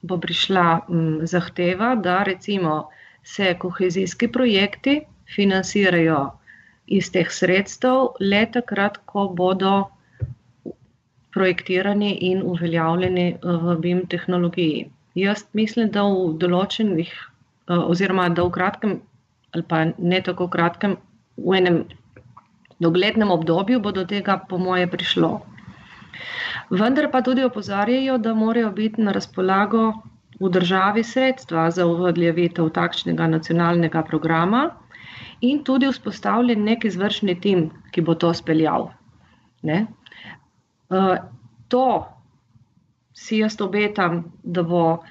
bo 0.02 0.18
prišla 0.18 0.80
m, 0.90 1.20
zahteva, 1.28 1.96
da 1.96 2.24
recimo 2.24 2.90
se 3.24 3.56
kohezijski 3.60 4.28
projekti 4.28 5.02
financirajo 5.36 6.32
iz 6.88 7.12
teh 7.12 7.28
sredstev 7.32 8.16
le 8.20 8.46
takrat, 8.52 8.98
ko 9.06 9.28
bodo 9.36 9.90
projektirani 11.40 12.14
in 12.32 12.42
uveljavljeni 12.54 13.28
eh, 13.32 13.60
v 13.66 13.76
BIM 13.84 14.06
tehnologiji. 14.12 14.90
Jaz 15.16 15.46
mislim, 15.58 15.92
da 15.96 16.04
v 16.08 16.34
določenih, 16.42 17.14
eh, 17.14 17.78
oziroma 17.94 18.28
da 18.30 18.48
v 18.48 18.56
kratkem, 18.58 19.00
ali 19.56 19.66
pa 19.70 19.86
ne 19.98 20.20
tako 20.26 20.50
kratkem, 20.52 20.98
v 21.40 21.56
enem 21.62 21.80
doglednem 22.84 23.32
obdobju 23.32 23.80
bo 23.80 23.92
do 23.96 24.06
tega, 24.06 24.38
po 24.50 24.58
moje, 24.58 24.88
prišlo. 24.88 25.32
Vendar 26.70 27.10
pa 27.12 27.22
tudi 27.26 27.44
opozarjajo, 27.44 28.18
da 28.18 28.34
morajo 28.36 28.72
biti 28.76 29.02
na 29.02 29.16
razpolago 29.16 29.94
v 30.40 30.50
državi 30.56 31.04
sredstva 31.04 31.70
za 31.72 31.86
uveljavitev 31.88 32.70
takšnega 32.76 33.28
nacionalnega 33.28 34.04
programa 34.08 34.70
in 35.42 35.64
tudi 35.64 35.88
vzpostavljen 35.88 36.64
nek 36.64 36.86
izvršni 36.86 37.36
tim, 37.42 37.70
ki 37.92 38.02
bo 38.02 38.16
to 38.16 38.34
speljal. 38.34 38.90
Ne? 39.64 39.86
Uh, 40.90 41.18
to 41.68 42.08
si 43.14 43.38
jaz 43.38 43.62
obetam, 43.62 44.24
da 44.44 44.64
bo 44.64 45.04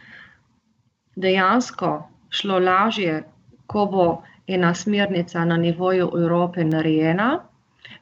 dejansko 1.17 2.09
šlo 2.31 2.59
lažje, 2.59 3.23
ko 3.67 3.87
bo 3.87 4.07
ena 4.47 4.75
smernica 4.75 5.45
na 5.45 5.57
nivoju 5.57 6.11
Evrope 6.17 6.64
narejena, 6.64 7.29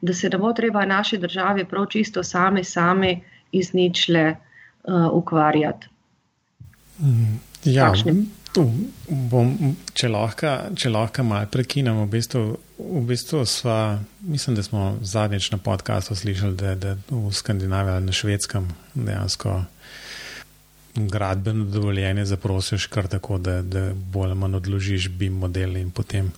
da 0.01 0.13
se 0.13 0.29
ne 0.29 0.37
bo 0.37 0.53
treba 0.53 0.85
naši 0.85 1.17
državi 1.17 1.65
prav 1.65 1.85
čisto 1.85 2.23
sami, 2.23 2.63
sami 2.63 3.23
iz 3.51 3.73
ničle 3.73 4.35
uh, 4.83 5.07
ukvarjati. 5.11 5.87
Mm, 6.99 7.39
ja, 7.63 7.93
tu 7.93 8.09
bom, 9.31 9.53
če 9.97 10.09
lahko, 10.09 10.51
če 10.77 10.91
lahko 10.91 11.23
malo 11.27 11.49
prekinem. 11.51 11.99
V 12.05 12.09
bistvu, 12.17 12.43
v 12.77 13.03
bistvu 13.07 13.43
sva, 13.49 13.99
mislim, 14.21 14.57
da 14.57 14.63
smo 14.65 14.97
zadnjič 15.01 15.51
na 15.53 15.57
podkastu 15.61 16.15
slišali, 16.15 16.55
da 16.57 16.73
je 16.73 16.97
v 17.09 17.33
Skandinaviji 17.33 17.95
ali 17.95 18.05
na 18.05 18.15
švedskem 18.15 18.69
dejansko 18.93 19.61
gradbeno 20.97 21.65
dovoljenje 21.65 22.25
zaprosiš 22.25 22.85
kar 22.85 23.07
tako, 23.07 23.37
da, 23.37 23.61
da 23.61 23.91
bolj 23.93 24.31
ali 24.31 24.35
manj 24.35 24.55
odložiš 24.55 25.09
BIM 25.09 25.33
model 25.33 25.77
in 25.77 25.91
potem 25.91 26.31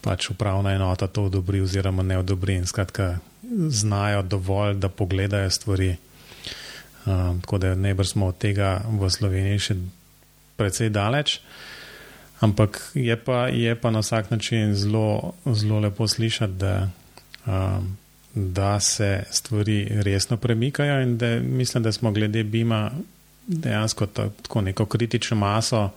pač 0.00 0.30
upravna 0.30 0.74
enota 0.74 1.06
to 1.06 1.24
odobri 1.24 1.60
oziroma 1.60 2.02
ne 2.02 2.18
odobri 2.18 2.60
skratka 2.66 3.18
znajo 3.68 4.22
dovolj, 4.22 4.74
da 4.74 4.88
pogledajo 4.88 5.50
stvari. 5.50 5.96
Um, 7.06 7.40
tako 7.40 7.58
da 7.58 7.74
najbrž 7.74 8.08
smo 8.08 8.26
od 8.26 8.38
tega 8.38 8.82
v 9.00 9.10
Sloveniji 9.10 9.58
še 9.58 9.74
precej 10.60 10.92
daleč. 10.92 11.38
Ampak 12.40 12.92
je 12.96 13.16
pa, 13.16 13.48
je 13.52 13.72
pa 13.76 13.90
na 13.92 14.00
vsak 14.04 14.30
način 14.32 14.74
zelo, 14.74 15.32
zelo 15.44 15.80
lepo 15.80 16.08
slišati, 16.08 16.52
da, 16.60 16.88
um, 17.46 17.96
da 18.34 18.80
se 18.80 19.24
stvari 19.30 19.88
resno 20.04 20.36
premikajo 20.36 21.02
in 21.02 21.18
da 21.18 21.38
mislim, 21.40 21.82
da 21.82 21.92
smo 21.92 22.12
glede 22.12 22.44
Bima 22.44 22.90
dejansko 23.46 24.06
tako 24.06 24.60
neko 24.60 24.86
kritično 24.86 25.36
maso 25.36 25.90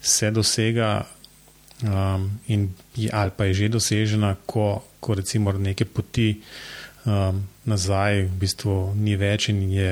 se 0.00 0.30
dosega 0.30 1.04
um, 1.82 2.30
in, 2.46 2.74
ali 3.12 3.30
pa 3.36 3.44
je 3.44 3.54
že 3.54 3.68
dosežena, 3.68 4.36
ko, 4.46 4.82
ko 5.00 5.14
recimo 5.14 5.52
neke 5.52 5.84
poti 5.84 6.40
um, 7.04 7.42
nazaj 7.64 8.22
v 8.22 8.38
bistvu 8.40 8.94
ni 8.96 9.16
več 9.16 9.48
in 9.48 9.62
je 9.72 9.90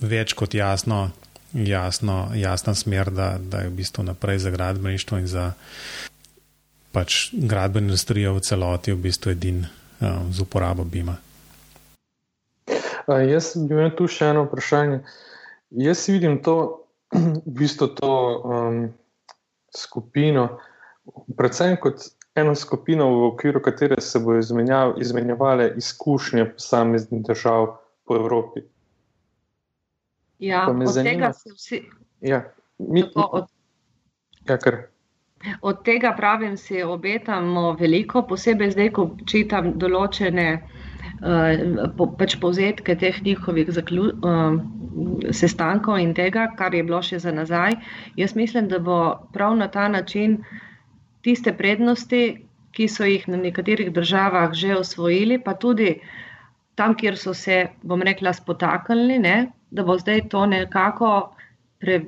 več 0.00 0.32
kot 0.32 0.54
jasno, 0.54 1.10
jasno 1.54 2.28
jasna 2.34 2.74
smer, 2.74 3.10
da, 3.10 3.36
da 3.38 3.58
je 3.58 3.68
v 3.68 3.72
bistvu 3.72 4.04
naprej 4.04 4.38
za 4.38 4.50
gradbeništvo 4.50 5.18
in 5.18 5.26
za 5.26 5.52
pač 6.92 7.30
gradbeno 7.32 7.86
industrijo 7.86 8.34
v 8.34 8.40
celoti 8.40 8.92
v 8.92 8.96
bistvu 8.96 9.30
edin 9.30 9.64
um, 9.64 10.32
z 10.32 10.40
uporabo 10.40 10.84
Bima. 10.84 11.16
A, 13.06 13.18
jaz 13.18 13.52
bi 13.56 13.74
imel 13.74 13.90
tu 13.98 14.06
še 14.08 14.30
eno 14.32 14.46
vprašanje. 14.46 15.00
Jaz 15.70 16.06
vidim 16.08 16.38
to, 16.42 16.86
v 17.46 17.54
bistvu 17.58 17.90
to 17.98 18.10
um, 18.10 18.78
skupino, 19.74 20.48
predvsem 21.36 21.76
kot 21.82 22.06
eno 22.34 22.54
skupino, 22.54 23.10
v 23.10 23.26
okviru 23.32 23.62
katere 23.62 24.00
se 24.00 24.18
bodo 24.18 24.38
izmenjav, 24.38 24.94
izmenjavale 25.02 25.72
izkušnje 25.76 26.46
posameznih 26.54 27.22
držav 27.26 27.74
po 28.06 28.16
Evropi. 28.16 28.62
Ja, 30.44 30.64
od 30.70 30.86
zanima, 30.92 31.10
tega 31.10 31.32
se 31.32 31.54
vsi. 31.54 31.80
Ja, 32.20 32.42
mi, 32.78 33.02
tako, 33.02 33.28
od, 33.40 33.48
ja, 34.48 34.58
kar. 34.58 34.82
Od 35.60 35.82
tega 35.84 36.14
pravim, 36.16 36.56
si 36.56 36.82
obetamo 36.82 37.72
veliko, 37.80 38.22
posebej 38.28 38.72
zdaj, 38.76 38.90
ko 38.96 39.10
čitam 39.28 39.74
določene 39.80 40.46
uh, 40.56 41.90
po, 41.98 42.08
pač 42.18 42.38
povzetke 42.40 42.96
teh 43.00 43.20
njihovih 43.26 43.72
zaklju, 43.76 44.06
uh, 44.24 44.56
sestankov 45.36 46.00
in 46.00 46.14
tega, 46.16 46.48
kar 46.58 46.74
je 46.74 46.84
bilo 46.86 47.02
še 47.04 47.20
za 47.24 47.32
nazaj. 47.34 47.76
Jaz 48.16 48.36
mislim, 48.38 48.68
da 48.72 48.80
bo 48.80 48.98
prav 49.36 49.56
na 49.60 49.68
ta 49.68 49.88
način 49.88 50.40
tiste 51.24 51.52
prednosti, 51.56 52.24
ki 52.74 52.88
so 52.90 53.06
jih 53.06 53.28
na 53.30 53.38
nekaterih 53.38 53.92
državah 53.94 54.52
že 54.52 54.74
osvojili, 54.76 55.38
pa 55.38 55.54
tudi 55.54 56.00
tam, 56.74 56.96
kjer 56.98 57.16
so 57.18 57.34
se, 57.34 57.68
bom 57.82 58.02
rekla, 58.02 58.32
spotaknili, 58.34 59.18
ne, 59.22 59.36
da 59.74 59.82
bo 59.82 59.96
zdaj 59.98 60.28
to 60.30 60.46
nekako 60.46 61.10
pre, 61.82 62.00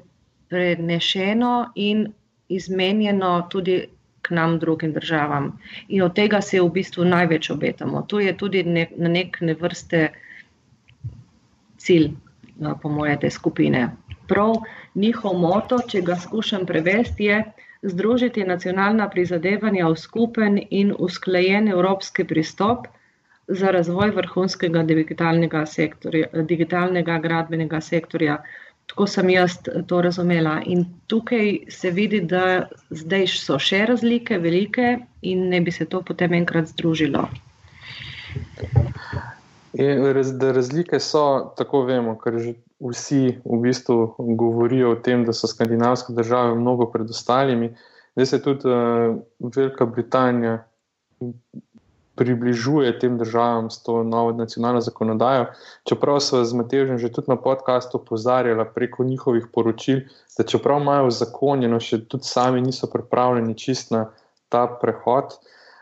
prenešeno 0.49 1.73
in 1.75 2.07
izmenjeno 2.49 3.49
tudi 3.51 3.81
k 4.23 4.31
nam, 4.31 4.59
drugim 4.59 4.93
državam. 4.93 5.59
In 5.89 6.03
od 6.03 6.15
tega 6.15 6.41
se 6.41 6.61
v 6.61 6.71
bistvu 6.71 7.05
največ 7.05 7.51
obetamo. 7.51 8.03
Tu 8.03 8.21
je 8.21 8.37
tudi 8.37 8.63
ne, 8.63 8.87
na 8.97 9.09
nek 9.09 9.39
ne 9.41 9.55
vrste 9.55 10.09
cilj, 11.79 12.11
no, 12.59 12.79
po 12.83 12.91
moje, 12.91 13.19
te 13.21 13.31
skupine. 13.31 13.89
Prav 14.27 14.57
njihov 14.95 15.39
moto, 15.39 15.79
če 15.89 16.03
ga 16.03 16.17
skušam 16.19 16.67
prevesti, 16.67 17.31
je, 17.31 17.43
združiti 17.87 18.45
nacionalna 18.45 19.09
prizadevanja 19.11 19.87
v 19.89 19.99
skupen 20.01 20.59
in 20.71 20.95
usklajen 20.99 21.69
evropski 21.69 22.25
pristop 22.25 22.87
za 23.49 23.71
razvoj 23.71 24.11
vrhunskega 24.11 24.83
digitalnega, 24.83 25.67
sektorja, 25.67 26.29
digitalnega 26.49 27.19
gradbenega 27.19 27.81
sektorja. 27.81 28.41
Tako 28.87 29.07
sem 29.11 29.31
jaz 29.31 29.57
to 29.87 30.01
razumela. 30.03 30.61
In 30.67 30.85
tukaj 31.07 31.59
se 31.71 31.91
vidi, 31.91 32.21
da 32.21 32.69
zdaj 32.91 33.27
so 33.35 33.59
še 33.59 33.83
razlike, 33.91 34.39
velike, 34.39 34.99
in 35.23 35.49
ne 35.51 35.61
bi 35.61 35.75
se 35.75 35.89
to 35.91 36.03
potem 36.07 36.35
enkrat 36.39 36.71
združilo. 36.71 37.27
Da 39.77 40.53
razlike 40.53 41.01
so, 41.03 41.25
tako 41.59 41.83
vemo, 41.91 42.15
ker 42.23 42.39
že 42.39 42.55
vsi 42.81 43.41
v 43.45 43.59
bistvu 43.65 44.15
govorijo 44.39 44.95
o 44.95 45.01
tem, 45.03 45.25
da 45.27 45.35
so 45.35 45.51
skandinavske 45.51 46.15
države 46.15 46.55
mnogo 46.55 46.87
pred 46.93 47.11
ostalimi. 47.11 47.73
Zdaj 48.17 48.27
se 48.27 48.43
tudi 48.43 48.71
uh, 48.71 49.19
Velika 49.57 49.87
Britanija 49.87 50.63
približuje 52.17 52.99
tem 52.99 53.19
državam 53.19 53.71
s 53.71 53.83
to 53.83 54.03
novo 54.05 54.33
nacionalno 54.33 54.81
zakonodajo. 54.81 55.47
Čeprav 55.85 56.21
so 56.21 56.45
z 56.45 56.53
Matežem 56.57 56.99
že 56.99 57.13
tudi 57.13 57.31
na 57.31 57.37
podkastu 57.37 57.99
opozarjali 57.99 58.65
preko 58.75 59.05
njihovih 59.05 59.47
poročil, 59.53 60.01
da 60.39 60.45
čeprav 60.45 60.81
imajo 60.81 61.11
zakonjeno, 61.11 61.81
še 61.81 62.05
tudi 62.09 62.25
sami 62.25 62.61
niso 62.61 62.89
pripravljeni 62.91 63.55
čist 63.55 63.91
na 63.91 64.09
ta 64.49 64.67
prehod. 64.81 65.37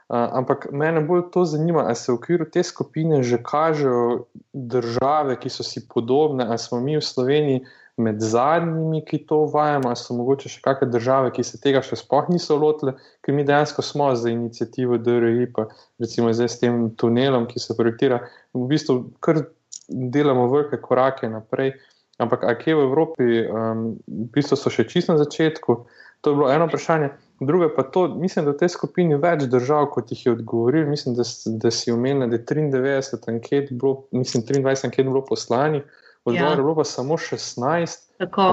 Uh, 0.04 0.28
ampak 0.36 0.66
mene 0.72 1.00
bolj 1.00 1.30
to 1.32 1.44
zanima, 1.48 1.86
ali 1.86 1.96
se 1.96 2.12
v 2.12 2.14
okviru 2.14 2.44
te 2.44 2.62
skupine 2.62 3.22
že 3.22 3.38
kažejo 3.42 4.26
države, 4.52 5.38
ki 5.40 5.48
so 5.48 5.64
si 5.64 5.80
podobne, 5.88 6.44
ali 6.44 6.58
smo 6.58 6.80
mi 6.80 6.96
v 6.96 7.02
Sloveniji 7.02 7.64
med 7.96 8.20
zadnjimi, 8.20 9.04
ki 9.06 9.20
to 9.28 9.44
uvajamo, 9.46 9.88
ali 9.90 9.98
so 10.00 10.16
mogoče 10.18 10.50
še 10.50 10.62
kakšne 10.64 10.88
države, 10.90 11.30
ki 11.36 11.44
se 11.46 11.60
tega 11.62 11.82
še 11.84 11.98
sploh 12.00 12.30
niso 12.32 12.56
lotile, 12.58 12.96
ker 13.22 13.36
mi 13.36 13.46
dejansko 13.46 13.84
smo 13.86 14.10
za 14.18 14.32
inicijativo 14.32 14.98
DRI, 14.98 15.46
pa 15.54 15.68
recimo 16.02 16.32
zdaj 16.34 16.50
s 16.50 16.60
tem 16.62 16.88
tunelom, 16.98 17.46
ki 17.50 17.62
se 17.62 17.76
projektira, 17.78 18.24
v 18.54 18.66
bistvu 18.70 18.98
kar 19.22 19.44
delamo 19.88 20.48
velike 20.50 20.80
korake 20.82 21.30
naprej. 21.30 21.76
Ampak, 22.22 22.44
a 22.46 22.54
kje 22.54 22.76
v 22.78 22.82
Evropi, 22.86 23.24
um, 23.50 23.86
v 24.06 24.26
bistvu 24.34 24.58
so 24.58 24.70
še 24.70 24.86
čisto 24.86 25.14
na 25.14 25.22
začetku, 25.22 25.82
to 26.22 26.30
je 26.30 26.38
bilo 26.38 26.50
eno 26.50 26.68
vprašanje. 26.70 27.10
Druga 27.42 27.68
pa 27.74 27.82
to, 27.82 28.06
mislim, 28.08 28.46
da 28.46 28.54
v 28.54 28.60
tej 28.62 28.70
skupini 28.70 29.18
več 29.18 29.48
držav, 29.50 29.88
kot 29.90 30.12
jih 30.14 30.22
je 30.26 30.34
odgovoril. 30.36 30.86
Mislim, 30.86 31.16
da, 31.18 31.26
da 31.58 31.72
si 31.74 31.90
omenil, 31.92 32.30
da 32.30 32.38
je 32.38 32.44
93 32.46 33.28
anket 33.32 33.72
bilo, 33.74 34.04
mislim, 34.14 34.46
23 34.46 34.86
anket 34.86 35.10
bilo 35.10 35.24
poslani, 35.26 35.82
odgovor 36.24 36.50
ja. 36.50 36.50
je 36.50 36.62
bilo 36.62 36.74
pa 36.74 36.84
samo 36.84 37.16
16. 37.16 38.00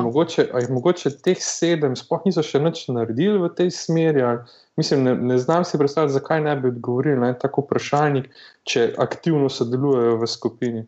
Mogoče, 0.03 0.47
mogoče 0.69 1.10
teh 1.23 1.38
sedem 1.39 1.95
sploh 1.95 2.23
niso 2.25 2.43
še 2.43 2.60
nič 2.60 2.88
naredili 2.89 3.38
v 3.39 3.49
tej 3.55 3.69
smeri. 3.71 4.21
Ali, 4.21 4.39
mislim, 4.77 5.03
ne, 5.03 5.15
ne 5.15 5.38
znam 5.38 5.63
si 5.63 5.77
predstavljati, 5.77 6.13
zakaj 6.13 6.41
ne 6.41 6.55
bi 6.55 6.71
odgovorili 6.73 7.19
na 7.21 7.34
tako 7.34 7.62
vprašanje, 7.67 8.25
če 8.63 8.93
aktivno 8.97 9.49
sodelujejo 9.49 10.17
v 10.17 10.27
skupini. 10.27 10.84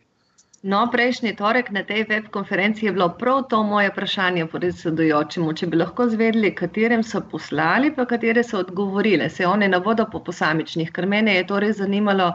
No, 0.64 0.86
prejšnji 0.88 1.34
torek 1.36 1.74
na 1.76 1.82
tej 1.84 2.06
web 2.08 2.30
konferenci 2.32 2.86
je 2.86 2.92
bilo 2.96 3.10
prav 3.20 3.42
to 3.52 3.58
moje 3.68 3.90
vprašanje 3.92 4.46
predsedujočemu, 4.48 5.54
če 5.60 5.68
bi 5.68 5.80
lahko 5.82 6.08
zvedeli, 6.08 6.54
katerim 6.56 7.04
so 7.04 7.20
poslali, 7.20 7.92
pa 7.92 8.06
katere 8.08 8.46
so 8.48 8.62
odgovorile. 8.64 9.28
Se 9.30 9.44
one 9.48 9.68
ne 9.68 9.80
bodo 9.84 10.06
po 10.12 10.24
posamičnih, 10.24 10.92
ker 10.96 11.06
mene 11.06 11.36
je 11.36 11.48
torej 11.50 11.76
zanimalo, 11.82 12.32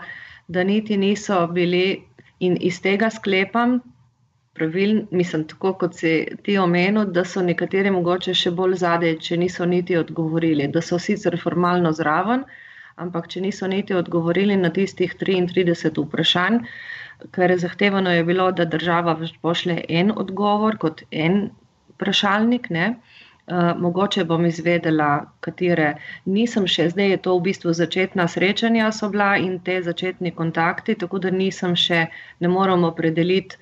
da 0.48 0.64
niti 0.64 0.96
niso 1.00 1.46
bili 1.56 2.02
in 2.44 2.60
iz 2.60 2.82
tega 2.84 3.08
sklepam, 3.10 3.78
pravil, 4.58 4.94
mislim, 5.10 5.46
tako 5.48 5.72
kot 5.80 5.96
si 6.02 6.12
ti 6.44 6.58
omenil, 6.58 7.08
da 7.14 7.24
so 7.24 7.42
nekateri 7.46 7.94
mogoče 7.94 8.34
še 8.34 8.52
bolj 8.60 8.78
zadej, 8.84 9.18
če 9.24 9.40
niso 9.40 9.66
niti 9.66 9.96
odgovorili, 9.96 10.68
da 10.74 10.84
so 10.84 10.98
sicer 10.98 11.38
formalno 11.40 11.94
zraven, 11.96 12.44
ampak 12.98 13.30
če 13.32 13.46
niso 13.46 13.66
niti 13.70 13.94
odgovorili 13.94 14.56
na 14.58 14.74
tistih 14.74 15.14
33 15.20 15.94
vprašanj 16.02 16.64
ker 17.32 17.58
zahtevano 17.58 18.10
je 18.10 18.24
bilo, 18.24 18.50
da 18.52 18.64
država 18.64 19.16
pošle 19.42 19.80
en 19.88 20.12
odgovor 20.16 20.76
kot 20.78 21.02
en 21.10 21.50
vprašalnik. 21.94 22.70
Ne? 22.70 22.94
Uh, 23.48 23.72
mogoče 23.80 24.24
bom 24.28 24.44
izvedela, 24.46 25.24
katere 25.40 25.94
nisem 26.26 26.66
še, 26.68 26.90
zdaj 26.92 27.10
je 27.10 27.20
to 27.26 27.36
v 27.38 27.46
bistvu 27.46 27.72
začetna 27.72 28.26
srečanja 28.28 28.90
so 28.92 29.08
bila 29.08 29.30
in 29.40 29.54
te 29.64 29.78
začetni 29.82 30.34
kontakti, 30.36 30.94
tako 31.00 31.18
da 31.24 31.32
nisem 31.32 31.72
še, 31.72 32.02
ne 32.44 32.50
moramo 32.52 32.90
predeliti, 32.98 33.56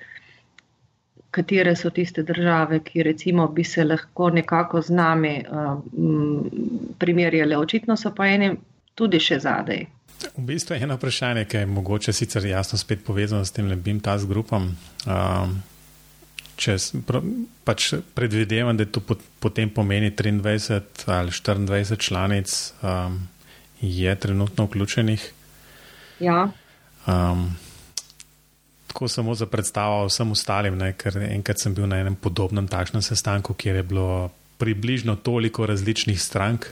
katere 1.31 1.75
so 1.75 1.89
tiste 1.89 2.23
države, 2.23 2.79
ki 2.83 3.03
recimo 3.03 3.47
bi 3.47 3.63
se 3.63 3.83
lahko 3.83 4.29
nekako 4.29 4.81
z 4.81 4.89
nami 4.89 5.43
uh, 5.49 5.79
primerjale. 6.99 7.57
Očitno 7.57 7.97
so 7.97 8.13
pa 8.15 8.27
eni 8.27 8.51
tudi 8.95 9.19
še 9.19 9.39
zadej. 9.39 9.85
V 10.37 10.43
bistvu 10.49 10.75
je 10.75 10.83
eno 10.83 10.95
vprašanje, 10.97 11.45
ki 11.45 11.57
je 11.57 11.65
mogoče 11.65 12.13
sicer 12.13 12.45
jasno 12.45 12.77
spet 12.77 13.03
povezano 13.05 13.45
s 13.45 13.53
tem 13.53 13.67
lebim 13.69 13.99
tas 13.99 14.25
grupom. 14.25 14.71
Um, 15.05 15.59
če 16.57 16.77
pač 17.65 17.91
predvidevam, 18.17 18.77
da 18.77 18.87
to 18.89 19.03
potem 19.39 19.69
pomeni 19.69 20.09
23 20.09 20.81
ali 21.13 21.31
24 21.31 21.99
članic, 22.01 22.55
um, 22.81 23.19
je 23.81 24.15
trenutno 24.15 24.65
vključenih. 24.65 25.31
Ja. 26.19 26.49
Um, 27.05 27.51
tako 28.87 29.07
samo 29.07 29.35
za 29.35 29.45
predstavo 29.45 30.05
vsem 30.07 30.31
ostalim, 30.31 30.77
ne, 30.77 30.93
ker 30.97 31.17
enkrat 31.29 31.59
sem 31.61 31.75
bil 31.75 31.87
na 31.87 31.99
enem 32.01 32.15
podobnem 32.15 32.67
takšnem 32.67 33.01
sestanku, 33.01 33.53
kjer 33.53 33.81
je 33.81 33.83
bilo 33.83 34.31
približno 34.57 35.15
toliko 35.15 35.65
različnih 35.65 36.21
strank. 36.21 36.65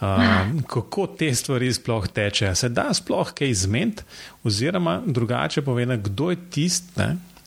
Um, 0.00 0.62
kako 0.68 1.06
te 1.06 1.30
stvari 1.34 1.72
sploh 1.72 2.08
tečejo? 2.08 2.54
Se 2.54 2.68
da 2.68 2.90
sploh 2.94 3.30
kaj 3.32 3.48
izmed, 3.48 4.02
oziroma 4.44 5.00
drugače 5.06 5.62
povedano, 5.62 6.02
kdo 6.02 6.30
je 6.30 6.36
tisti, 6.50 7.06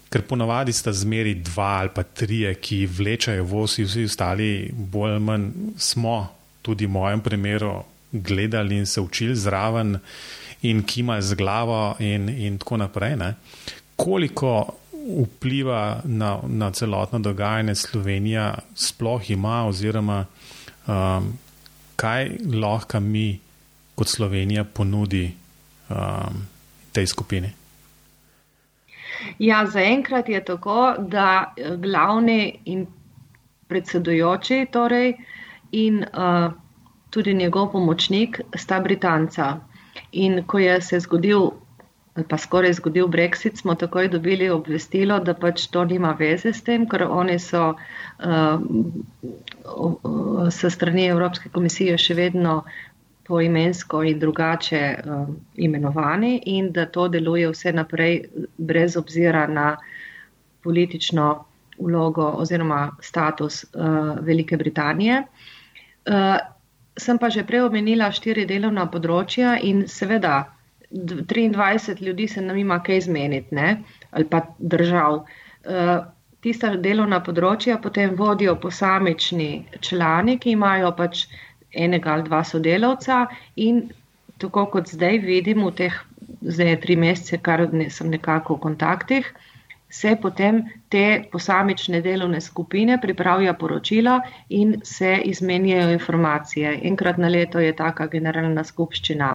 ker 0.09 0.24
ponavadi 0.26 0.74
sta 0.74 0.93
zmeri 0.93 1.36
dva 1.45 1.76
ali 1.84 1.93
pa 1.93 2.03
tri, 2.03 2.41
ki 2.61 2.86
vlečajo 2.97 3.45
vozi, 3.45 3.86
vsi 3.86 4.07
ostali, 4.09 4.49
bolj 4.74 5.11
ali 5.11 5.26
manj 5.26 5.47
smo, 5.78 6.17
tudi 6.65 6.89
v 6.89 6.95
mojem 6.95 7.21
primeru, 7.21 7.74
gledali 8.11 8.78
in 8.78 8.86
se 8.86 9.01
učili 9.01 9.36
zraven, 9.36 9.99
in 10.62 10.84
ki 10.84 10.99
ima 10.99 11.22
z 11.22 11.36
glavo, 11.36 11.95
in, 11.99 12.30
in 12.30 12.57
tako 12.57 12.78
naprej. 12.78 13.16
Ne? 13.16 13.34
Koliko 13.95 14.76
vpliva 15.10 16.01
na, 16.03 16.39
na 16.47 16.72
celotno 16.72 17.20
dogajanje 17.20 17.76
Slovenija 17.76 18.55
sploh 18.76 19.32
ima, 19.32 19.66
oziroma 19.68 20.26
um, 20.88 21.34
kaj 21.95 22.30
lahko 22.53 22.99
mi 22.99 23.39
kot 23.95 24.07
Slovenija 24.07 24.64
ponudi 24.64 25.32
um, 25.89 26.47
tej 26.91 27.07
skupini? 27.07 27.51
Ja, 29.39 29.66
zaenkrat 29.68 30.30
je 30.30 30.45
tako, 30.45 30.95
da 30.99 31.53
glavni 31.78 32.60
in 32.66 32.86
predsedujoči 33.68 34.66
torej, 34.72 35.14
in 35.72 36.03
uh, 36.03 36.51
tudi 37.10 37.34
njegov 37.34 37.72
pomočnik 37.72 38.39
sta 38.55 38.80
Britanca. 38.80 39.57
In 40.12 40.43
ko 40.47 40.60
je 40.60 40.82
se 40.82 40.99
zgodil 40.99 41.51
pa 42.28 42.38
skoraj 42.38 42.74
zgodil 42.74 43.07
Brexit, 43.07 43.57
smo 43.57 43.76
takoj 43.76 44.07
dobili 44.07 44.49
obvestilo, 44.49 45.20
da 45.20 45.34
pač 45.34 45.68
to 45.68 45.86
nima 45.86 46.16
veze 46.20 46.53
s 46.53 46.64
tem, 46.64 46.88
ker 46.89 47.05
oni 47.07 47.39
so 47.39 47.74
uh, 47.74 48.60
s 50.49 50.74
strani 50.74 51.07
Evropske 51.07 51.49
komisije 51.49 51.97
še 51.97 52.18
vedno 52.18 52.64
poimensko 53.30 54.01
in 54.03 54.20
drugače 54.20 54.82
um, 55.05 55.36
imenovani 55.55 56.39
in 56.45 56.72
da 56.74 56.88
to 56.89 57.07
deluje 57.07 57.51
vse 57.51 57.74
naprej 57.78 58.24
brez 58.57 58.97
obzira 58.97 59.45
na 59.47 59.76
politično 60.64 61.28
vlogo 61.80 62.26
oziroma 62.41 62.89
status 63.01 63.64
uh, 63.64 64.18
Velike 64.26 64.57
Britanije. 64.57 65.24
Uh, 66.10 66.39
sem 67.00 67.18
pa 67.18 67.30
že 67.34 67.45
prej 67.47 67.66
omenila 67.68 68.12
štiri 68.12 68.45
delovna 68.50 68.86
področja 68.91 69.58
in 69.64 69.88
seveda 69.88 70.50
23 70.91 72.02
ljudi 72.02 72.28
se 72.28 72.41
nam 72.41 72.58
ima 72.58 72.80
kaj 72.84 73.02
zmeniti, 73.08 73.56
ne? 73.56 73.84
ali 74.12 74.26
pa 74.26 74.41
držav. 74.60 75.22
Uh, 75.66 76.06
tista 76.41 76.74
delovna 76.76 77.20
področja 77.24 77.78
potem 77.84 78.16
vodijo 78.18 78.56
posamični 78.56 79.50
člani, 79.86 80.38
ki 80.39 80.56
imajo 80.56 80.91
pač 80.97 81.28
enega 81.72 82.14
ali 82.16 82.26
dva 82.30 82.43
sodelavca 82.43 83.28
in 83.56 83.89
tako 84.41 84.66
kot 84.74 84.89
zdaj 84.89 85.20
vidim 85.26 85.66
v 85.68 85.74
teh 85.82 86.00
zdaj 86.41 86.80
tri 86.86 86.95
mesece, 86.95 87.38
kar 87.43 87.68
ne, 87.74 87.89
sem 87.89 88.10
nekako 88.10 88.58
v 88.58 88.64
kontaktih, 88.68 89.30
se 89.89 90.15
potem 90.21 90.63
te 90.89 91.23
posamične 91.31 92.01
delovne 92.01 92.41
skupine 92.41 92.99
pripravlja 93.01 93.53
poročila 93.53 94.19
in 94.49 94.75
se 94.83 95.17
izmenjajo 95.25 95.89
informacije. 95.91 96.79
Enkrat 96.83 97.17
na 97.17 97.27
leto 97.27 97.59
je 97.59 97.75
taka 97.75 98.07
generalna 98.07 98.63
skupščina, 98.63 99.33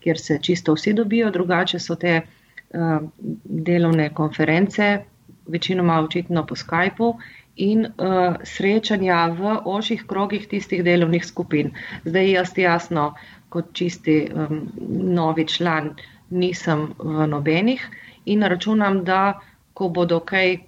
kjer 0.00 0.18
se 0.18 0.38
čisto 0.42 0.74
vsi 0.74 0.92
dobijo, 0.92 1.30
drugače 1.30 1.80
so 1.80 1.96
te 1.96 2.20
uh, 2.20 2.98
delovne 3.44 4.10
konference, 4.14 4.98
večinoma 5.46 6.00
očitno 6.04 6.46
po 6.46 6.54
Skypu 6.54 7.14
in 7.56 7.86
uh, 7.86 8.36
srečanja 8.44 9.26
v 9.38 9.56
ožjih 9.64 10.04
krogih 10.06 10.48
tistih 10.48 10.84
delovnih 10.84 11.24
skupin. 11.24 11.72
Zdaj 12.04 12.30
jaz 12.30 12.52
jasno, 12.58 13.14
kot 13.48 13.72
čisti 13.72 14.26
um, 14.34 14.66
novi 15.14 15.46
član, 15.48 15.94
nisem 16.30 16.90
v 16.98 17.26
nobenih 17.30 17.80
in 18.26 18.42
računam, 18.42 19.04
da 19.04 19.40
ko 19.74 19.88
bodo 19.88 20.20
kaj, 20.20 20.58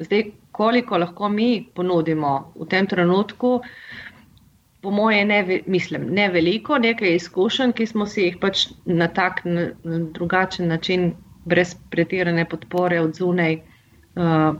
zdaj 0.00 0.24
koliko 0.52 0.98
lahko 0.98 1.28
mi 1.28 1.68
ponudimo 1.74 2.52
v 2.56 2.66
tem 2.66 2.86
trenutku, 2.86 3.60
po 4.82 4.90
moje 4.90 5.24
ne, 5.24 5.62
mislim, 5.66 6.06
ne 6.14 6.28
veliko, 6.28 6.78
nekaj 6.78 7.14
izkušenj, 7.14 7.72
ki 7.72 7.86
smo 7.86 8.06
si 8.06 8.28
jih 8.28 8.36
pač 8.40 8.68
na 8.86 9.08
tak 9.08 9.42
na, 9.44 9.70
na 9.84 9.98
drugačen 10.14 10.68
način, 10.68 11.12
brez 11.48 11.74
pretirane 11.90 12.44
podpore 12.44 13.00
od 13.00 13.14
zunaj, 13.14 13.58
uh, 13.58 14.54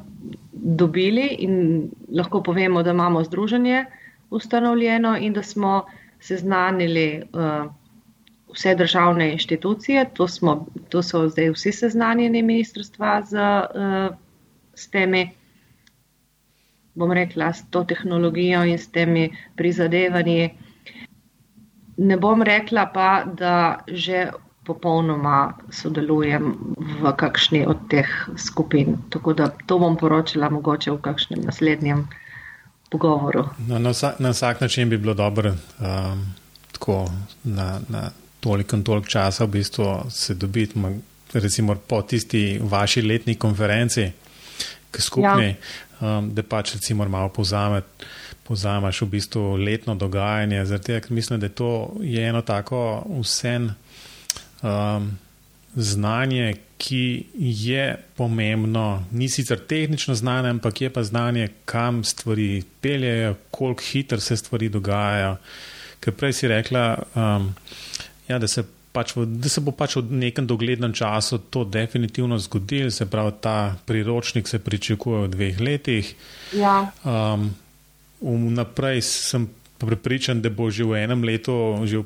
dobili 0.52 1.26
in 1.46 1.88
lahko 2.14 2.42
povemo, 2.42 2.82
da 2.82 2.90
imamo 2.90 3.24
združenje 3.24 3.84
ustanovljeno 4.30 5.16
in 5.20 5.32
da 5.32 5.42
smo 5.42 5.84
seznanili 6.20 7.22
uh, 7.32 7.70
vse 8.58 8.74
državne 8.74 9.32
inštitucije. 9.32 10.04
To, 10.14 10.28
smo, 10.28 10.66
to 10.88 11.02
so 11.02 11.28
zdaj 11.28 11.52
vsi 11.54 11.72
seznanjeni 11.72 12.42
ministrstva 12.42 13.22
z, 13.22 13.36
uh, 13.38 14.16
s 14.74 14.90
temi, 14.90 15.30
bom 16.94 17.12
rekla, 17.12 17.52
s 17.52 17.62
to 17.70 17.84
tehnologijo 17.84 18.64
in 18.66 18.78
s 18.78 18.90
temi 18.90 19.30
prizadevanji. 19.56 20.50
Ne 21.96 22.16
bom 22.16 22.42
rekla 22.42 22.86
pa, 22.94 23.24
da 23.24 23.78
že 23.86 24.30
popolnoma 24.66 25.54
sodelujem 25.72 26.52
v 27.00 27.12
kakšni 27.16 27.64
od 27.66 27.86
teh 27.88 28.08
skupin. 28.36 28.98
Tako 29.10 29.32
da 29.32 29.48
to 29.66 29.78
bom 29.78 29.96
poročala 29.96 30.50
mogoče 30.50 30.92
v 30.92 31.00
kakšnem 31.00 31.46
naslednjem 31.46 32.08
pogovoru. 32.90 33.46
No, 33.68 33.78
na, 33.78 33.90
vsak, 33.90 34.18
na 34.20 34.30
vsak 34.30 34.60
način 34.60 34.90
bi 34.90 34.98
bilo 34.98 35.14
dobro 35.14 35.50
um, 35.50 36.26
tako 36.72 37.06
na, 37.44 37.80
na 37.88 38.10
toliko 38.40 38.76
in 38.76 38.84
toliko 38.84 39.08
časa 39.08 39.44
v 39.44 39.48
bistvu 39.58 40.10
se 40.10 40.34
dobiti, 40.34 40.80
recimo 41.32 41.74
po 41.74 42.02
tisti 42.02 42.58
vaši 42.62 43.02
letni 43.02 43.34
konferenci, 43.34 44.10
ki 44.90 45.02
skupni, 45.02 45.48
ja. 46.00 46.18
um, 46.18 46.30
da 46.34 46.42
pač 46.42 46.74
recimo 46.74 47.08
malo 47.08 47.28
povzameti. 47.28 48.08
Pozamaš 48.48 49.02
v 49.02 49.06
bistvu 49.12 49.56
letno 49.60 49.94
dogajanje, 49.94 50.64
zato 50.64 51.00
mislim, 51.10 51.40
da 51.40 51.48
to 51.48 51.96
je 52.00 52.28
eno 52.28 52.40
tako 52.42 53.04
vsem 53.20 53.74
um, 54.62 55.18
znanje, 55.74 56.54
ki 56.78 57.26
je 57.36 57.96
pomembno, 58.16 59.04
ni 59.10 59.28
sicer 59.28 59.58
tehnično 59.66 60.14
znanje, 60.14 60.48
ampak 60.48 60.80
je 60.80 60.90
pa 60.90 61.02
znanje, 61.02 61.48
kam 61.64 62.04
stvari 62.04 62.62
peljejo, 62.80 63.34
koliko 63.50 63.82
hitro 63.82 64.20
se 64.20 64.36
stvari 64.36 64.68
dogajajo. 64.68 65.36
Ker 66.00 66.14
prej 66.14 66.32
si 66.32 66.48
rekla, 66.48 66.98
um, 67.14 67.54
ja, 68.28 68.38
da, 68.38 68.48
se 68.48 68.64
pač 68.92 69.14
v, 69.16 69.26
da 69.40 69.50
se 69.52 69.62
bo 69.64 69.72
pač 69.76 69.98
v 69.98 70.20
nekem 70.22 70.46
doglednem 70.48 70.92
času 70.96 71.40
to 71.52 71.64
definitivno 71.64 72.38
zgodilo, 72.38 72.90
se 72.90 73.06
pravi, 73.06 73.32
ta 73.40 73.76
priročnik 73.86 74.48
se 74.48 74.58
pričakuje 74.58 75.26
v 75.26 75.32
dveh 75.36 75.60
letih. 75.60 76.14
Ja. 76.56 76.90
Um, 77.04 77.50
Vnaprej 78.18 79.02
sem 79.06 79.46
prepričan, 79.78 80.42
da 80.42 80.50
bo 80.50 80.72
že 80.74 80.82
v 80.82 80.98
enem 81.04 81.22
letu, 81.22 81.54
že 81.86 82.02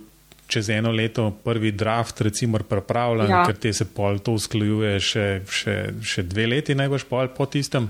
čez 0.53 0.69
eno 0.69 0.93
leto 0.93 1.31
prvi 1.45 1.73
draft, 1.73 2.21
recimo, 2.21 2.59
pripravljen, 2.59 3.31
ja. 3.31 3.43
ker 3.49 3.57
te 3.57 3.73
se 3.73 3.87
pol 3.89 4.21
to 4.21 4.37
usklajuje 4.37 5.01
še, 5.01 5.27
še, 5.49 5.77
še 6.05 6.25
dve 6.29 6.45
leti, 6.51 6.77
najbolj 6.77 7.07
pol 7.09 7.33
po 7.33 7.49
tistem. 7.49 7.89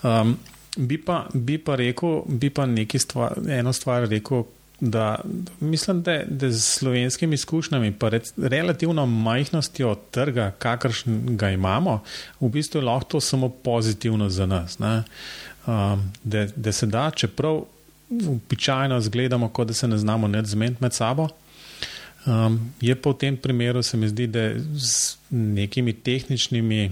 Um, 0.00 0.38
bi, 0.76 0.96
pa, 0.96 1.26
bi 1.34 1.58
pa 1.60 1.76
rekel, 1.76 2.22
bi 2.24 2.48
pa 2.48 2.64
stvar, 2.96 3.36
eno 3.44 3.76
stvar 3.76 4.08
rekel. 4.08 4.46
Da, 4.80 5.20
mislim, 5.60 6.02
da, 6.02 6.18
da 6.28 6.50
z 6.50 6.60
slovenskimi 6.60 7.34
izkušnjami, 7.34 7.92
pa 7.92 8.08
rec, 8.08 8.32
relativno 8.36 9.06
majhnostjo 9.06 9.94
trga, 10.10 10.50
kakršen 10.58 11.36
ga 11.36 11.50
imamo, 11.50 12.02
v 12.40 12.48
bistvu 12.48 12.80
je 12.80 12.84
lahko 12.84 13.08
to 13.08 13.20
samo 13.20 13.48
pozitivno 13.48 14.28
za 14.28 14.46
nas. 14.46 14.76
Um, 14.80 16.12
da, 16.24 16.46
da 16.56 16.72
se 16.72 16.86
da, 16.86 17.10
čeprav 17.10 17.62
običajno 18.28 19.00
zgledamo, 19.00 19.48
kot 19.48 19.68
da 19.68 19.74
se 19.74 19.88
ne 19.88 19.98
znamo 19.98 20.28
ne 20.28 20.44
zmeniti 20.44 20.82
med 20.82 20.92
sabo, 20.92 21.28
Um, 22.26 22.74
je 22.82 22.94
pa 22.98 23.10
v 23.10 23.18
tem 23.22 23.36
primeru, 23.38 23.82
se 23.86 23.94
mi 23.96 24.08
zdi, 24.10 24.26
da 24.26 24.50
z 24.74 25.14
nekimi 25.30 25.92
tehničnimi, 25.94 26.90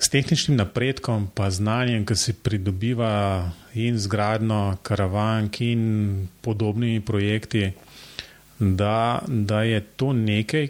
s 0.00 0.08
tehničnim 0.08 0.56
napredkom, 0.56 1.28
pa 1.34 1.50
znanjem, 1.50 2.06
ki 2.08 2.16
se 2.16 2.32
pridobiva 2.32 3.50
in 3.74 3.98
zgradno 3.98 4.76
karavank 4.82 5.60
in 5.60 6.28
podobnimi 6.40 7.00
projekti, 7.00 7.72
da, 8.58 9.22
da 9.26 9.62
je 9.62 9.80
to 9.80 10.12
nekaj, 10.12 10.68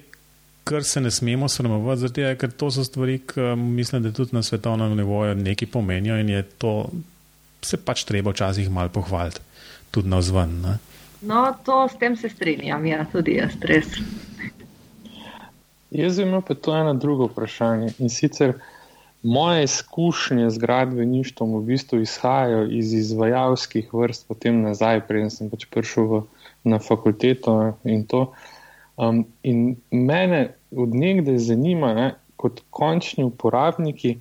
kar 0.65 0.85
se 0.85 1.01
ne 1.01 1.11
smemo 1.11 1.49
sramovati, 1.49 2.01
zato 2.01 2.35
ker 2.39 2.51
to 2.51 2.71
so 2.71 2.85
stvari, 2.85 3.19
ki 3.19 3.55
mislim, 3.57 4.03
da 4.03 4.13
tudi 4.13 4.35
na 4.35 4.43
svetovnem 4.43 4.97
nivoju 4.97 5.35
nekaj 5.35 5.69
pomenijo 5.69 6.19
in 6.19 6.29
je 6.29 6.43
to 6.43 6.91
se 7.63 7.77
pač 7.77 8.05
treba 8.05 8.31
včasih 8.31 8.71
malo 8.71 8.89
pohvaliti, 8.89 9.41
tudi 9.91 10.09
na 10.09 10.19
vzven. 10.19 10.61
Ne? 10.63 10.79
No, 11.23 11.45
to 11.65 11.85
s 11.89 11.99
tem 12.01 12.17
se 12.17 12.29
strinjam, 12.29 12.87
ja, 12.87 13.05
tudi 13.13 13.37
jaz, 13.37 13.55
res. 13.63 13.87
Jaz 15.91 16.19
imam 16.19 16.43
pa 16.43 16.55
to 16.55 16.75
eno 16.77 16.95
drugo 16.95 17.27
vprašanje. 17.27 17.93
In 17.99 18.09
sicer 18.09 18.55
moje 19.23 19.65
izkušnje 19.65 20.51
z 20.51 20.59
gradbeništvom 20.59 21.55
v 21.57 21.61
bistvu 21.61 22.01
izhajajo 22.01 22.67
iz 22.71 22.93
izvajalskih 22.93 23.93
vrst, 23.95 24.29
potem 24.29 24.63
nazaj, 24.63 25.05
preden 25.09 25.31
sem 25.31 25.51
pač 25.51 25.67
prišel 25.71 26.09
v, 26.09 26.23
na 26.65 26.79
fakulteto 26.79 27.75
in 27.85 28.07
to. 28.09 28.33
Um, 28.97 29.25
in 29.43 29.77
mene 29.91 30.55
od 30.77 30.95
nekdaj 30.95 31.39
zanima, 31.39 31.95
ne, 31.95 32.09
kot 32.37 32.63
končni 32.71 33.25
uporabniki, 33.25 34.19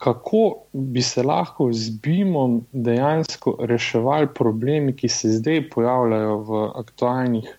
kako 0.00 0.64
bi 0.72 1.02
se 1.02 1.22
lahko 1.22 1.68
z 1.72 1.92
BIM-om 2.00 2.62
dejansko 2.72 3.56
reševali 3.68 4.28
problemi, 4.34 4.96
ki 4.96 5.08
se 5.08 5.28
zdaj 5.36 5.66
pojavljajo 5.74 6.36
v 6.48 6.60
aktualnih, 6.80 7.50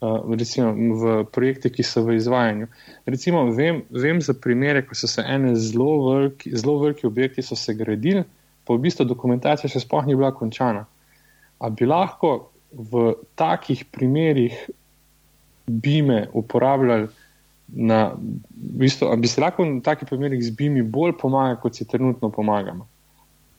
uh, 0.00 0.34
recimo 0.34 0.72
v 0.74 1.24
projektih, 1.32 1.72
ki 1.72 1.86
so 1.86 2.04
v 2.06 2.16
izvajanju. 2.18 2.68
Recimo, 3.06 3.44
vem, 3.54 3.82
vem 3.90 4.20
za 4.24 4.34
primere, 4.34 4.82
ko 4.86 4.94
so 4.98 5.10
se 5.10 5.24
ene 5.26 5.54
zelo 5.56 5.90
veliki, 6.08 6.52
zelo 6.56 6.78
veliki 6.82 7.06
objekti 7.06 7.42
gradili, 7.74 8.24
pa 8.64 8.74
v 8.74 8.84
bistvu 8.84 9.04
dokumentacija 9.08 9.70
še 9.70 9.84
sploh 9.84 10.06
ni 10.06 10.16
bila 10.16 10.32
končana. 10.32 10.86
A 11.58 11.70
bi 11.70 11.86
lahko 11.86 12.50
v 12.72 13.14
takih 13.34 13.86
primerih 13.90 14.54
BIM-e 15.66 16.28
uporabljali? 16.32 17.08
na, 17.68 18.12
v 18.16 18.78
bistvu, 18.80 19.16
bi 19.16 19.28
se 19.28 19.40
lahko 19.40 19.64
na 19.64 19.80
takih 19.84 20.08
primerih 20.08 20.40
z 20.44 20.54
BIM-i 20.56 20.82
bolj 20.82 21.16
pomagali, 21.20 21.60
kot 21.62 21.76
si 21.76 21.84
trenutno 21.84 22.30
pomagamo. 22.30 22.88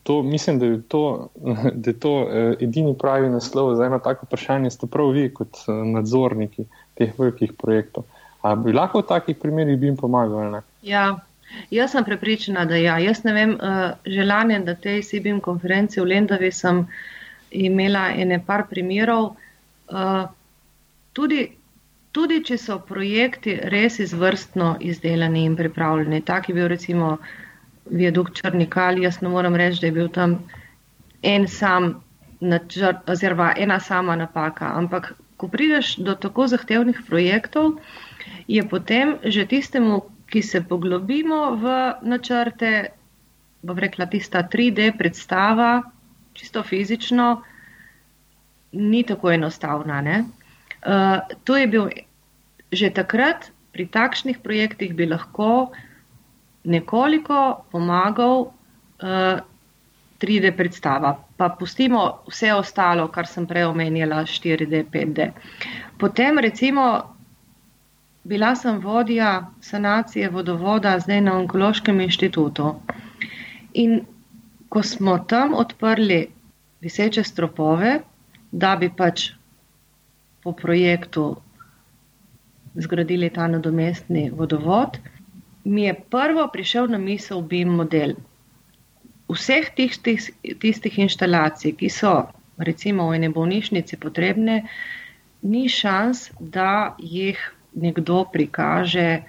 To, 0.03 0.23
mislim, 0.23 0.59
da 0.59 0.65
je 0.65 0.81
to, 0.81 1.29
da 1.81 1.89
je 1.89 1.99
to 1.99 2.13
uh, 2.21 2.29
edini 2.59 2.95
pravi 2.99 3.29
naslov 3.29 3.75
za 3.75 3.85
eno 3.85 3.99
tako 3.99 4.25
vprašanje, 4.25 4.69
ste 4.69 4.87
prav 4.87 5.11
vi, 5.11 5.29
kot 5.33 5.57
uh, 5.67 5.75
nadzorniki 5.85 6.65
teh 6.97 7.13
velikih 7.17 7.53
projektov. 7.53 8.03
Ali 8.41 8.63
bi 8.63 8.73
lahko 8.73 9.01
v 9.01 9.07
takih 9.07 9.37
primerih 9.37 9.77
BIM 9.79 9.97
pomagali? 9.97 10.61
Ja, 10.81 11.19
jaz 11.71 11.91
sem 11.91 12.05
prepričana, 12.07 12.65
da 12.65 12.75
ja. 12.75 12.97
Jaz 12.99 13.23
ne 13.23 13.33
vem, 13.33 13.55
uh, 13.55 13.91
želanje, 14.05 14.59
da 14.59 14.75
tej 14.75 15.03
CBIM 15.03 15.41
konferenci 15.43 15.99
v 16.01 16.07
Lendavi 16.13 16.51
sem 16.51 16.85
imela 17.51 18.09
ene 18.15 18.39
par 18.45 18.67
primerov. 18.69 19.35
Uh, 19.89 20.27
tudi, 21.13 21.49
tudi 22.11 22.39
če 22.45 22.57
so 22.57 22.79
projekti 22.79 23.57
res 23.73 23.99
izvrstno 23.99 24.77
izdelani 24.79 25.43
in 25.45 25.57
pripravljeni, 25.59 26.21
tak 26.21 26.49
je 26.49 26.55
bil 26.55 26.67
recimo 26.67 27.17
viadukt 27.89 28.37
Črnikali, 28.37 29.03
jaz 29.03 29.21
ne 29.21 29.29
moram 29.29 29.55
reči, 29.55 29.81
da 29.81 29.87
je 29.87 29.95
bil 29.95 30.09
tam 30.13 30.37
en 31.21 31.47
sam 31.47 32.03
načrt, 32.39 33.09
oziroma 33.09 33.53
ena 33.57 33.79
sama 33.79 34.15
napaka, 34.15 34.71
ampak 34.75 35.13
ko 35.37 35.47
prideš 35.47 35.95
do 36.03 36.15
tako 36.15 36.47
zahtevnih 36.47 37.01
projektov, 37.07 37.79
je 38.47 38.63
potem 38.67 39.17
že 39.23 39.47
tistemu, 39.47 40.01
ki 40.29 40.41
se 40.45 40.61
poglobimo 40.61 41.55
v 41.57 41.65
načrte, 42.05 42.91
bom 43.65 43.79
rekla, 43.79 44.05
tista 44.05 44.43
3D 44.45 44.91
predstava, 44.97 45.81
čisto 46.37 46.63
fizično, 46.63 47.41
ni 48.71 49.01
tako 49.03 49.31
enostavna. 49.31 50.03
Uh, 50.85 51.25
to 51.43 51.57
je 51.57 51.67
bil 51.67 51.89
že 52.71 52.93
takrat, 52.93 53.49
pri 53.73 53.89
takšnih 53.89 54.37
projektih 54.45 54.93
bi 54.93 55.09
lahko 55.09 55.73
nekoliko 56.63 57.65
pomagal 57.71 58.41
uh, 58.41 59.39
3D 60.19 60.51
predstava. 60.57 61.13
Pa 61.37 61.49
pustimo 61.49 62.23
vse 62.27 62.53
ostalo, 62.53 63.07
kar 63.07 63.27
sem 63.27 63.47
prej 63.47 63.69
omenjala, 63.69 64.25
4D, 64.25 64.83
5D. 64.91 65.31
Potem 65.97 66.39
recimo. 66.39 67.15
Bila 68.29 68.51
sem 68.55 68.81
vodja 68.83 69.47
sanacije 69.63 70.27
vodovoda 70.29 70.91
zdaj 70.99 71.21
na 71.21 71.37
Onkološkem 71.39 72.01
inštitutu. 72.03 72.75
In 73.73 74.01
ko 74.69 74.83
smo 74.83 75.17
tam 75.19 75.53
odprli 75.53 76.27
viseče 76.83 77.23
stropove, 77.23 77.99
da 78.51 78.75
bi 78.75 78.89
pač 78.97 79.29
po 80.43 80.51
projektu 80.51 81.37
zgradili 82.75 83.29
ta 83.29 83.47
nadomestni 83.47 84.29
vodovod, 84.35 84.99
mi 85.63 85.83
je 85.83 85.93
prvo 86.09 86.47
prišel 86.47 86.87
na 86.87 86.97
misel 86.97 87.41
BIM 87.41 87.69
model. 87.69 88.15
Vseh 89.29 89.69
tistih, 89.75 90.21
tistih 90.59 90.99
inštalacij, 90.99 91.75
ki 91.77 91.89
so 91.89 92.13
recimo 92.57 93.09
v 93.09 93.19
eni 93.19 93.29
bolnišnici 93.29 93.97
potrebne, 93.97 94.63
ni 95.41 95.69
šans, 95.69 96.29
da 96.39 96.95
jih 96.99 97.39
nekdo 97.73 98.25
prikaže 98.31 99.23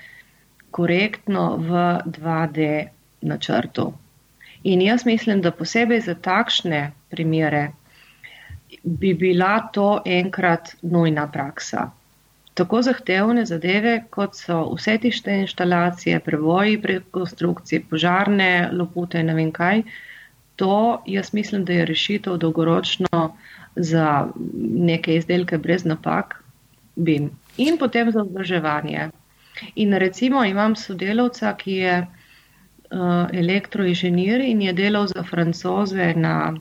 korektno 0.71 1.57
v 1.57 1.85
2D 2.07 2.89
načrtu. 3.23 3.93
In 4.65 4.83
jaz 4.83 5.07
mislim, 5.07 5.41
da 5.41 5.53
posebej 5.53 6.01
za 6.01 6.15
takšne 6.15 6.93
primere 7.11 7.71
bi 8.85 9.15
bila 9.15 9.71
to 9.73 10.03
enkrat 10.05 10.77
nujna 10.83 11.27
praksa. 11.33 11.91
Tako 12.55 12.83
zahtevne 12.83 13.45
zadeve, 13.47 14.05
kot 14.11 14.35
so 14.37 14.63
vse 14.75 14.99
tište 14.99 15.37
inštalacije, 15.45 16.21
prevoji, 16.21 16.81
prekonstrukcije, 16.83 17.85
požarne 17.91 18.71
lopute 18.73 19.21
in 19.21 19.31
ne 19.31 19.35
vem 19.35 19.53
kaj, 19.53 19.83
to 20.57 21.03
jaz 21.07 21.33
mislim, 21.33 21.65
da 21.65 21.73
je 21.73 21.85
rešitev 21.85 22.37
dolgoročno 22.37 23.37
za 23.77 24.29
neke 24.91 25.15
izdelke 25.17 25.59
brez 25.59 25.85
napak, 25.85 26.43
bim. 26.97 27.31
In 27.57 27.79
potem 27.79 28.11
za 28.13 28.23
vzdrževanje. 28.23 29.09
In 29.75 29.93
recimo 29.93 30.45
imam 30.45 30.77
sodelavca, 30.77 31.55
ki 31.57 31.73
je 31.73 31.95
uh, 32.03 33.29
elektroinženir 33.33 34.41
in 34.41 34.63
je 34.63 34.73
delal 34.73 35.07
za 35.07 35.23
francoze 35.23 36.15
na 36.17 36.55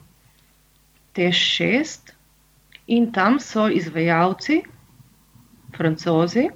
T6 1.16 2.14
in 2.88 3.12
tam 3.12 3.40
so 3.40 3.68
izvajalci, 3.70 4.62
francozi, 5.80 6.50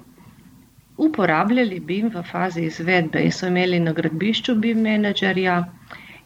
uporabljali 0.96 1.80
BIM 1.80 2.10
v 2.14 2.22
fazi 2.30 2.68
izvedbe 2.68 3.22
in 3.24 3.32
so 3.32 3.48
imeli 3.50 3.80
na 3.80 3.92
gradbišču 3.92 4.54
BIM 4.62 4.82
menedžerja. 4.86 5.56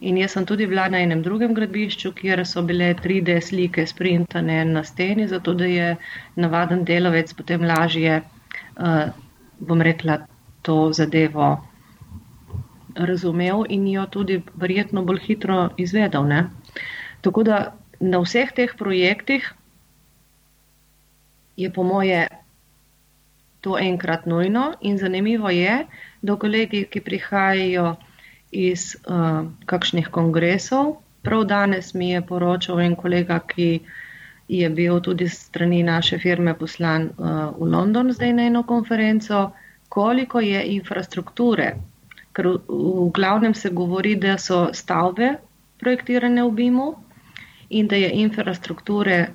In 0.01 0.19
jaz 0.21 0.37
sem 0.37 0.45
tudi 0.47 0.67
bila 0.71 0.87
na 0.89 1.01
enem 1.03 1.23
drugem 1.23 1.55
gradbišču, 1.55 2.13
kjer 2.19 2.45
so 2.47 2.63
bile 2.63 2.93
3D 2.95 3.41
slike 3.43 3.87
sprintane 3.87 4.61
na 4.65 4.85
steni, 4.85 5.27
zato 5.29 5.55
da 5.55 5.67
je 5.67 5.89
navaden 6.37 6.85
delavec 6.87 7.33
potem 7.35 7.65
lažje, 7.67 8.21
uh, 8.21 9.09
bom 9.59 9.83
rekla, 9.83 10.21
to 10.63 10.93
zadevo 10.93 11.49
razumel 12.95 13.65
in 13.69 13.87
jo 13.89 14.07
tudi 14.07 14.43
verjetno 14.55 15.03
bolj 15.03 15.21
hitro 15.27 15.59
izvedel. 15.77 16.27
Ne? 16.27 16.45
Tako 17.21 17.43
da 17.43 17.59
na 18.01 18.21
vseh 18.23 18.53
teh 18.55 18.75
projektih 18.79 19.55
je 21.57 21.71
po 21.75 21.83
moje 21.83 22.27
to 23.69 23.79
enkrat 23.79 24.27
nujno 24.27 24.73
in 24.81 24.99
zanimivo 24.99 25.51
je, 25.51 25.85
da 26.23 26.37
kolegi, 26.37 26.87
ki 26.91 27.01
prihajajo 27.05 27.97
iz 28.51 28.95
uh, 28.97 29.45
kakšnih 29.69 30.09
kongresov, 30.09 30.95
prav 31.23 31.45
danes 31.45 31.93
mi 31.95 32.11
je 32.11 32.23
poročal 32.25 32.81
en 32.81 32.97
kolega, 32.97 33.41
ki 33.45 33.81
je 34.49 34.71
bil 34.71 35.03
tudi 35.05 35.29
strani 35.29 35.83
naše 35.83 36.19
firme 36.19 36.55
poslan 36.57 37.11
uh, 37.11 37.53
v 37.59 37.69
London 37.75 38.13
zdaj 38.13 38.33
na 38.33 38.47
eno 38.49 38.63
konferenco, 38.63 39.51
koliko 39.89 40.41
je 40.41 40.65
infrastrukture. 40.73 41.75
Ker 42.33 42.49
v, 42.49 42.57
v 42.69 43.11
glavnem 43.13 43.55
se 43.55 43.69
govori, 43.71 44.17
da 44.17 44.39
so 44.39 44.71
stavbe 44.73 45.35
projektirane 45.79 46.45
v 46.45 46.57
BIM-u, 46.57 46.89
in 47.69 47.89
da 47.89 47.97
je 48.01 48.11
infrastrukture 48.25 49.27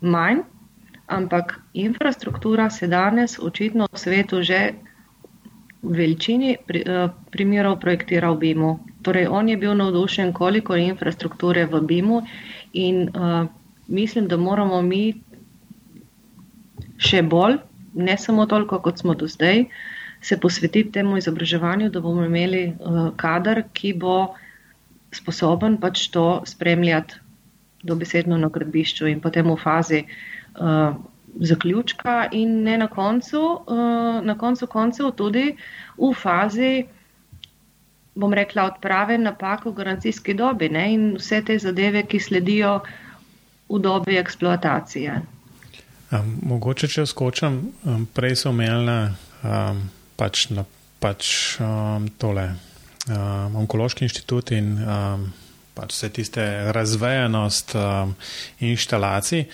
manj, 0.00 0.44
ampak 1.06 1.60
infrastruktura 1.74 2.70
se 2.70 2.86
danes 2.86 3.38
očitno 3.38 3.88
v 3.92 3.98
svetu 3.98 4.42
že 4.42 4.72
v 5.84 5.92
veličini 5.92 6.56
eh, 6.56 7.12
primerov 7.30 7.76
projektira 7.80 8.32
v 8.32 8.38
BIM-u. 8.40 8.80
Torej, 9.04 9.28
on 9.28 9.48
je 9.48 9.56
bil 9.60 9.76
navdušen, 9.76 10.32
koliko 10.32 10.74
je 10.74 10.88
infrastrukture 10.88 11.66
v 11.68 11.80
BIM-u 11.84 12.24
in 12.72 13.12
uh, 13.12 13.44
mislim, 13.86 14.24
da 14.28 14.36
moramo 14.40 14.80
mi 14.82 15.20
še 16.96 17.20
bolj, 17.22 17.60
ne 17.94 18.16
samo 18.16 18.46
toliko, 18.48 18.80
kot 18.80 18.98
smo 18.98 19.14
do 19.14 19.28
zdaj, 19.28 19.68
se 20.24 20.40
posvetiti 20.40 20.90
temu 20.90 21.20
izobraževanju, 21.20 21.92
da 21.92 22.00
bomo 22.00 22.24
imeli 22.24 22.72
uh, 22.72 23.12
kader, 23.16 23.68
ki 23.76 23.92
bo 23.92 24.34
sposoben 25.12 25.76
pač 25.76 26.08
to 26.08 26.40
spremljati 26.48 27.20
dobesedno 27.84 28.40
na 28.40 28.48
gradbišču 28.48 29.06
in 29.06 29.20
potem 29.20 29.52
v 29.52 29.60
fazi 29.60 30.00
uh, 30.00 30.16
zaključka 31.40 32.28
in 32.32 32.62
ne 32.62 32.78
na 32.78 32.86
koncu, 32.86 33.40
uh, 33.66 34.24
na 34.24 34.38
koncu 34.38 34.66
koncev 34.66 35.10
tudi 35.16 35.56
v 35.98 36.12
fazi, 36.14 36.84
bom 38.14 38.34
rekla, 38.34 38.64
odprave 38.64 39.18
napak 39.18 39.64
v 39.66 39.72
garancijski 39.72 40.34
dobi 40.34 40.68
ne? 40.68 40.92
in 40.94 41.14
vse 41.18 41.42
te 41.44 41.58
zadeve, 41.58 42.04
ki 42.06 42.20
sledijo 42.20 42.80
v 43.68 43.78
dobi 43.78 44.18
eksploatacije. 44.18 45.22
Um, 46.14 46.38
mogoče, 46.46 46.88
če 46.88 47.06
skočam, 47.06 47.58
um, 47.82 48.06
prej 48.14 48.36
so 48.36 48.52
omenjali 48.52 48.98
um, 49.42 49.80
pač, 50.16 50.46
pač 51.02 51.30
um, 51.58 52.06
tole 52.18 52.44
um, 53.08 53.56
onkološki 53.64 54.06
inštitut 54.06 54.52
in 54.54 54.76
um, 54.78 55.26
pač 55.74 55.94
vse 55.94 56.10
tiste 56.14 56.44
razvejenost 56.72 57.74
um, 57.74 58.14
inštalacij. 58.60 59.44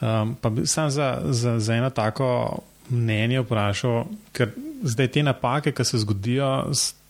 Um, 0.00 0.36
pa 0.40 0.50
bi 0.50 0.66
sam 0.66 0.90
za, 0.90 1.20
za, 1.30 1.58
za 1.60 1.74
eno 1.74 1.90
tako 1.90 2.62
mnenje 2.90 3.42
vprašal, 3.42 4.06
ker 4.32 4.52
zdaj 4.82 5.10
te 5.12 5.22
napake, 5.22 5.72
ki 5.72 5.84
se 5.84 5.98
zgodijo, 5.98 6.50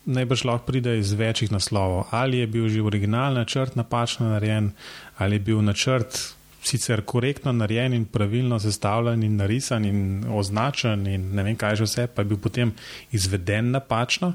najbrž 0.06 0.44
lahko 0.46 0.66
pride 0.66 0.98
iz 0.98 1.12
večjih 1.12 1.52
naslovov. 1.52 2.06
Ali 2.10 2.38
je 2.38 2.46
bil 2.46 2.68
že 2.68 2.82
originalni 2.82 3.42
načrt 3.42 3.76
napačno 3.76 4.28
narejen, 4.30 4.72
ali 5.18 5.36
je 5.36 5.46
bil 5.50 5.62
načrt 5.62 6.36
sicer 6.66 7.02
korektno 7.06 7.52
narejen 7.52 7.94
in 7.94 8.04
pravilno 8.04 8.58
sestavljen 8.58 9.22
in 9.22 9.36
narisan 9.36 9.84
in 9.84 10.24
označen 10.30 11.06
in 11.06 11.28
ne 11.34 11.42
vem 11.42 11.56
kaj 11.56 11.76
že 11.76 11.84
vse, 11.84 12.06
pa 12.06 12.22
je 12.22 12.32
bil 12.32 12.38
potem 12.42 12.72
izveden 13.12 13.70
napačno. 13.70 14.32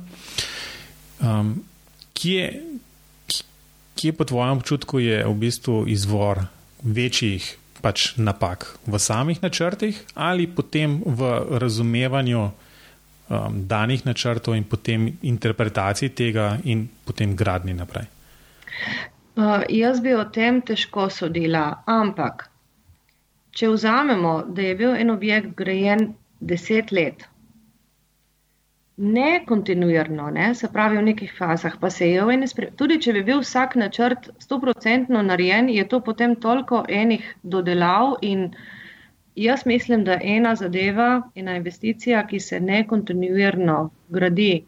Um, 1.20 1.64
kje, 2.14 2.64
kje 4.02 4.18
po 4.18 4.26
tvojem 4.26 4.58
občutku 4.58 5.00
je 5.00 5.22
v 5.22 5.34
bistvu 5.38 5.86
izvor 5.88 6.42
večjih 6.82 7.46
pač 7.82 8.18
napak 8.18 8.66
v 8.90 8.98
samih 8.98 9.42
načrtih 9.44 10.00
ali 10.16 10.48
potem 10.50 11.02
v 11.06 11.30
razumevanju 11.62 12.42
um, 12.42 12.54
danih 13.70 14.06
načrtov 14.06 14.58
in 14.58 14.66
potem 14.66 15.06
interpretaciji 15.22 16.10
tega 16.10 16.58
in 16.66 16.88
potem 17.06 17.36
gradni 17.38 17.78
naprej? 17.78 18.10
Uh, 19.38 19.62
jaz 19.70 20.02
bi 20.02 20.18
o 20.18 20.26
tem 20.34 20.62
težko 20.66 21.06
sodila, 21.10 21.84
ampak 21.86 22.50
če 23.54 23.70
vzamemo, 23.70 24.34
da 24.50 24.66
je 24.66 24.76
bil 24.76 24.98
en 24.98 25.14
objekt 25.14 25.54
grajen 25.58 26.16
deset 26.42 26.92
let, 26.92 27.28
ne 28.98 29.46
kontinuirno, 29.48 30.30
ne, 30.30 30.56
se 30.56 30.68
pravi 30.74 30.98
v 30.98 31.04
nekih 31.04 31.34
fazah, 31.38 31.78
pa 31.80 31.90
se 31.90 32.10
je 32.10 32.26
v 32.26 32.36
eni 32.36 32.48
spremembi. 32.48 32.78
Tudi 32.78 33.00
če 33.02 33.14
bi 33.14 33.24
bil 33.24 33.42
vsak 33.42 33.76
načrt 33.76 34.30
stoprocentno 34.40 35.22
narejen, 35.24 35.70
je 35.70 35.88
to 35.88 36.02
potem 36.02 36.36
toliko 36.36 36.84
enih 36.90 37.26
dodelav 37.44 38.18
in 38.22 38.52
jaz 39.36 39.66
mislim, 39.66 40.04
da 40.04 40.20
ena 40.22 40.56
zadeva, 40.56 41.22
ena 41.36 41.56
investicija, 41.56 42.26
ki 42.28 42.40
se 42.40 42.60
ne 42.60 42.84
kontinuirno 42.88 43.90
gradi 44.10 44.64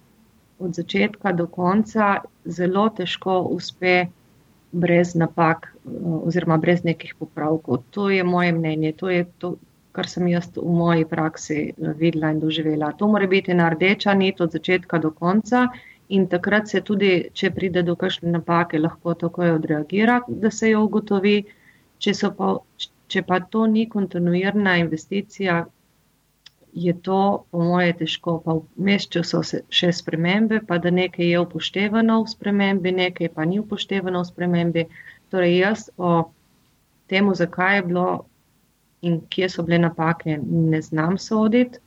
od 0.59 0.73
začetka 0.73 1.31
do 1.31 1.47
konca, 1.47 2.21
zelo 2.45 2.87
težko 2.89 3.41
uspe 3.51 4.05
brez 4.71 5.15
napak 5.15 5.67
oziroma 6.23 6.57
brez 6.57 6.83
nekih 6.83 7.15
popravkov. 7.19 7.83
To 7.91 8.09
je 8.09 8.23
moje 8.23 8.51
mnenje, 8.51 8.93
to 8.97 9.09
je 9.09 9.25
to, 9.37 9.55
kar 9.93 10.09
sem 10.09 10.27
jaz 10.27 10.49
v 10.55 10.75
moji 10.81 11.05
praksi 11.09 11.57
eh, 11.69 11.93
videla 11.97 12.31
in 12.33 12.39
doživela. 12.41 12.91
To 12.97 13.07
mora 13.07 13.27
biti 13.29 13.53
ena 13.53 13.69
rdeča 13.73 14.13
nit 14.17 14.41
od 14.41 14.51
začetka 14.51 14.99
do 14.99 15.11
konca 15.11 15.67
in 16.09 16.27
takrat 16.27 16.67
se 16.69 16.81
tudi, 16.81 17.11
če 17.33 17.51
pride 17.55 17.83
do 17.83 17.95
kakšne 17.95 18.31
napake, 18.33 18.81
lahko 18.81 19.13
takoj 19.13 19.55
odreagira, 19.57 20.19
da 20.27 20.51
se 20.51 20.73
jo 20.73 20.83
ugotovi. 20.87 21.37
Če, 22.03 22.11
pa, 22.37 22.49
če 23.07 23.21
pa 23.23 23.39
to 23.39 23.63
ni 23.71 23.85
kontinuirna 23.89 24.75
investicija, 24.81 25.61
je 26.73 26.93
to 27.05 27.45
po 27.51 27.63
moje 27.63 27.93
težko. 28.01 28.39
Pa 28.43 28.57
vmes, 28.59 29.07
če 29.13 29.23
so 29.23 29.43
se 29.45 29.61
še 29.69 29.91
spremembe, 29.95 30.59
pa 30.67 30.79
da 30.83 30.91
nekaj 30.91 31.31
je 31.31 31.39
upoštevano 31.39 32.19
v 32.23 32.31
spremembi, 32.33 32.91
nekaj 32.97 33.31
pa 33.37 33.45
ni 33.47 33.61
upoštevano 33.61 34.23
v 34.25 34.29
spremembi. 34.31 34.85
Torej 35.31 35.57
jaz 35.61 35.87
o 35.97 36.13
temu, 37.09 37.37
zakaj 37.37 37.77
je 37.77 37.87
bilo 37.93 38.07
in 39.03 39.21
kje 39.29 39.49
so 39.49 39.63
bile 39.63 39.79
napake, 39.83 40.37
ne 40.43 40.81
znam 40.81 41.17
soditi. 41.17 41.79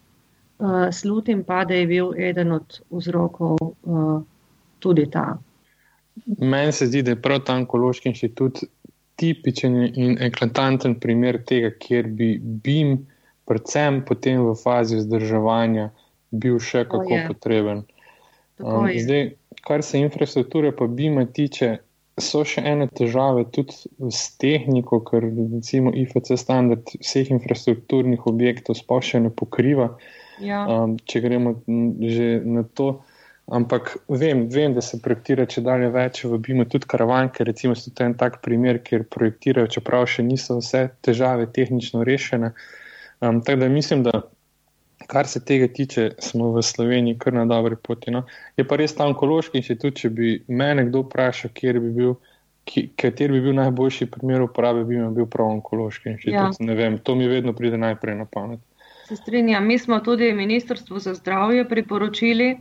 Uh, 0.59 0.89
slutim 0.93 1.43
pa, 1.45 1.64
da 1.69 1.75
je 1.75 1.87
bil 1.87 2.14
eden 2.17 2.53
od 2.53 2.81
vzrokov 2.91 3.59
uh, 3.61 4.23
tudi 4.79 5.11
ta. 5.11 5.37
Meni 6.39 6.73
se 6.73 6.87
zdi, 6.87 7.03
da 7.03 7.12
je 7.12 7.21
prav 7.23 7.43
ta 7.45 7.55
onkološki 7.61 8.09
inštitut 8.09 8.62
tipičen 9.17 9.77
in 9.85 10.17
eklatanten 10.21 10.97
primer 11.01 11.43
tega, 11.45 11.71
kjer 11.81 12.09
bi 12.09 12.37
BIM, 12.41 12.99
predvsem 13.49 14.03
potem 14.09 14.41
v 14.45 14.55
fazi 14.57 14.97
vzdrževanja, 15.01 15.91
bil 16.31 16.59
še 16.61 16.85
kako 16.89 17.21
potreben. 17.29 17.85
Um, 18.59 18.89
zdaj, 18.89 19.31
kar 19.69 19.85
se 19.85 20.01
infrastrukture 20.01 20.73
pa 20.77 20.89
BIM-a 20.89 21.27
tiče, 21.27 21.77
so 22.17 22.43
še 22.49 22.62
ene 22.64 22.87
težave 22.89 23.45
tudi 23.53 23.77
s 24.09 24.31
tehniko, 24.41 25.03
ker 25.05 25.27
recimo 25.27 25.93
IFC 25.93 26.33
standard 26.41 26.89
vseh 26.97 27.33
infrastrukturnih 27.35 28.25
objektov 28.29 28.79
sploh 28.79 29.05
še 29.05 29.21
ne 29.27 29.31
pokriva. 29.31 29.91
Ja. 30.41 30.64
Um, 30.69 30.97
če 31.05 31.21
gremo 31.25 31.59
že 32.01 32.41
na 32.45 32.64
to. 32.77 32.97
Ampak 33.47 33.93
vem, 34.11 34.49
vem, 34.51 34.73
da 34.75 34.83
se 34.83 34.99
projektira 34.99 35.45
če 35.47 35.62
dalje 35.62 35.93
več 35.95 36.25
v 36.27 36.39
BIM-u, 36.43 36.64
tudi 36.67 36.89
karavanke, 36.91 37.45
recimo, 37.47 37.77
to 37.79 38.03
en 38.03 38.17
tak 38.19 38.41
primer, 38.43 38.81
kjer 38.83 39.05
projektirajo, 39.07 39.71
čeprav 39.77 40.09
še 40.11 40.25
niso 40.27 40.57
vse 40.59 40.89
težave 41.07 41.47
tehnično 41.55 42.03
rešene. 42.03 42.51
Um, 43.23 43.39
tako 43.47 43.62
da 43.62 43.69
mislim, 43.71 44.03
da 44.09 44.25
kar 45.07 45.26
se 45.26 45.44
tega 45.44 45.68
tiče, 45.68 46.11
smo 46.18 46.52
v 46.52 46.62
Sloveniji 46.62 47.18
kar 47.18 47.34
na 47.34 47.44
dobri 47.46 47.76
poti. 47.76 48.11
No. 48.11 48.24
Je 48.57 48.64
pa 48.64 48.76
res 48.76 48.94
ta 48.94 49.07
onkološki 49.07 49.61
inštitut, 49.62 49.98
če 50.02 50.11
bi 50.11 50.32
me 50.48 50.72
kdo 50.88 51.04
vprašal, 51.07 51.54
kjer 51.54 51.80
bi 51.80 51.92
bil. 52.00 52.16
Kateri 52.98 53.36
bi 53.36 53.44
bil 53.44 53.54
najboljši 53.54 54.09
primer 54.11 54.42
uporabe, 54.42 54.80
bi 54.84 54.98
bil 55.14 55.28
prav 55.30 55.52
onkološki 55.54 56.16
inštitut? 56.16 56.34
Ja. 56.34 56.48
Ne 56.66 56.74
vem, 56.74 56.96
to 56.98 57.14
mi 57.14 57.28
vedno 57.30 57.54
pride 57.54 57.78
najprej 57.78 58.16
na 58.18 58.26
pamet. 58.26 58.61
Se 59.07 59.16
strinjam, 59.16 59.66
mi 59.66 59.78
smo 59.78 60.00
tudi 60.00 60.32
Ministrstvu 60.32 60.98
za 60.98 61.14
zdravje 61.14 61.68
priporočili, 61.68 62.57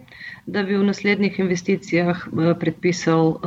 da 0.45 0.63
bi 0.63 0.77
v 0.77 0.83
naslednjih 0.85 1.39
investicijah 1.39 2.21
eh, 2.27 2.53
predpisal 2.59 3.27
uh, 3.27 3.39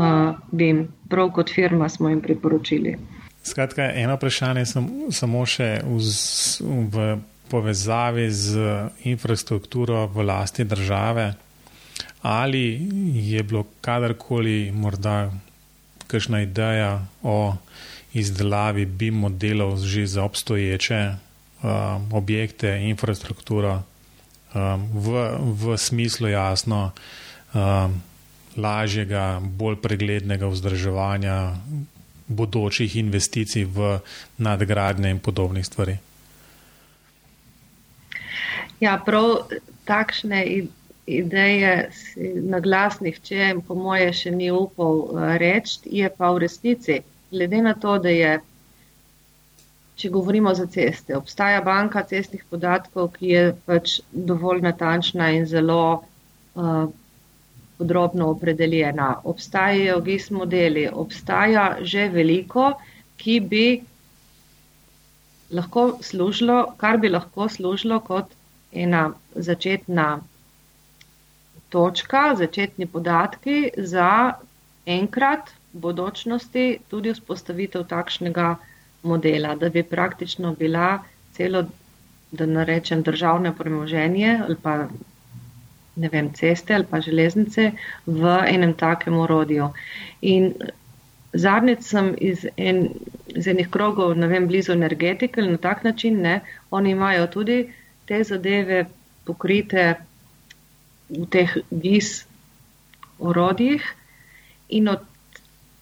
BIM. 0.51 0.89
Prav 1.09 1.31
kot 1.31 1.51
firma 1.55 1.89
smo 1.89 2.09
jim 2.09 2.21
priporočili. 2.21 2.97
Skratka, 3.43 3.93
eno 3.95 4.17
vprašanje 4.19 4.67
sem, 4.67 4.89
samo 5.15 5.47
še 5.47 5.79
v, 5.87 6.01
v 6.91 7.07
povezavi 7.51 8.31
z 8.31 8.59
infrastrukturo 9.05 10.07
v 10.07 10.23
lasti 10.23 10.65
države, 10.65 11.35
ali 12.23 12.89
je 13.15 13.43
bilo 13.43 13.65
kadarkoli 13.81 14.73
morda 14.73 15.31
kakšna 16.07 16.43
ideja 16.43 17.05
o 17.23 17.55
izdelavi 18.15 18.87
BIM 18.87 19.15
modelov 19.15 19.79
že 19.85 20.07
za 20.07 20.25
obstoječe 20.25 21.15
um, 21.63 22.13
objekte, 22.13 22.81
infrastrukturo 22.89 23.83
um, 24.55 24.89
v, 24.95 25.09
v 25.41 25.79
smislu 25.79 26.29
jasno 26.29 26.91
um, 27.55 28.03
lažjega, 28.57 29.41
bolj 29.43 29.77
preglednega 29.77 30.49
vzdrževanja 30.49 31.55
bodočih 32.29 32.97
investicij 32.97 33.65
v 33.65 34.01
nadgradnje 34.39 35.11
in 35.11 35.21
podobnih 35.21 35.67
stvari. 35.67 35.99
Ja, 38.81 38.99
prav 39.05 39.49
takšne 39.89 40.45
ideje 41.09 41.73
na 42.47 42.61
glasnih, 42.61 43.17
če 43.25 43.55
po 43.67 43.75
moje 43.75 44.13
še 44.15 44.31
ni 44.35 44.53
upal 44.55 45.01
eh, 45.09 45.33
reči, 45.43 45.81
je 46.03 46.11
pa 46.15 46.31
v 46.35 46.45
resnici, 46.45 47.01
glede 47.33 47.63
na 47.65 47.75
to, 47.75 47.97
da 48.05 48.13
je, 48.13 48.37
če 49.99 50.13
govorimo 50.15 50.53
za 50.55 50.69
ceste, 50.71 51.17
obstaja 51.17 51.65
banka 51.65 52.05
cestnih 52.07 52.45
podatkov, 52.51 53.11
ki 53.17 53.33
je 53.33 53.43
pač 53.67 53.99
dovolj 54.13 54.63
natančna 54.63 55.33
in 55.35 55.49
zelo 55.51 55.83
uh, 55.99 56.87
podrobno 57.79 58.31
opredeljena. 58.37 59.09
Obstajajo 59.27 59.99
GIS 60.07 60.31
modeli, 60.31 60.87
obstaja 60.87 61.67
že 61.83 62.07
veliko, 62.15 62.71
ki 63.19 63.41
bi 63.43 63.67
lahko 65.51 65.91
služilo, 66.03 66.63
kar 66.79 67.03
bi 67.03 67.11
lahko 67.11 67.49
služilo 67.51 67.99
kot 68.07 68.38
ena 68.73 69.13
začetna 69.35 70.21
točka, 71.69 72.35
začetni 72.35 72.87
podatki 72.87 73.71
za 73.77 74.35
enkrat 74.87 75.53
v 75.73 75.81
bodočnosti 75.81 76.79
tudi 76.89 77.13
vzpostavitev 77.13 77.85
takšnega 77.89 78.57
modela, 79.03 79.55
da 79.55 79.69
bi 79.69 79.83
praktično 79.83 80.55
bila 80.59 81.05
celo, 81.33 81.65
da 82.33 82.47
narečem, 82.47 83.03
državne 83.03 83.53
premoženje 83.57 84.41
ali 84.45 84.57
pa 84.63 84.89
ne 85.97 86.09
vem, 86.09 86.33
ceste 86.35 86.75
ali 86.75 86.87
pa 86.91 87.01
železnice 87.01 87.71
v 88.07 88.35
enem 88.49 88.75
takem 88.75 89.17
orodju. 89.19 89.71
In 90.21 90.53
zadnjič 91.33 91.83
sem 91.83 92.15
iz, 92.21 92.47
en, 92.57 92.89
iz 93.27 93.49
enih 93.49 93.69
krogov, 93.69 94.15
ne 94.17 94.29
vem, 94.31 94.47
blizu 94.49 94.73
energetike 94.73 95.41
ali 95.41 95.57
na 95.57 95.63
tak 95.65 95.85
način, 95.85 96.21
ne, 96.23 96.41
oni 96.71 96.91
imajo 96.91 97.27
tudi 97.27 97.59
te 98.09 98.23
zadeve 98.25 98.87
pokrite 99.29 99.85
v 101.09 101.27
teh 101.33 101.57
vis 101.71 102.25
orodjih 103.19 103.85
in 104.69 104.89
od 104.89 105.05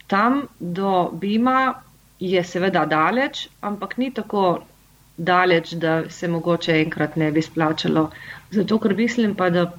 tam 0.07 0.43
do 0.59 1.11
Bima 1.13 1.75
je 2.21 2.45
seveda 2.45 2.85
daleč, 2.87 3.49
ampak 3.61 3.97
ni 3.99 4.11
tako 4.15 4.63
daleč, 5.17 5.73
da 5.73 6.11
se 6.11 6.29
mogoče 6.29 6.81
enkrat 6.81 7.17
ne 7.17 7.31
bi 7.33 7.43
splačalo. 7.43 8.11
Zato, 8.51 8.79
ker 8.79 8.95
mislim 8.97 9.35
pa, 9.35 9.51
da 9.51 9.73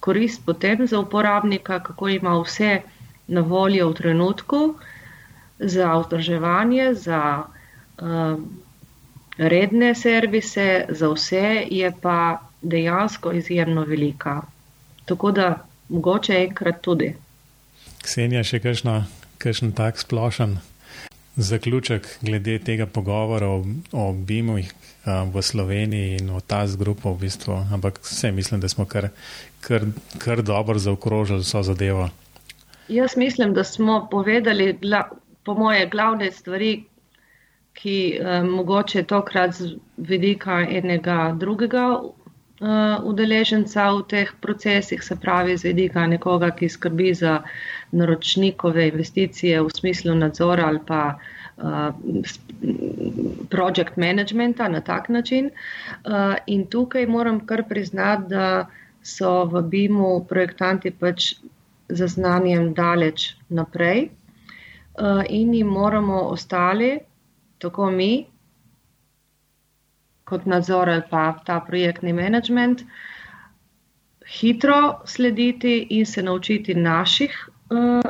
korist 0.00 0.44
potem 0.46 0.86
za 0.86 0.98
uporabnika, 0.98 1.80
kako 1.80 2.08
ima 2.08 2.36
vse 2.40 2.80
na 3.26 3.40
voljo 3.40 3.90
v 3.90 3.94
trenutku 3.94 4.60
za 5.58 5.92
vzdrževanje, 5.98 6.94
za 6.94 7.20
uh, 7.42 8.38
redne 9.38 9.94
servise, 9.94 10.84
za 10.88 11.08
vse 11.12 11.66
je 11.70 11.92
pa 12.02 12.40
dejansko 12.62 13.32
izjemno 13.32 13.84
velika. 13.84 14.42
Tako 15.04 15.30
da 15.30 15.66
mogoče 15.88 16.34
enkrat 16.48 16.80
tudi. 16.80 17.14
Ksenija, 18.02 18.42
še 18.44 18.60
kakšen 19.38 19.72
tak 19.72 19.98
splošen 19.98 20.58
zaključek 21.36 22.08
glede 22.22 22.58
tega 22.58 22.86
pogovora 22.86 23.48
o, 23.48 23.64
o 23.92 24.12
BIM-u 24.12 24.58
v 25.06 25.42
Sloveniji 25.42 26.16
in 26.20 26.30
o 26.30 26.40
ta 26.40 26.66
zgrupo 26.66 27.12
v 27.12 27.26
bistvu, 27.26 27.60
ampak 27.72 28.00
vse 28.02 28.32
mislim, 28.32 28.60
da 28.60 28.68
smo 28.68 28.84
kar, 28.84 29.08
kar, 29.60 29.84
kar 30.18 30.42
dobro 30.42 30.78
zaokrožili 30.78 31.44
vso 31.44 31.62
zadevo. 31.62 32.08
Jaz 32.88 33.16
mislim, 33.16 33.54
da 33.54 33.64
smo 33.64 34.08
povedali, 34.10 34.78
po 35.44 35.54
moje, 35.54 35.86
glavne 35.86 36.32
stvari, 36.32 36.84
ki 37.76 37.96
uh, 38.20 38.44
mogoče 38.48 39.02
tokrat 39.02 39.54
z 39.54 39.76
vidika 39.96 40.60
enega 40.64 41.34
drugega 41.36 41.86
uh, 42.00 43.04
udeleženca 43.04 43.90
v 43.92 44.02
teh 44.08 44.32
procesih, 44.40 45.02
se 45.02 45.16
pravi 45.20 45.56
z 45.56 45.72
vidika 45.72 46.06
nekoga, 46.06 46.50
ki 46.50 46.68
skrbi 46.68 47.14
za 47.14 47.42
naročnikove 47.92 48.88
investicije 48.88 49.60
v 49.62 49.70
smislu 49.70 50.14
nadzora 50.14 50.66
ali 50.66 50.80
pa 50.86 51.02
uh, 51.16 51.92
project 53.50 53.96
managementa 53.96 54.68
na 54.68 54.80
tak 54.80 55.08
način. 55.08 55.50
Uh, 56.04 56.34
in 56.46 56.66
tukaj 56.66 57.06
moram 57.06 57.40
kar 57.46 57.64
priznati, 57.68 58.28
da 58.28 58.66
so 59.02 59.44
v 59.44 59.62
BIM-u 59.62 60.24
projektanti 60.28 60.90
pač 60.90 61.34
za 61.88 62.06
znanjem 62.06 62.74
daleč 62.74 63.34
naprej. 63.48 64.08
Uh, 64.96 65.22
in 65.28 65.54
jim 65.54 65.66
moramo 65.66 66.20
ostali, 66.32 66.98
tako 67.58 67.90
mi, 67.90 68.26
kot 70.24 70.46
nadzor 70.46 70.90
ali 70.90 71.02
pa 71.10 71.24
ta 71.46 71.60
projektni 71.60 72.12
management, 72.12 72.82
hitro 74.26 75.00
slediti 75.04 75.86
in 75.90 76.06
se 76.06 76.22
naučiti 76.22 76.74
naših 76.74 77.48
uh, 77.70 78.00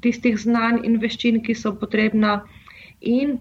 tistih 0.00 0.38
znanj 0.38 0.84
in 0.84 0.98
veščin, 1.02 1.42
ki 1.42 1.54
so 1.54 1.74
potrebna. 1.74 2.40
In 3.00 3.38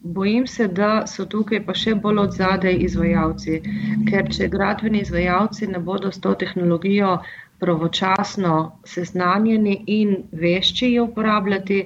bojim 0.00 0.46
se, 0.46 0.68
da 0.68 1.06
so 1.06 1.24
tukaj 1.24 1.62
pa 1.66 1.74
še 1.80 1.94
bolj 2.06 2.20
od 2.24 2.34
zadaj 2.36 2.76
izvajalci, 2.86 3.60
ker 4.08 4.28
če 4.36 4.48
gradbeni 4.52 5.00
izvajalci 5.04 5.68
ne 5.72 5.80
bodo 5.80 6.12
s 6.12 6.20
to 6.20 6.34
tehnologijo 6.42 7.18
pravočasno 7.60 8.56
seznanjeni 8.94 9.76
in 9.98 10.16
vešči 10.44 10.90
jo 10.92 11.06
uporabljati, 11.08 11.84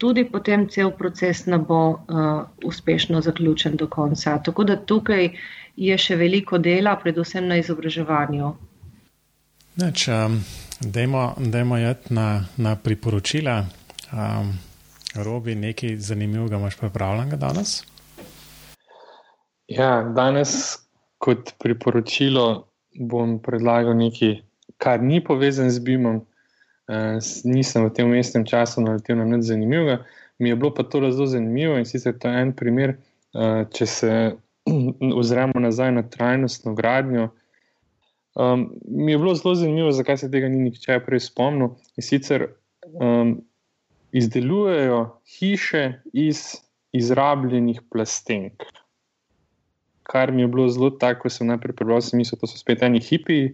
tudi 0.00 0.24
potem 0.24 0.64
cel 0.72 0.90
proces 0.96 1.44
ne 1.46 1.58
bo 1.58 1.80
uh, 1.90 1.98
uspešno 2.64 3.20
zaključen 3.20 3.76
do 3.76 3.86
konca. 3.86 4.38
Tako 4.44 4.64
da 4.64 4.76
tukaj 4.76 5.28
je 5.76 5.98
še 5.98 6.16
veliko 6.16 6.58
dela, 6.58 6.96
predvsem 7.02 7.46
na 7.48 7.60
izobraževanju. 7.60 8.54
Neč, 9.80 10.08
um, 10.08 10.40
dajmo, 10.80 11.34
dajmo 11.38 11.78
jeti 11.78 12.14
na, 12.16 12.26
na 12.56 12.74
priporočila. 12.76 13.60
Um, 14.10 14.56
Robi, 15.14 15.54
nekaj 15.58 15.96
zanimivega 15.98 16.56
imaš 16.56 16.76
pripravljenega 16.78 17.36
danes? 17.36 17.80
Ja, 19.68 20.02
danes 20.16 20.78
kot 21.18 21.52
priporočilo 21.58 22.46
bom 23.10 23.38
predlagal 23.42 23.96
nekaj, 23.98 24.38
kar 24.78 25.02
ni 25.02 25.20
povezan 25.24 25.70
z 25.70 25.82
BIM-om, 25.84 26.22
nisem 27.44 27.86
v 27.86 27.92
tem 27.94 28.08
mestnem 28.10 28.44
času 28.44 28.82
naletel 28.82 29.20
na 29.20 29.24
nič 29.24 29.46
zanimivega, 29.46 30.00
mi 30.38 30.48
je 30.48 30.56
bilo 30.56 30.74
pa 30.74 30.82
to 30.82 31.00
zelo 31.10 31.26
zanimivo 31.26 31.78
in 31.78 31.84
sicer 31.84 32.16
to 32.18 32.28
je 32.28 32.42
en 32.42 32.52
primer, 32.52 32.96
uh, 33.34 33.62
če 33.70 33.86
se 33.86 34.12
ozremo 35.20 35.60
nazaj 35.60 35.92
na 35.92 36.02
trajnostno 36.02 36.74
gradnjo. 36.74 37.28
Um, 38.34 38.72
mi 38.88 39.12
je 39.12 39.18
bilo 39.18 39.34
zelo 39.34 39.54
zanimivo, 39.54 39.92
zakaj 39.92 40.16
se 40.16 40.30
tega 40.30 40.48
ni 40.48 40.58
nihče 40.64 41.00
prej 41.06 41.20
spomnil. 41.20 41.76
In 41.96 42.02
sicer 42.02 42.48
um, 42.92 43.40
izdelujejo 44.12 45.20
hiše 45.38 46.02
iz 46.12 46.56
izrabljenih 46.92 47.80
plastenk. 47.90 48.62
Kar 50.02 50.32
mi 50.32 50.42
je 50.42 50.48
bilo 50.48 50.68
zelo 50.68 50.90
tako, 50.90 51.22
ko 51.22 51.30
sem 51.30 51.46
najprej 51.46 51.76
prebral, 51.76 52.00
sem 52.02 52.18
mislil, 52.18 52.40
da 52.40 52.50
so 52.50 52.58
spet 52.58 52.82
eni 52.82 53.00
hipiji. 53.00 53.52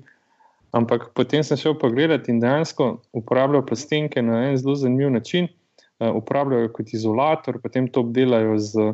Ampak 0.76 1.10
potem 1.16 1.44
sem 1.46 1.56
šel 1.56 1.76
pogledat 1.80 2.28
in 2.28 2.40
dejansko 2.42 2.96
uporabljajo 3.16 3.66
plastenke 3.66 4.22
na 4.22 4.46
en 4.50 4.56
zelo 4.60 4.74
zanimiv 4.76 5.10
način. 5.14 5.48
Uh, 5.96 6.12
uporabljajo 6.18 6.72
kot 6.76 6.92
izolator, 6.92 7.56
potem 7.62 7.88
to 7.88 8.02
obdelajo 8.04 8.58
z, 8.60 8.90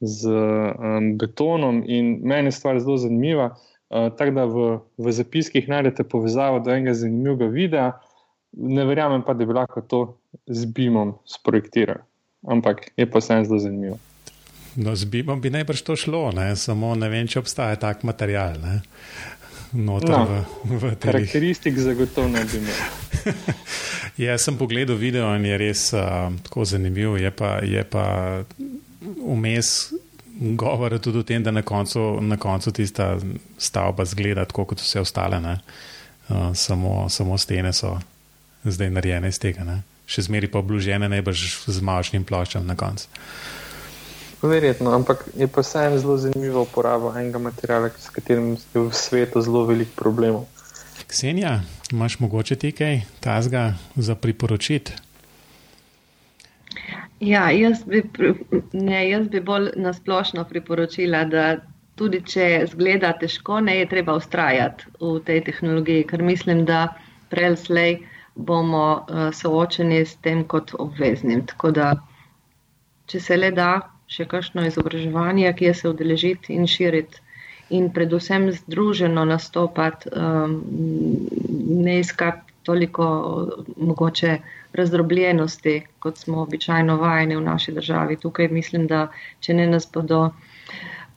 z 0.00 0.28
um, 0.28 1.14
betonom, 1.18 1.80
in 1.88 2.18
meni 2.28 2.52
je 2.52 2.58
stvar 2.58 2.80
zelo 2.80 2.98
zanimiva. 3.00 3.54
Uh, 3.92 4.10
tako 4.18 4.36
da 4.36 4.44
v, 4.44 4.68
v 5.00 5.12
zapiskih 5.12 5.68
najdete 5.68 6.04
povezavo 6.04 6.60
do 6.60 6.72
enega 6.74 6.94
zanimivega 6.94 7.48
videa, 7.52 7.88
ne 8.52 8.84
verjamem 8.84 9.24
pa, 9.24 9.32
da 9.34 9.48
bi 9.48 9.56
lahko 9.56 9.80
to 9.80 10.02
z 10.46 10.68
BIM-om 10.68 11.16
sprojektirali. 11.24 12.04
Ampak 12.52 12.90
je 12.96 13.06
pa 13.06 13.20
vseeno 13.22 13.48
zelo 13.48 13.58
zanimivo. 13.62 13.98
No, 14.76 14.96
z 14.96 15.04
BIM-om 15.04 15.40
bi 15.40 15.52
najbrž 15.52 15.82
to 15.84 15.96
šlo, 15.96 16.30
ne? 16.32 16.52
samo 16.56 16.94
ne 16.96 17.08
vem, 17.12 17.28
če 17.28 17.40
obstaja 17.40 17.76
tak 17.80 18.04
material. 18.08 18.56
Ne? 18.60 18.80
Noter 19.72 20.10
no, 20.10 20.44
v, 20.64 20.78
v 20.78 20.94
teh. 20.96 21.10
Karakteristik 21.10 21.78
zagotovo 21.78 22.28
ne 22.28 22.44
bi 22.44 22.60
imel. 22.60 23.32
Jaz 24.26 24.44
sem 24.44 24.56
pogledal 24.58 24.96
video 25.00 25.30
in 25.36 25.46
je 25.48 25.58
res 25.58 25.84
uh, 25.96 26.28
tako 26.44 26.64
zanimiv. 26.68 27.16
Je 27.20 27.30
pa, 27.30 27.58
je 27.64 27.84
pa 27.84 28.06
vmes 29.22 29.92
govora 30.58 30.98
tudi 30.98 31.18
o 31.18 31.22
tem, 31.22 31.42
da 31.42 31.50
na 31.50 31.62
koncu, 31.62 32.20
na 32.20 32.36
koncu 32.36 32.72
tista 32.72 33.16
stavba 33.58 34.04
zgleda 34.04 34.44
tako 34.44 34.64
kot 34.72 34.80
vse 34.80 35.00
ostale. 35.00 35.40
Uh, 36.28 36.52
samo, 36.54 37.08
samo 37.08 37.38
stene 37.38 37.72
so 37.72 37.98
zdaj 38.64 38.90
narejene 38.90 39.28
iz 39.28 39.40
tega. 39.42 39.64
Ne? 39.64 39.82
Še 40.06 40.28
zmeri 40.28 40.50
pa 40.50 40.60
obložene 40.60 41.08
najbrž 41.08 41.66
z 41.66 41.80
mašnim 41.80 42.24
ploščem 42.28 42.66
na 42.66 42.76
koncu. 42.76 43.08
Verjetno, 44.42 44.90
ampak 44.90 45.24
je 45.38 45.46
pa 45.46 45.62
vseeno 45.62 45.98
zelo 45.98 46.16
zanimiva 46.18 46.60
uporaba 46.60 47.12
enega 47.20 47.38
materiala, 47.38 47.90
s 47.98 48.10
katerim 48.10 48.56
je 48.74 48.80
v 48.80 48.90
svetu 48.90 49.40
zelo 49.40 49.64
veliko 49.66 49.94
problemov. 49.96 50.48
Ksenija, 51.06 51.60
imaš 51.92 52.18
mogoče 52.18 52.56
ti 52.56 52.72
kaj 52.72 53.00
tazga 53.20 53.74
za 53.96 54.14
priporočiti? 54.14 54.92
Ja, 57.20 57.50
jaz 57.50 57.84
bi, 57.86 58.02
ne, 58.72 59.10
jaz 59.10 59.28
bi 59.28 59.40
bolj 59.40 59.70
nasplošno 59.76 60.44
priporočila, 60.44 61.24
da 61.24 61.44
tudi 61.94 62.18
če 62.26 62.46
zgleda 62.72 63.12
težko, 63.20 63.60
ne 63.60 63.76
je 63.76 63.88
treba 63.88 64.16
ustrajati 64.18 64.90
v 64.98 65.20
tej 65.26 65.44
tehnologiji, 65.46 66.08
ker 66.10 66.22
mislim, 66.22 66.64
da 66.66 66.88
prej 67.30 67.56
slej 67.62 68.00
bomo 68.34 68.86
uh, 68.96 69.28
soočeni 69.30 70.02
s 70.02 70.16
tem 70.24 70.42
kot 70.48 70.74
obveznim. 70.78 71.46
Tako 71.46 71.70
da, 71.78 71.92
če 73.06 73.20
se 73.20 73.38
le 73.38 73.52
da, 73.54 73.70
še 74.12 74.26
kakšno 74.28 74.66
izobraževanje, 74.68 75.52
ki 75.56 75.70
je 75.70 75.74
se 75.74 75.90
udeležiti 75.90 76.56
in 76.56 76.68
širiti. 76.68 77.20
In 77.72 77.88
predvsem 77.94 78.50
združeno 78.52 79.24
nastopati, 79.24 80.10
um, 80.12 80.58
ne 81.82 82.00
iskati 82.02 82.52
toliko 82.68 83.06
mogoče 83.76 84.34
razdrobljenosti, 84.76 85.74
kot 85.98 86.18
smo 86.20 86.42
običajno 86.42 86.96
vajeni 87.00 87.36
v 87.36 87.44
naši 87.46 87.72
državi. 87.72 88.18
Tukaj 88.20 88.48
mislim, 88.48 88.86
da 88.86 89.06
če 89.40 89.56
ne 89.56 89.66
nas 89.72 89.88
bodo 89.92 90.20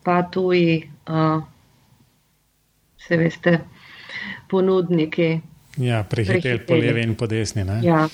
pa 0.06 0.22
tuji, 0.32 0.80
uh, 1.10 1.44
se 2.98 3.18
veste, 3.18 3.60
ponudniki. 4.50 5.30
Ja, 5.78 6.04
prehiteli 6.04 6.60
po 6.60 6.76
levi 6.76 7.02
in 7.04 7.16
po 7.16 7.28
desni. 7.28 7.66
Ja. 7.84 8.10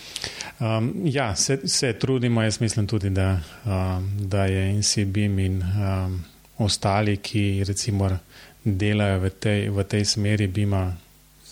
Um, 0.59 0.93
ja, 1.05 1.35
se, 1.35 1.59
se 1.67 1.93
trudimo, 1.93 2.41
jaz 2.41 2.59
mislim 2.61 2.87
tudi, 2.87 3.09
da, 3.09 3.39
um, 3.65 4.09
da 4.19 4.45
je 4.45 4.73
NCBIM 4.73 5.39
in 5.39 5.61
um, 5.61 6.23
ostali, 6.57 7.17
ki 7.17 7.63
recimo 7.67 8.09
delajo 8.63 9.19
v 9.19 9.29
tej, 9.29 9.69
v 9.69 9.83
tej 9.83 10.05
smeri 10.05 10.47
BIM-a, 10.47 10.93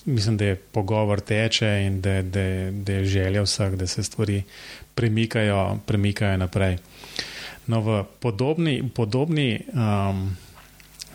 mislim, 0.05 0.38
da 0.38 0.45
je 0.45 0.55
pogovor 0.55 1.22
teče 1.22 1.70
in 1.86 2.01
da, 2.01 2.22
da, 2.22 2.72
da 2.72 2.93
je 2.93 3.05
želja 3.05 3.41
vseh, 3.41 3.74
da 3.74 3.88
se 3.88 4.03
stvari 4.03 4.43
premikajo, 4.95 5.80
premikajo 5.86 6.38
naprej. 6.38 6.78
No, 7.68 7.82
v 7.82 8.03
podobni, 8.20 8.82
podobni 8.95 9.60
um, 9.74 10.38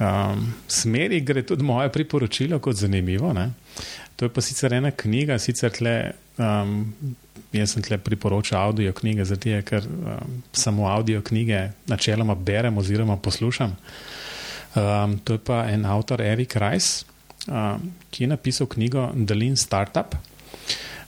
um, 0.00 0.46
smeri 0.68 1.20
gre 1.20 1.42
tudi 1.42 1.64
moje 1.64 1.92
priporočilo 1.92 2.58
kot 2.58 2.76
zanimivo. 2.76 3.32
Ne? 3.32 3.50
To 4.16 4.24
je 4.24 4.32
pa 4.32 4.40
sicer 4.40 4.74
ena 4.74 4.90
knjiga, 4.90 5.38
sicer 5.38 5.72
tle. 5.74 5.98
Um, 6.38 6.92
Jaz 7.54 7.70
sem 7.70 7.84
tle 7.86 8.00
priporočal 8.02 8.72
avdio 8.72 8.90
knjige, 8.92 9.22
zato 9.30 9.46
je, 9.46 9.60
ker 9.62 9.84
um, 9.86 10.40
samo 10.50 10.88
avdio 10.90 11.20
knjige 11.22 11.68
načeloma 11.86 12.34
berem 12.34 12.78
oziroma 12.78 13.14
poslušam. 13.16 13.76
Um, 14.74 15.18
to 15.22 15.36
je 15.36 15.42
pa 15.46 15.60
en 15.70 15.86
avtor, 15.86 16.22
Erik 16.22 16.56
Rice, 16.58 17.06
um, 17.46 17.92
ki 18.10 18.24
je 18.24 18.30
napisal 18.32 18.66
knjigo 18.66 19.06
The 19.14 19.38
Lean 19.38 19.54
Startup. 19.56 20.16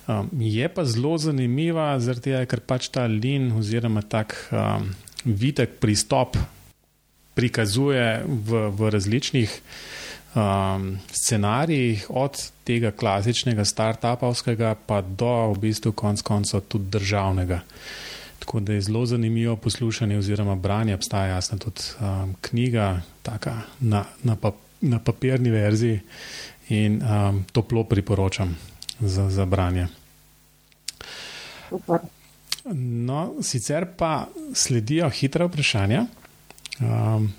Um, 0.06 0.30
je 0.38 0.68
pa 0.68 0.84
zelo 0.86 1.16
zanimiva, 1.18 1.88
zato 1.98 2.30
je, 2.30 2.44
ker 2.46 2.62
pač 2.62 2.92
ta 2.94 3.08
lean 3.10 3.50
oziroma 3.58 4.04
tak 4.06 4.36
um, 4.54 4.86
vitek 5.26 5.80
pristop 5.82 6.38
prikazuje 7.36 8.24
v, 8.24 8.68
v 8.72 8.90
različnih 8.90 9.52
um, 10.34 10.96
scenarijih, 11.12 12.06
od 12.08 12.40
tega 12.64 12.90
klasičnega 12.90 13.64
start-upovskega, 13.64 14.74
pa 14.86 15.02
do 15.04 15.52
v 15.52 15.68
bistvu 15.68 15.92
konc 15.92 16.24
konca 16.24 16.60
tudi 16.60 16.88
državnega. 16.96 17.60
Tako 18.38 18.60
da 18.60 18.72
je 18.72 18.80
zelo 18.80 19.06
zanimivo 19.06 19.56
poslušanje 19.56 20.18
oziroma 20.18 20.54
branje. 20.54 20.94
Obstaja 20.94 21.34
jasno 21.36 21.58
tudi 21.58 21.80
um, 22.00 22.34
knjiga, 22.40 23.02
taka 23.22 23.60
na, 23.80 24.04
na, 24.22 24.36
pap, 24.36 24.54
na 24.80 24.98
papirni 24.98 25.50
verziji 25.50 26.00
in 26.68 27.02
um, 27.02 27.44
toplo 27.52 27.84
priporočam 27.84 28.56
za, 29.00 29.30
za 29.30 29.44
branje. 29.44 29.86
No, 32.74 33.34
sicer 33.42 33.86
pa 33.96 34.26
sledijo 34.54 35.10
hitre 35.10 35.44
vprašanja. 35.44 36.06
Um, 36.80 37.32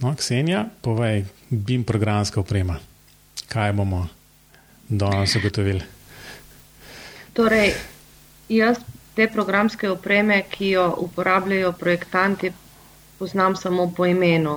No, 0.00 0.14
Ksenija, 0.16 0.64
povej, 0.80 1.24
BIM 1.50 1.84
programska 1.84 2.40
oprema. 2.40 2.78
Kaj 3.48 3.72
bomo 3.72 4.08
danes 4.88 5.36
ugotovili? 5.36 5.82
Torej, 7.32 7.74
jaz 8.48 8.80
te 9.14 9.26
programske 9.28 9.90
opreme, 9.90 10.42
ki 10.50 10.70
jo 10.70 10.86
uporabljajo 11.04 11.72
projektanti, 11.72 12.52
poznam 13.18 13.56
samo 13.56 13.90
po 13.96 14.06
imenu. 14.06 14.56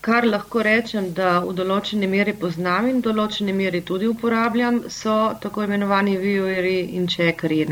Kar 0.00 0.26
lahko 0.26 0.62
rečem, 0.62 1.12
da 1.14 1.38
v 1.46 1.54
določeni 1.54 2.10
meri 2.10 2.34
poznam 2.34 2.90
in 2.90 2.98
v 2.98 3.06
določeni 3.06 3.54
meri 3.54 3.84
tudi 3.86 4.10
uporabljam, 4.10 4.82
so 4.90 5.16
tako 5.42 5.62
imenovani 5.62 6.18
vieweri 6.18 6.78
in 6.98 7.06
checkeri. 7.06 7.62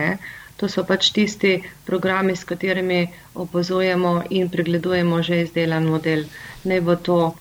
To 0.56 0.68
so 0.68 0.84
pač 0.84 1.10
tisti 1.10 1.54
programi, 1.86 2.36
s 2.36 2.44
katerimi 2.44 3.00
opazujemo 3.34 4.22
in 4.30 4.50
pregledujemo 4.50 5.22
že 5.22 5.42
izdelan 5.42 5.86
model. 5.86 6.24
Ne 6.64 6.80
bo 6.80 6.96
to 6.96 7.34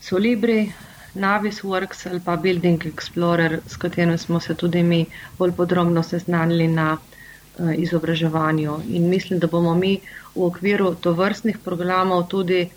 Solibri, 0.00 0.72
Navisworks 1.16 2.06
ali 2.06 2.20
pa 2.20 2.36
Building 2.36 2.84
Explorer, 2.86 3.60
s 3.66 3.76
katerim 3.76 4.18
smo 4.18 4.40
se 4.40 4.54
tudi 4.54 4.82
mi 4.82 5.06
bolj 5.38 5.52
podrobno 5.52 6.02
seznanili 6.02 6.68
na 6.68 6.96
uh, 6.96 7.72
izobraževanju. 7.76 8.76
In 8.88 9.08
mislim, 9.08 9.38
da 9.38 9.46
bomo 9.46 9.74
mi 9.74 10.00
v 10.34 10.44
okviru 10.46 10.94
tovrstnih 10.94 11.58
programov 11.64 12.26
tudi 12.28 12.68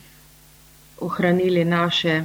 ohranili 1.02 1.66
naše 1.66 2.24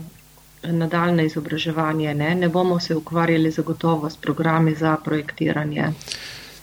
nadaljne 0.63 1.27
izobraževanje. 1.27 2.15
Ne, 2.15 2.35
ne 2.35 2.49
bomo 2.49 2.81
se 2.81 2.95
ukvarjali 2.95 3.51
zagotovo 3.51 4.11
s 4.11 4.17
programi 4.17 4.75
za 4.75 4.97
projektiranje. 5.05 5.91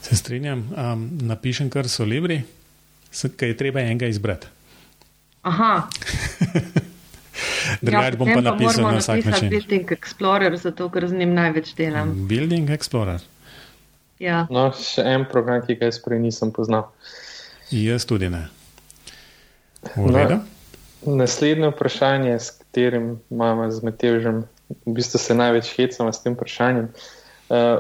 Se 0.01 0.15
strinjam, 0.15 0.69
um, 0.77 1.09
napišem 1.21 1.69
kar 1.69 1.89
so 1.89 2.05
libri, 2.05 2.41
kaj 3.11 3.49
je 3.49 3.57
treba 3.57 3.81
enega 3.81 4.07
izbrati. 4.07 4.47
Aha. 5.41 5.87
Drugač 7.81 8.13
ja, 8.13 8.17
bom 8.17 8.29
pa 8.33 8.41
napisal 8.41 8.87
na 8.91 8.97
vsak 8.97 9.25
način. 9.25 9.49
Building 9.49 9.91
Explorer, 9.91 10.57
zato 10.57 10.89
ker 10.89 11.07
z 11.09 11.17
njim 11.17 11.33
največ 11.33 11.73
delam. 11.77 12.13
Building 12.27 12.69
Explorer. 12.69 13.21
Ja. 14.21 14.45
No, 14.53 14.69
še 14.77 15.05
en 15.05 15.25
program, 15.29 15.61
ki 15.65 15.77
ga 15.77 15.89
jaz 15.89 16.01
prej 16.01 16.21
nisem 16.21 16.53
poznal. 16.53 16.89
Jaz 17.73 18.05
tudi 18.05 18.29
ne. 18.29 18.47
No, 19.97 20.41
naslednje 21.05 21.71
vprašanje, 21.71 22.35
s 22.37 22.57
katerim 22.57 23.15
imamo 23.33 23.69
z 23.71 23.85
Matežem, 23.85 24.43
v 24.85 24.93
bistvu 24.97 25.21
se 25.21 25.37
največ 25.37 25.73
hecamo 25.77 26.13
s 26.13 26.21
tem 26.21 26.37
vprašanjem. 26.37 26.89
Uh, 26.89 27.20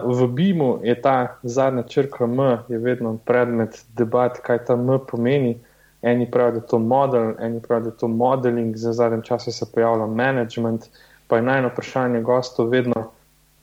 v 0.03 0.27
BIM-u 0.27 0.79
je 0.83 1.01
ta 1.01 1.37
zadnja 1.43 1.83
črka 1.83 2.25
M, 2.25 2.39
je 2.67 2.77
vedno 2.77 3.17
predmet 3.25 3.85
debat, 3.95 4.39
kaj 4.43 4.65
ta 4.65 4.75
M 4.75 4.99
pomeni. 5.07 5.57
Eni 6.01 6.31
pravijo, 6.31 6.51
da 6.51 6.57
je 6.57 6.67
to 6.67 6.79
model, 6.79 7.33
eni 7.39 7.61
pravijo, 7.61 7.83
da 7.83 7.89
je 7.89 7.97
to 7.97 8.07
modeling, 8.07 8.75
za 8.75 8.93
zadnjem 8.93 9.21
času 9.21 9.51
se 9.51 9.65
pojavlja 9.73 10.05
management. 10.05 10.89
Pa 11.27 11.35
je 11.35 11.41
najno 11.41 11.67
vprašanje 11.67 12.21
gostov 12.21 12.69
vedno, 12.69 13.11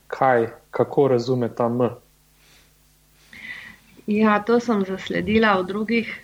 kaj, 0.07 0.47
kako 0.71 1.09
razume 1.09 1.49
ta 1.49 1.67
M. 1.67 1.91
Ja, 4.07 4.39
to 4.43 4.61
sem 4.61 4.85
zasledila 4.89 5.59
v 5.61 5.67
drugih 5.67 6.15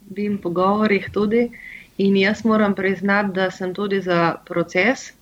BIM 0.00 0.38
pogovorih 0.38 1.08
tudi 1.12 1.50
in 1.98 2.16
jaz 2.16 2.44
moram 2.44 2.74
priznati, 2.74 3.32
da 3.34 3.50
sem 3.50 3.74
tudi 3.74 4.00
za 4.00 4.36
proces, 4.46 5.12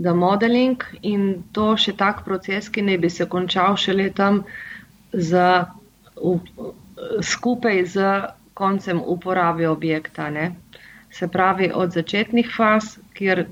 da 0.00 0.14
modeling 0.16 0.80
in 1.02 1.42
to 1.52 1.74
še 1.76 1.92
tak 2.00 2.24
proces, 2.24 2.70
ki 2.72 2.82
ne 2.86 2.96
bi 2.98 3.10
se 3.12 3.26
končal 3.28 3.76
šele 3.76 4.08
tam 4.16 4.42
za, 5.12 5.68
v, 6.16 6.36
skupaj 7.20 7.80
z 7.94 8.12
koncem 8.56 9.02
uporabe 9.14 9.68
objekta. 9.68 10.30
Ne? 10.30 10.46
Se 11.12 11.28
pravi, 11.28 11.68
od 11.74 11.92
začetnih 11.92 12.48
faz, 12.56 12.94
kjer 13.18 13.44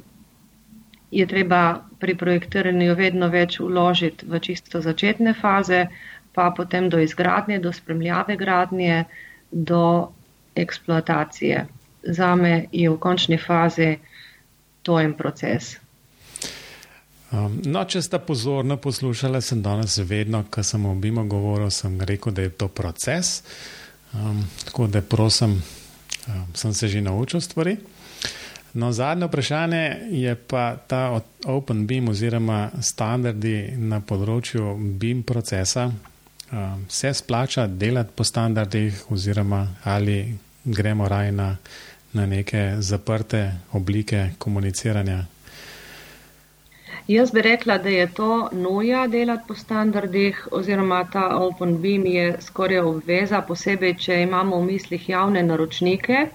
je 1.11 1.27
treba 1.27 1.63
pri 2.01 2.15
projektiranju 2.15 2.95
vedno 2.97 3.29
več 3.33 3.59
uložiti 3.61 4.29
v 4.29 4.41
čisto 4.45 4.81
začetne 4.85 5.35
faze, 5.35 5.89
pa 6.33 6.51
potem 6.57 6.89
do 6.89 7.01
izgradnje, 7.03 7.59
do 7.59 7.73
spremljave 7.73 8.37
gradnje, 8.41 9.05
do 9.51 10.13
eksploatacije. 10.55 11.67
Za 12.03 12.31
me 12.37 12.55
je 12.73 12.89
v 12.89 12.97
končni 13.03 13.39
fazi 13.41 13.99
to 14.83 15.01
en 15.01 15.13
proces. 15.19 15.77
Um, 17.29 17.59
no, 17.69 17.83
če 17.85 18.01
ste 18.03 18.19
pozorno 18.25 18.79
poslušali, 18.81 19.43
sem 19.45 19.61
danes 19.63 19.99
vedno, 20.01 20.47
ko 20.51 20.63
sem 20.65 20.87
obima 20.89 21.25
govoril, 21.29 21.69
sem 21.71 22.01
rekel, 22.01 22.33
da 22.33 22.47
je 22.47 22.55
to 22.57 22.69
proces. 22.69 23.43
Um, 24.17 24.41
tako 24.65 24.87
da 24.89 25.03
prosim, 25.03 25.59
um, 26.27 26.47
sem 26.55 26.75
se 26.75 26.89
že 26.89 27.05
naučil 27.05 27.41
stvari. 27.41 27.77
No, 28.75 28.93
zadnje 28.93 29.27
vprašanje 29.27 29.99
je 30.11 30.35
pa 30.35 30.77
ta 30.77 31.21
Open 31.45 31.87
BIM 31.87 32.09
oziroma 32.09 32.71
standardi 32.81 33.75
na 33.77 34.01
področju 34.01 34.77
BIM 34.79 35.23
procesa. 35.23 35.89
Um, 36.53 36.87
se 36.89 37.13
splača 37.15 37.67
delati 37.67 38.13
po 38.17 38.25
standardih 38.25 39.11
oziroma 39.13 39.67
ali 39.85 40.37
gremo 40.65 41.09
raj 41.09 41.33
na, 41.33 41.57
na 42.13 42.27
neke 42.27 42.77
zaprte 42.81 43.53
oblike 43.73 44.31
komuniciranja 44.39 45.27
Jaz 47.09 47.31
bi 47.33 47.43
rekla, 47.43 47.79
da 47.79 47.89
je 47.89 48.07
to 48.15 48.49
nuja 48.53 49.07
delati 49.07 49.45
po 49.49 49.55
standardih, 49.55 50.49
oziroma 50.53 51.05
ta 51.13 51.29
OpenBeam 51.37 52.07
je 52.07 52.37
skoraj 52.41 52.81
obveza, 52.81 53.41
posebej, 53.49 53.95
če 53.95 54.19
imamo 54.23 54.59
v 54.61 54.67
mislih 54.67 55.09
javne 55.09 55.43
naročnike. 55.43 56.27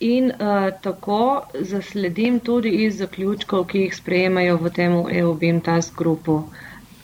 In 0.00 0.30
uh, 0.30 0.68
tako 0.82 1.42
zasledim 1.72 2.38
tudi 2.40 2.70
iz 2.84 3.00
zaključkov, 3.02 3.64
ki 3.72 3.82
jih 3.82 3.96
sprejemajo 3.96 4.60
v 4.62 4.72
tem 4.78 4.94
EUBIM 5.22 5.58
task 5.60 5.98
grupu. 5.98 6.38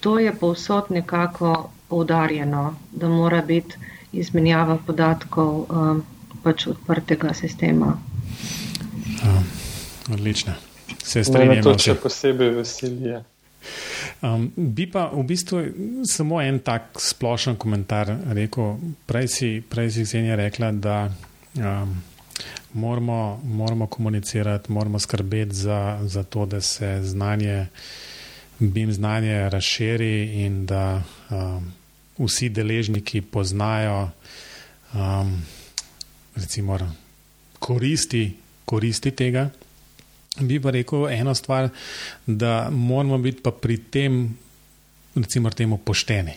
To 0.00 0.18
je 0.22 0.32
povsod 0.44 0.94
nekako 0.94 1.56
poudarjeno, 1.88 2.76
da 2.92 3.08
mora 3.08 3.42
biti 3.42 3.82
izmenjava 4.12 4.78
podatkov 4.86 5.66
um, 5.66 6.04
pač 6.46 6.68
odprtega 6.70 7.34
sistema. 7.34 7.98
Um, 9.26 9.44
odlično 10.12 10.54
se 11.06 11.24
strinjam. 11.24 11.62
To 11.62 11.78
še 11.78 11.94
posebej 12.02 12.50
veselje. 12.58 13.22
Um, 14.22 14.46
bi 14.56 14.86
pa 14.90 15.08
v 15.12 15.22
bistvu 15.26 15.62
samo 16.06 16.40
en 16.42 16.60
tak 16.64 17.00
splošen 17.02 17.56
komentar 17.58 18.10
rekel. 18.34 18.76
Prej 19.06 19.28
si, 19.28 19.50
prej 19.60 19.90
si 19.96 20.06
Zenja 20.06 20.38
rekla, 20.38 20.70
da 20.72 20.96
um, 21.58 21.96
moramo, 22.74 23.40
moramo 23.44 23.86
komunicirati, 23.86 24.72
moramo 24.72 24.98
skrbeti 24.98 25.54
za, 25.54 25.98
za 26.02 26.22
to, 26.22 26.46
da 26.46 26.60
se 26.60 27.00
znanje, 27.02 27.66
bim 28.58 28.92
znanje 28.92 29.50
razširi 29.50 30.44
in 30.46 30.64
da 30.66 31.02
um, 31.30 31.72
vsi 32.18 32.48
deležniki 32.48 33.20
poznajo 33.20 34.08
um, 34.94 35.42
recimo, 36.36 36.78
koristi, 37.58 38.32
koristi 38.64 39.10
tega. 39.10 39.50
Bi 40.40 40.60
pa 40.60 40.70
rekel 40.70 41.08
eno 41.08 41.34
stvar, 41.34 41.68
da 42.26 42.68
moramo 42.70 43.18
biti 43.18 43.42
pa 43.42 43.50
pri 43.50 43.78
tem, 43.78 44.36
recimo, 45.14 45.50
temu 45.50 45.78
pošteni. 45.78 46.34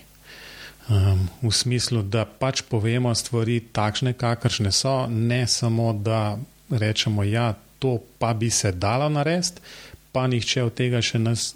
Um, 0.90 1.28
v 1.42 1.52
smislu, 1.54 2.02
da 2.02 2.24
pač 2.26 2.64
povemo 2.66 3.12
stvari 3.16 3.60
takšne, 3.62 4.16
kakršne 4.18 4.72
so, 4.74 5.06
ne 5.08 5.44
samo 5.48 5.94
da 5.94 6.40
rečemo, 6.70 7.22
da 7.22 7.30
ja, 7.30 7.48
to 7.80 8.00
pa 8.18 8.34
bi 8.34 8.50
se 8.50 8.72
dalo 8.72 9.10
narediti, 9.10 9.62
pa 10.12 10.28
nihče 10.28 10.64
od 10.64 10.74
tega 10.74 11.02
še, 11.02 11.20
nas, 11.22 11.52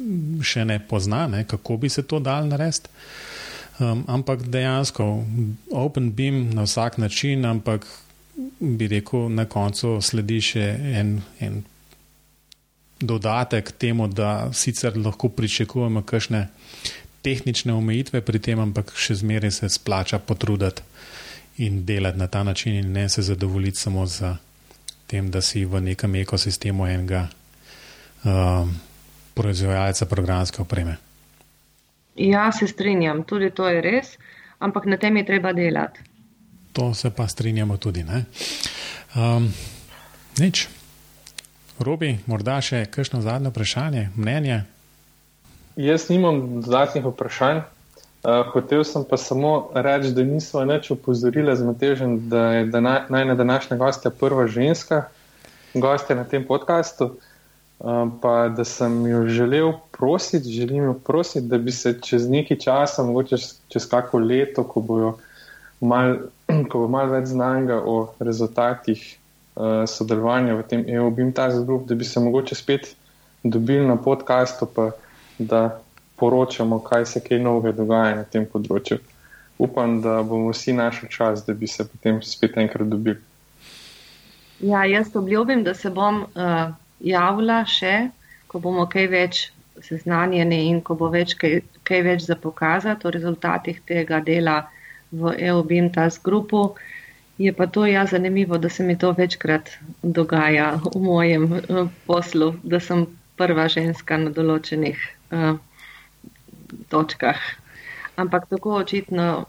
še 0.46 0.66
ne 0.66 0.78
pozna, 0.80 1.26
ne, 1.28 1.44
kako 1.50 1.78
bi 1.82 1.89
se 1.89 2.04
to 2.06 2.20
dalo 2.20 2.46
narediti. 2.46 2.91
Um, 3.82 4.04
ampak 4.08 4.46
dejansko, 4.54 5.26
open 5.72 6.12
beam 6.14 6.52
na 6.54 6.68
vsak 6.70 7.00
način, 7.02 7.46
ampak 7.46 7.88
bi 8.60 8.88
rekel, 8.88 9.30
na 9.34 9.48
koncu 9.50 9.98
sledi 10.02 10.41
še 10.41 10.68
en, 10.94 11.16
en 11.41 11.64
dodatek 13.08 13.72
temu, 13.72 14.08
da 14.08 14.49
sicer 14.54 14.97
lahko 14.97 15.30
pričakujemo 15.30 16.01
kakšne 16.01 16.47
tehnične 17.24 17.74
omejitve 17.74 18.22
pri 18.22 18.39
tem, 18.39 18.60
ampak 18.60 18.91
še 18.99 19.16
zmeraj 19.22 19.51
se 19.51 19.70
splača 19.70 20.20
potruditi 20.20 20.84
in 21.64 21.86
delati 21.86 22.20
na 22.20 22.28
ta 22.28 22.43
način, 22.43 22.76
in 22.76 22.91
ne 22.91 23.10
se 23.10 23.22
zadovoljiti 23.22 23.80
samo 23.80 24.06
z 24.06 24.36
tem, 25.08 25.32
da 25.32 25.41
si 25.41 25.66
v 25.66 25.82
nekem 25.82 26.16
ekosistemu 26.16 26.88
enega 26.88 27.28
um, 28.24 28.74
proizvajalca 29.34 30.06
programske 30.06 30.62
opreme. 30.62 30.97
Ja, 32.16 32.51
se 32.51 32.68
strinjam, 32.68 33.24
tudi 33.24 33.49
to 33.56 33.70
je 33.70 33.82
res, 33.82 34.18
ampak 34.60 34.86
na 34.86 34.97
tem 34.97 35.18
je 35.18 35.26
treba 35.26 35.54
delati. 35.54 35.99
To 36.74 36.93
se 36.93 37.10
pa 37.14 37.28
strinjamo 37.28 37.78
tudi. 37.78 38.06
Um, 39.16 39.54
nič. 40.39 40.68
Robi, 41.82 42.19
morda 42.30 42.59
še 42.61 42.84
kakšno 42.86 43.24
zadnje 43.26 43.49
vprašanje, 43.49 44.03
mnenje? 44.13 44.59
Jaz 45.76 46.05
nimam 46.11 46.61
dodatnih 46.61 47.07
vprašanj. 47.07 47.63
Uh, 48.24 48.45
hotel 48.53 48.86
sem 48.86 49.03
pa 49.03 49.17
samo 49.17 49.71
reči, 49.74 50.13
da 50.13 50.24
nismo 50.24 50.61
več 50.69 50.91
upozorili 50.93 51.55
z 51.57 51.65
Matežem, 51.65 52.13
da 52.30 52.43
je 52.53 52.82
najna 53.09 53.36
današnja 53.36 53.76
gostja 53.82 54.13
prva 54.13 54.45
ženska 54.47 55.07
gostja 55.74 56.15
na 56.15 56.24
tem 56.24 56.45
podkastu. 56.47 57.17
Uh, 57.80 58.05
pa 58.21 58.47
da 58.53 58.63
sem 58.63 59.01
jo 59.09 59.26
želel 59.28 59.74
prositi, 59.97 60.53
želim 60.53 60.84
jo 60.84 60.93
prositi, 60.93 61.47
da 61.47 61.57
bi 61.57 61.71
se 61.71 61.97
čez 62.01 62.30
neki 62.30 62.59
čas, 62.61 62.97
mogoče 62.97 63.41
čez, 63.67 63.89
kako 63.89 64.21
leto, 64.21 64.63
ko, 64.63 65.17
mal, 65.82 66.15
ko 66.69 66.86
bo 66.86 66.88
malo 66.88 67.17
več 67.17 67.34
znanga 67.34 67.82
o 67.82 68.13
rezultatih 68.19 69.17
uh, 69.56 69.86
sodelovanja 69.89 70.56
v 70.56 70.68
tem 70.68 70.86
EU-BIM 70.88 71.34
Task 71.34 71.66
Group, 71.66 71.88
da 71.88 71.95
bi 71.95 72.06
se 72.06 72.20
mogoče 72.20 72.56
spet 72.56 72.95
dobili 73.43 73.88
na 73.88 73.95
podkastu, 73.95 74.66
pa 74.66 74.91
da 75.39 75.80
poročamo, 76.16 76.80
kaj 76.80 77.06
se 77.06 77.20
kaj 77.20 77.39
novega 77.39 77.72
dogaja 77.78 78.16
na 78.16 78.24
tem 78.24 78.45
področju. 78.45 78.99
upam, 79.58 80.01
da 80.01 80.24
bomo 80.24 80.51
vsi 80.51 80.74
našli 80.74 81.10
čas, 81.10 81.45
da 81.45 81.54
bi 81.54 81.68
se 81.68 81.86
potem 81.88 82.22
spet 82.22 82.58
enkrat 82.58 82.88
dobili. 82.88 83.20
Ja, 84.60 84.86
jaz 84.86 85.16
obljubim, 85.16 85.64
da 85.64 85.74
se 85.74 85.89
bom 85.89 86.24
uh, 86.24 86.74
javila 86.99 87.64
še, 87.66 88.10
ko 88.47 88.60
bomo 88.60 88.86
kaj 88.89 89.08
več 89.12 89.41
seznanjeni 89.82 90.68
in 90.70 90.82
ko 90.82 90.95
bo 90.95 91.10
več 91.12 91.36
kaj, 91.39 91.62
kaj 91.84 92.01
več 92.06 92.26
za 92.28 92.36
pokazati 92.39 93.08
o 93.08 93.12
rezultatih 93.12 93.82
tega 93.88 94.22
dela 94.24 94.64
v 95.12 95.34
EOBIM 95.49 95.89
task 95.93 96.24
grupu. 96.26 96.74
Je 97.38 97.53
pa 97.53 97.67
to 97.67 97.86
ja 97.86 98.05
zanimivo, 98.05 98.57
da 98.57 98.69
se 98.69 98.84
mi 98.84 98.97
to 98.97 99.11
večkrat 99.11 99.69
dogaja 100.03 100.79
v 100.86 101.01
mojem 101.01 101.43
uh, 101.51 101.89
poslu, 102.05 102.53
da 102.63 102.79
sem 102.79 103.07
prva 103.38 103.65
ženska 103.67 104.17
na 104.17 104.29
določenih 104.29 104.99
uh, 105.31 105.57
točkah. 106.93 107.41
Ampak 108.21 108.45
tako 108.49 108.77
očitno 108.84 109.45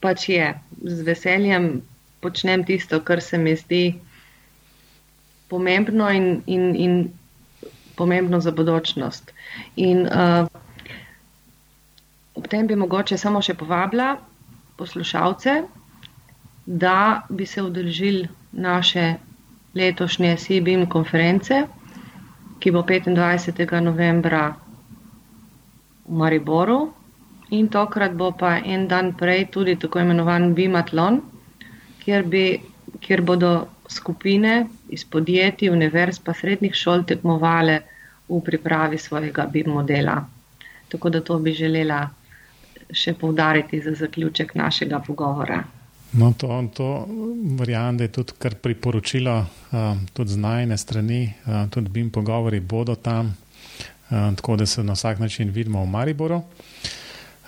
pač 0.00 0.28
je. 0.32 0.54
Z 0.80 1.04
veseljem 1.04 1.82
počnem 2.24 2.64
tisto, 2.64 3.00
kar 3.04 3.20
se 3.20 3.38
mi 3.38 3.52
zdi 3.56 4.00
pomembno 5.48 6.08
in, 6.08 6.40
in, 6.46 6.74
in 6.76 6.94
pomembno 7.96 8.40
za 8.40 8.50
bodočnost. 8.50 9.32
In 9.76 10.06
uh, 10.08 10.48
ob 12.34 12.48
tem 12.48 12.66
bi 12.66 12.80
mogoče 12.80 13.18
samo 13.20 13.42
še 13.44 13.58
povabila 13.60 14.14
poslušalce, 14.80 15.60
da 16.70 17.22
bi 17.28 17.46
se 17.46 17.62
udeležili 17.62 18.28
naše 18.52 19.14
letošnje 19.74 20.36
CBIM 20.36 20.86
konference, 20.86 21.66
ki 22.58 22.70
bo 22.70 22.82
25. 22.82 23.80
novembra 23.80 24.54
v 26.06 26.14
Mariboru. 26.14 26.92
In 27.50 27.68
tokrat 27.68 28.14
bo 28.14 28.30
pa 28.30 28.58
en 28.64 28.86
dan 28.88 29.12
prej 29.18 29.48
tudi 29.50 29.74
tako 29.76 29.98
imenovan 29.98 30.54
BIMatlon, 30.54 31.18
kjer, 32.04 32.22
bi, 32.22 32.60
kjer 33.00 33.22
bodo 33.22 33.66
skupine 33.88 34.68
iz 34.88 35.04
podjetij, 35.04 35.72
univerz 35.74 36.22
pa 36.22 36.34
srednjih 36.34 36.74
šol 36.74 37.02
tekmovale 37.02 37.80
v 38.28 38.40
pripravi 38.46 38.98
svojega 38.98 39.48
BIM 39.50 39.74
modela. 39.74 40.20
Tako 40.88 41.10
da 41.10 41.20
to 41.20 41.38
bi 41.38 41.50
želela 41.52 42.04
še 42.92 43.14
povdariti 43.14 43.82
za 43.82 43.94
zaključek 43.94 44.54
našega 44.54 45.02
pogovora. 45.06 45.79
No, 46.12 46.32
to, 46.38 46.68
to 46.74 47.06
verjamem, 47.58 47.96
da 47.96 48.04
je 48.04 48.12
tudi 48.12 48.32
kar 48.38 48.54
priporočilo, 48.54 49.46
um, 49.72 50.06
tudi 50.12 50.30
z 50.30 50.36
najne 50.36 50.78
strani, 50.78 51.32
um, 51.46 51.68
tudi 51.70 51.88
BIM 51.88 52.10
pogovori 52.10 52.60
bodo 52.60 52.94
tam, 52.94 53.36
um, 54.10 54.36
tako 54.36 54.56
da 54.56 54.66
se 54.66 54.82
na 54.82 54.92
vsak 54.92 55.18
način 55.18 55.50
vidimo 55.50 55.82
v 55.82 55.86
Mariboru. 55.86 56.42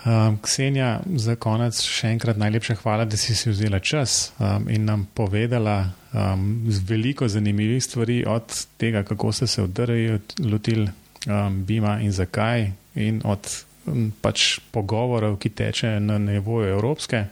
Um, 0.04 0.38
Ksenja, 0.42 1.00
za 1.16 1.34
konec 1.34 1.78
še 1.82 2.08
enkrat 2.14 2.38
najlepša 2.38 2.74
hvala, 2.82 3.04
da 3.04 3.16
si 3.16 3.34
si 3.34 3.50
vzela 3.50 3.78
čas 3.78 4.32
um, 4.38 4.68
in 4.70 4.84
nam 4.84 5.08
povedala 5.14 5.90
um, 6.12 6.62
veliko 6.86 7.28
zanimivih 7.28 7.82
stvari, 7.84 8.24
od 8.26 8.66
tega, 8.76 9.02
kako 9.02 9.32
ste 9.32 9.46
se 9.46 9.62
vdrli, 9.62 10.18
lotili 10.38 10.86
um, 11.26 11.64
Bima 11.66 12.00
in 12.00 12.12
zakaj, 12.12 12.70
in 12.94 13.22
od 13.24 13.54
um, 13.86 14.10
pač 14.22 14.58
pogovorov, 14.70 15.38
ki 15.38 15.50
teče 15.50 16.00
na 16.00 16.18
nivoju 16.18 16.74
Evropske 16.78 17.26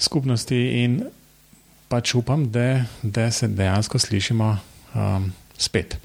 skupnosti. 0.00 0.58
In 0.84 1.00
pač 1.90 2.14
upam, 2.14 2.46
da, 2.50 2.84
da 3.02 3.30
se 3.30 3.48
dejansko 3.48 3.98
slišimo 3.98 4.56
um, 4.94 5.32
spet. 5.58 5.96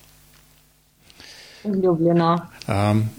Ljubljeno. 1.65 2.37
Um, 2.67 3.09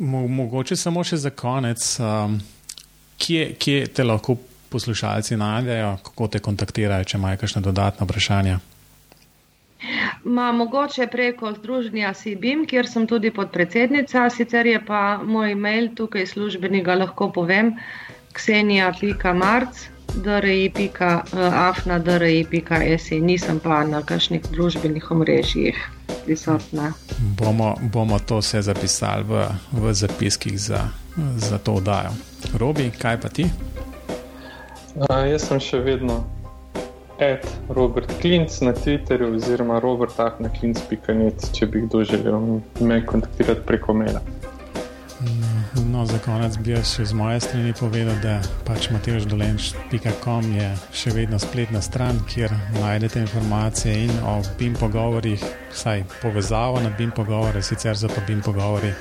mo 0.00 0.26
mogoče 0.26 0.76
samo 0.76 1.04
še 1.04 1.16
za 1.16 1.30
konec, 1.30 1.82
um, 2.00 2.38
kje, 3.18 3.54
kje 3.58 3.86
te 3.86 4.04
lahko 4.04 4.36
poslušalci 4.70 5.36
najdejo, 5.36 5.96
kako 6.02 6.28
te 6.28 6.42
kontaktirajo, 6.42 7.04
če 7.04 7.18
imajo 7.18 7.42
kakšne 7.42 7.62
dodatne 7.62 8.06
vprašanja? 8.06 8.58
Ma, 10.24 10.50
mogoče 10.52 11.06
preko 11.12 11.52
združenja 11.54 12.12
CBIM, 12.18 12.64
kjer 12.66 12.88
sem 12.90 13.06
tudi 13.06 13.30
podpredsednica, 13.30 14.24
sicer 14.34 14.66
je 14.66 14.80
pa 14.86 15.20
moj 15.22 15.54
mail 15.54 15.92
tukaj 15.94 16.26
službeni, 16.26 16.82
ga 16.82 16.96
lahko 16.98 17.28
povem, 17.32 17.76
ksenija.marc 18.36 19.86
dri.afna, 20.16 21.98
dri.se, 21.98 23.20
nisem 23.20 23.60
pa 23.60 23.84
na 23.84 24.02
kakšnih 24.02 24.42
družbenih 24.50 25.10
omrežjih 25.10 25.76
prisotna. 26.24 26.92
Bomo, 27.18 27.74
bomo 27.92 28.18
to 28.18 28.38
vse 28.40 28.62
zapisali 28.62 29.24
v, 29.24 29.48
v 29.72 29.94
zapiskih 29.94 30.58
za, 30.58 30.88
za 31.36 31.58
to 31.58 31.74
oddajo. 31.80 32.14
Robi, 32.58 32.90
kaj 32.90 33.20
pa 33.20 33.28
ti? 33.28 33.50
A, 35.08 35.26
jaz 35.28 35.48
sem 35.48 35.60
še 35.60 35.82
vedno 35.84 36.24
Ed 37.20 37.44
Robert 37.68 38.12
Klinc 38.20 38.60
na 38.60 38.72
Twitterju 38.76 39.36
oziroma 39.36 39.80
robertahna.klinc.net, 39.80 41.48
če 41.52 41.68
bi 41.68 41.84
kdo 41.84 42.04
želel 42.04 42.60
me 42.80 43.00
kontaktirati 43.06 43.64
preko 43.68 43.96
maila. 43.96 44.20
No, 45.92 46.06
za 46.06 46.18
konec 46.18 46.58
bi 46.60 46.74
jaz 46.74 46.90
še 46.92 47.06
z 47.08 47.16
moje 47.16 47.40
strani 47.40 47.72
povedal, 47.72 48.18
da 48.20 48.36
pač 48.68 48.90
mateždolenč.com 48.92 50.50
je 50.52 50.66
še 50.92 51.12
vedno 51.16 51.38
spletna 51.40 51.80
stran, 51.80 52.20
kjer 52.28 52.52
najdete 52.76 53.22
informacije 53.24 53.94
in 54.04 54.12
o 54.28 54.42
BIM 54.60 54.76
pogovorih, 54.76 55.40
vsaj 55.72 56.04
povezavo 56.20 56.82
na 56.84 56.92
BIM 56.98 57.14
pogovore, 57.16 57.64
sicer 57.64 57.96
za 57.96 58.12
pa 58.12 58.20
BIM 58.28 58.44
pogovori 58.44 58.92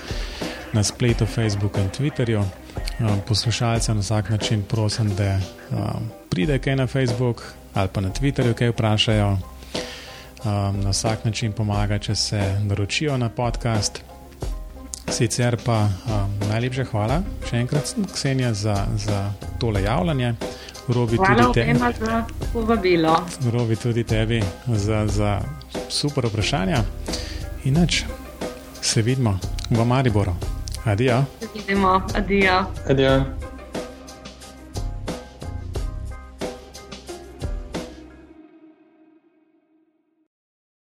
na 0.72 0.84
spletu, 0.84 1.28
Facebooku 1.28 1.84
in 1.84 1.92
Twitterju. 1.92 2.46
Um, 3.00 3.20
poslušalce 3.28 3.94
na 3.94 4.00
vsak 4.00 4.30
način 4.30 4.64
prosim, 4.64 5.12
da 5.16 5.36
um, 5.72 6.10
pride 6.32 6.60
kaj 6.60 6.76
na 6.76 6.88
Facebook 6.88 7.44
ali 7.74 7.92
pa 7.92 8.02
na 8.02 8.10
Twitterju, 8.10 8.56
kaj 8.56 8.72
vprašajo. 8.72 9.30
Um, 10.46 10.80
na 10.80 10.96
vsak 10.96 11.26
način 11.26 11.52
pomaga, 11.52 12.00
če 12.00 12.16
se 12.16 12.44
naročijo 12.64 13.18
na 13.18 13.30
podcast. 13.30 14.15
Sicer 15.10 15.58
pa 15.66 15.86
um, 15.86 16.32
najlepša 16.50 16.86
hvala 16.92 17.22
še 17.48 17.62
enkrat, 17.62 17.94
Ksenija, 18.14 18.54
za, 18.54 18.76
za 18.98 19.32
tole 19.60 19.84
javljanje. 19.84 20.34
Robi 20.88 21.18
hvala 21.18 21.48
tudi 21.50 21.62
tebi 21.62 21.80
za 21.80 22.24
povabilo. 22.54 23.16
Robi 23.54 23.76
tudi 23.76 24.04
tebi 24.04 24.44
za, 24.68 25.08
za 25.08 25.40
super 25.90 26.28
vprašanja. 26.30 26.84
Inač 27.66 28.04
se 28.82 29.02
vidimo 29.02 29.40
v 29.70 29.86
Mariboru. 29.86 30.36
Adijo. 30.86 31.24
Se 31.40 31.48
vidimo, 31.54 32.02
adijo. 32.14 32.66
Adijo. 32.90 33.55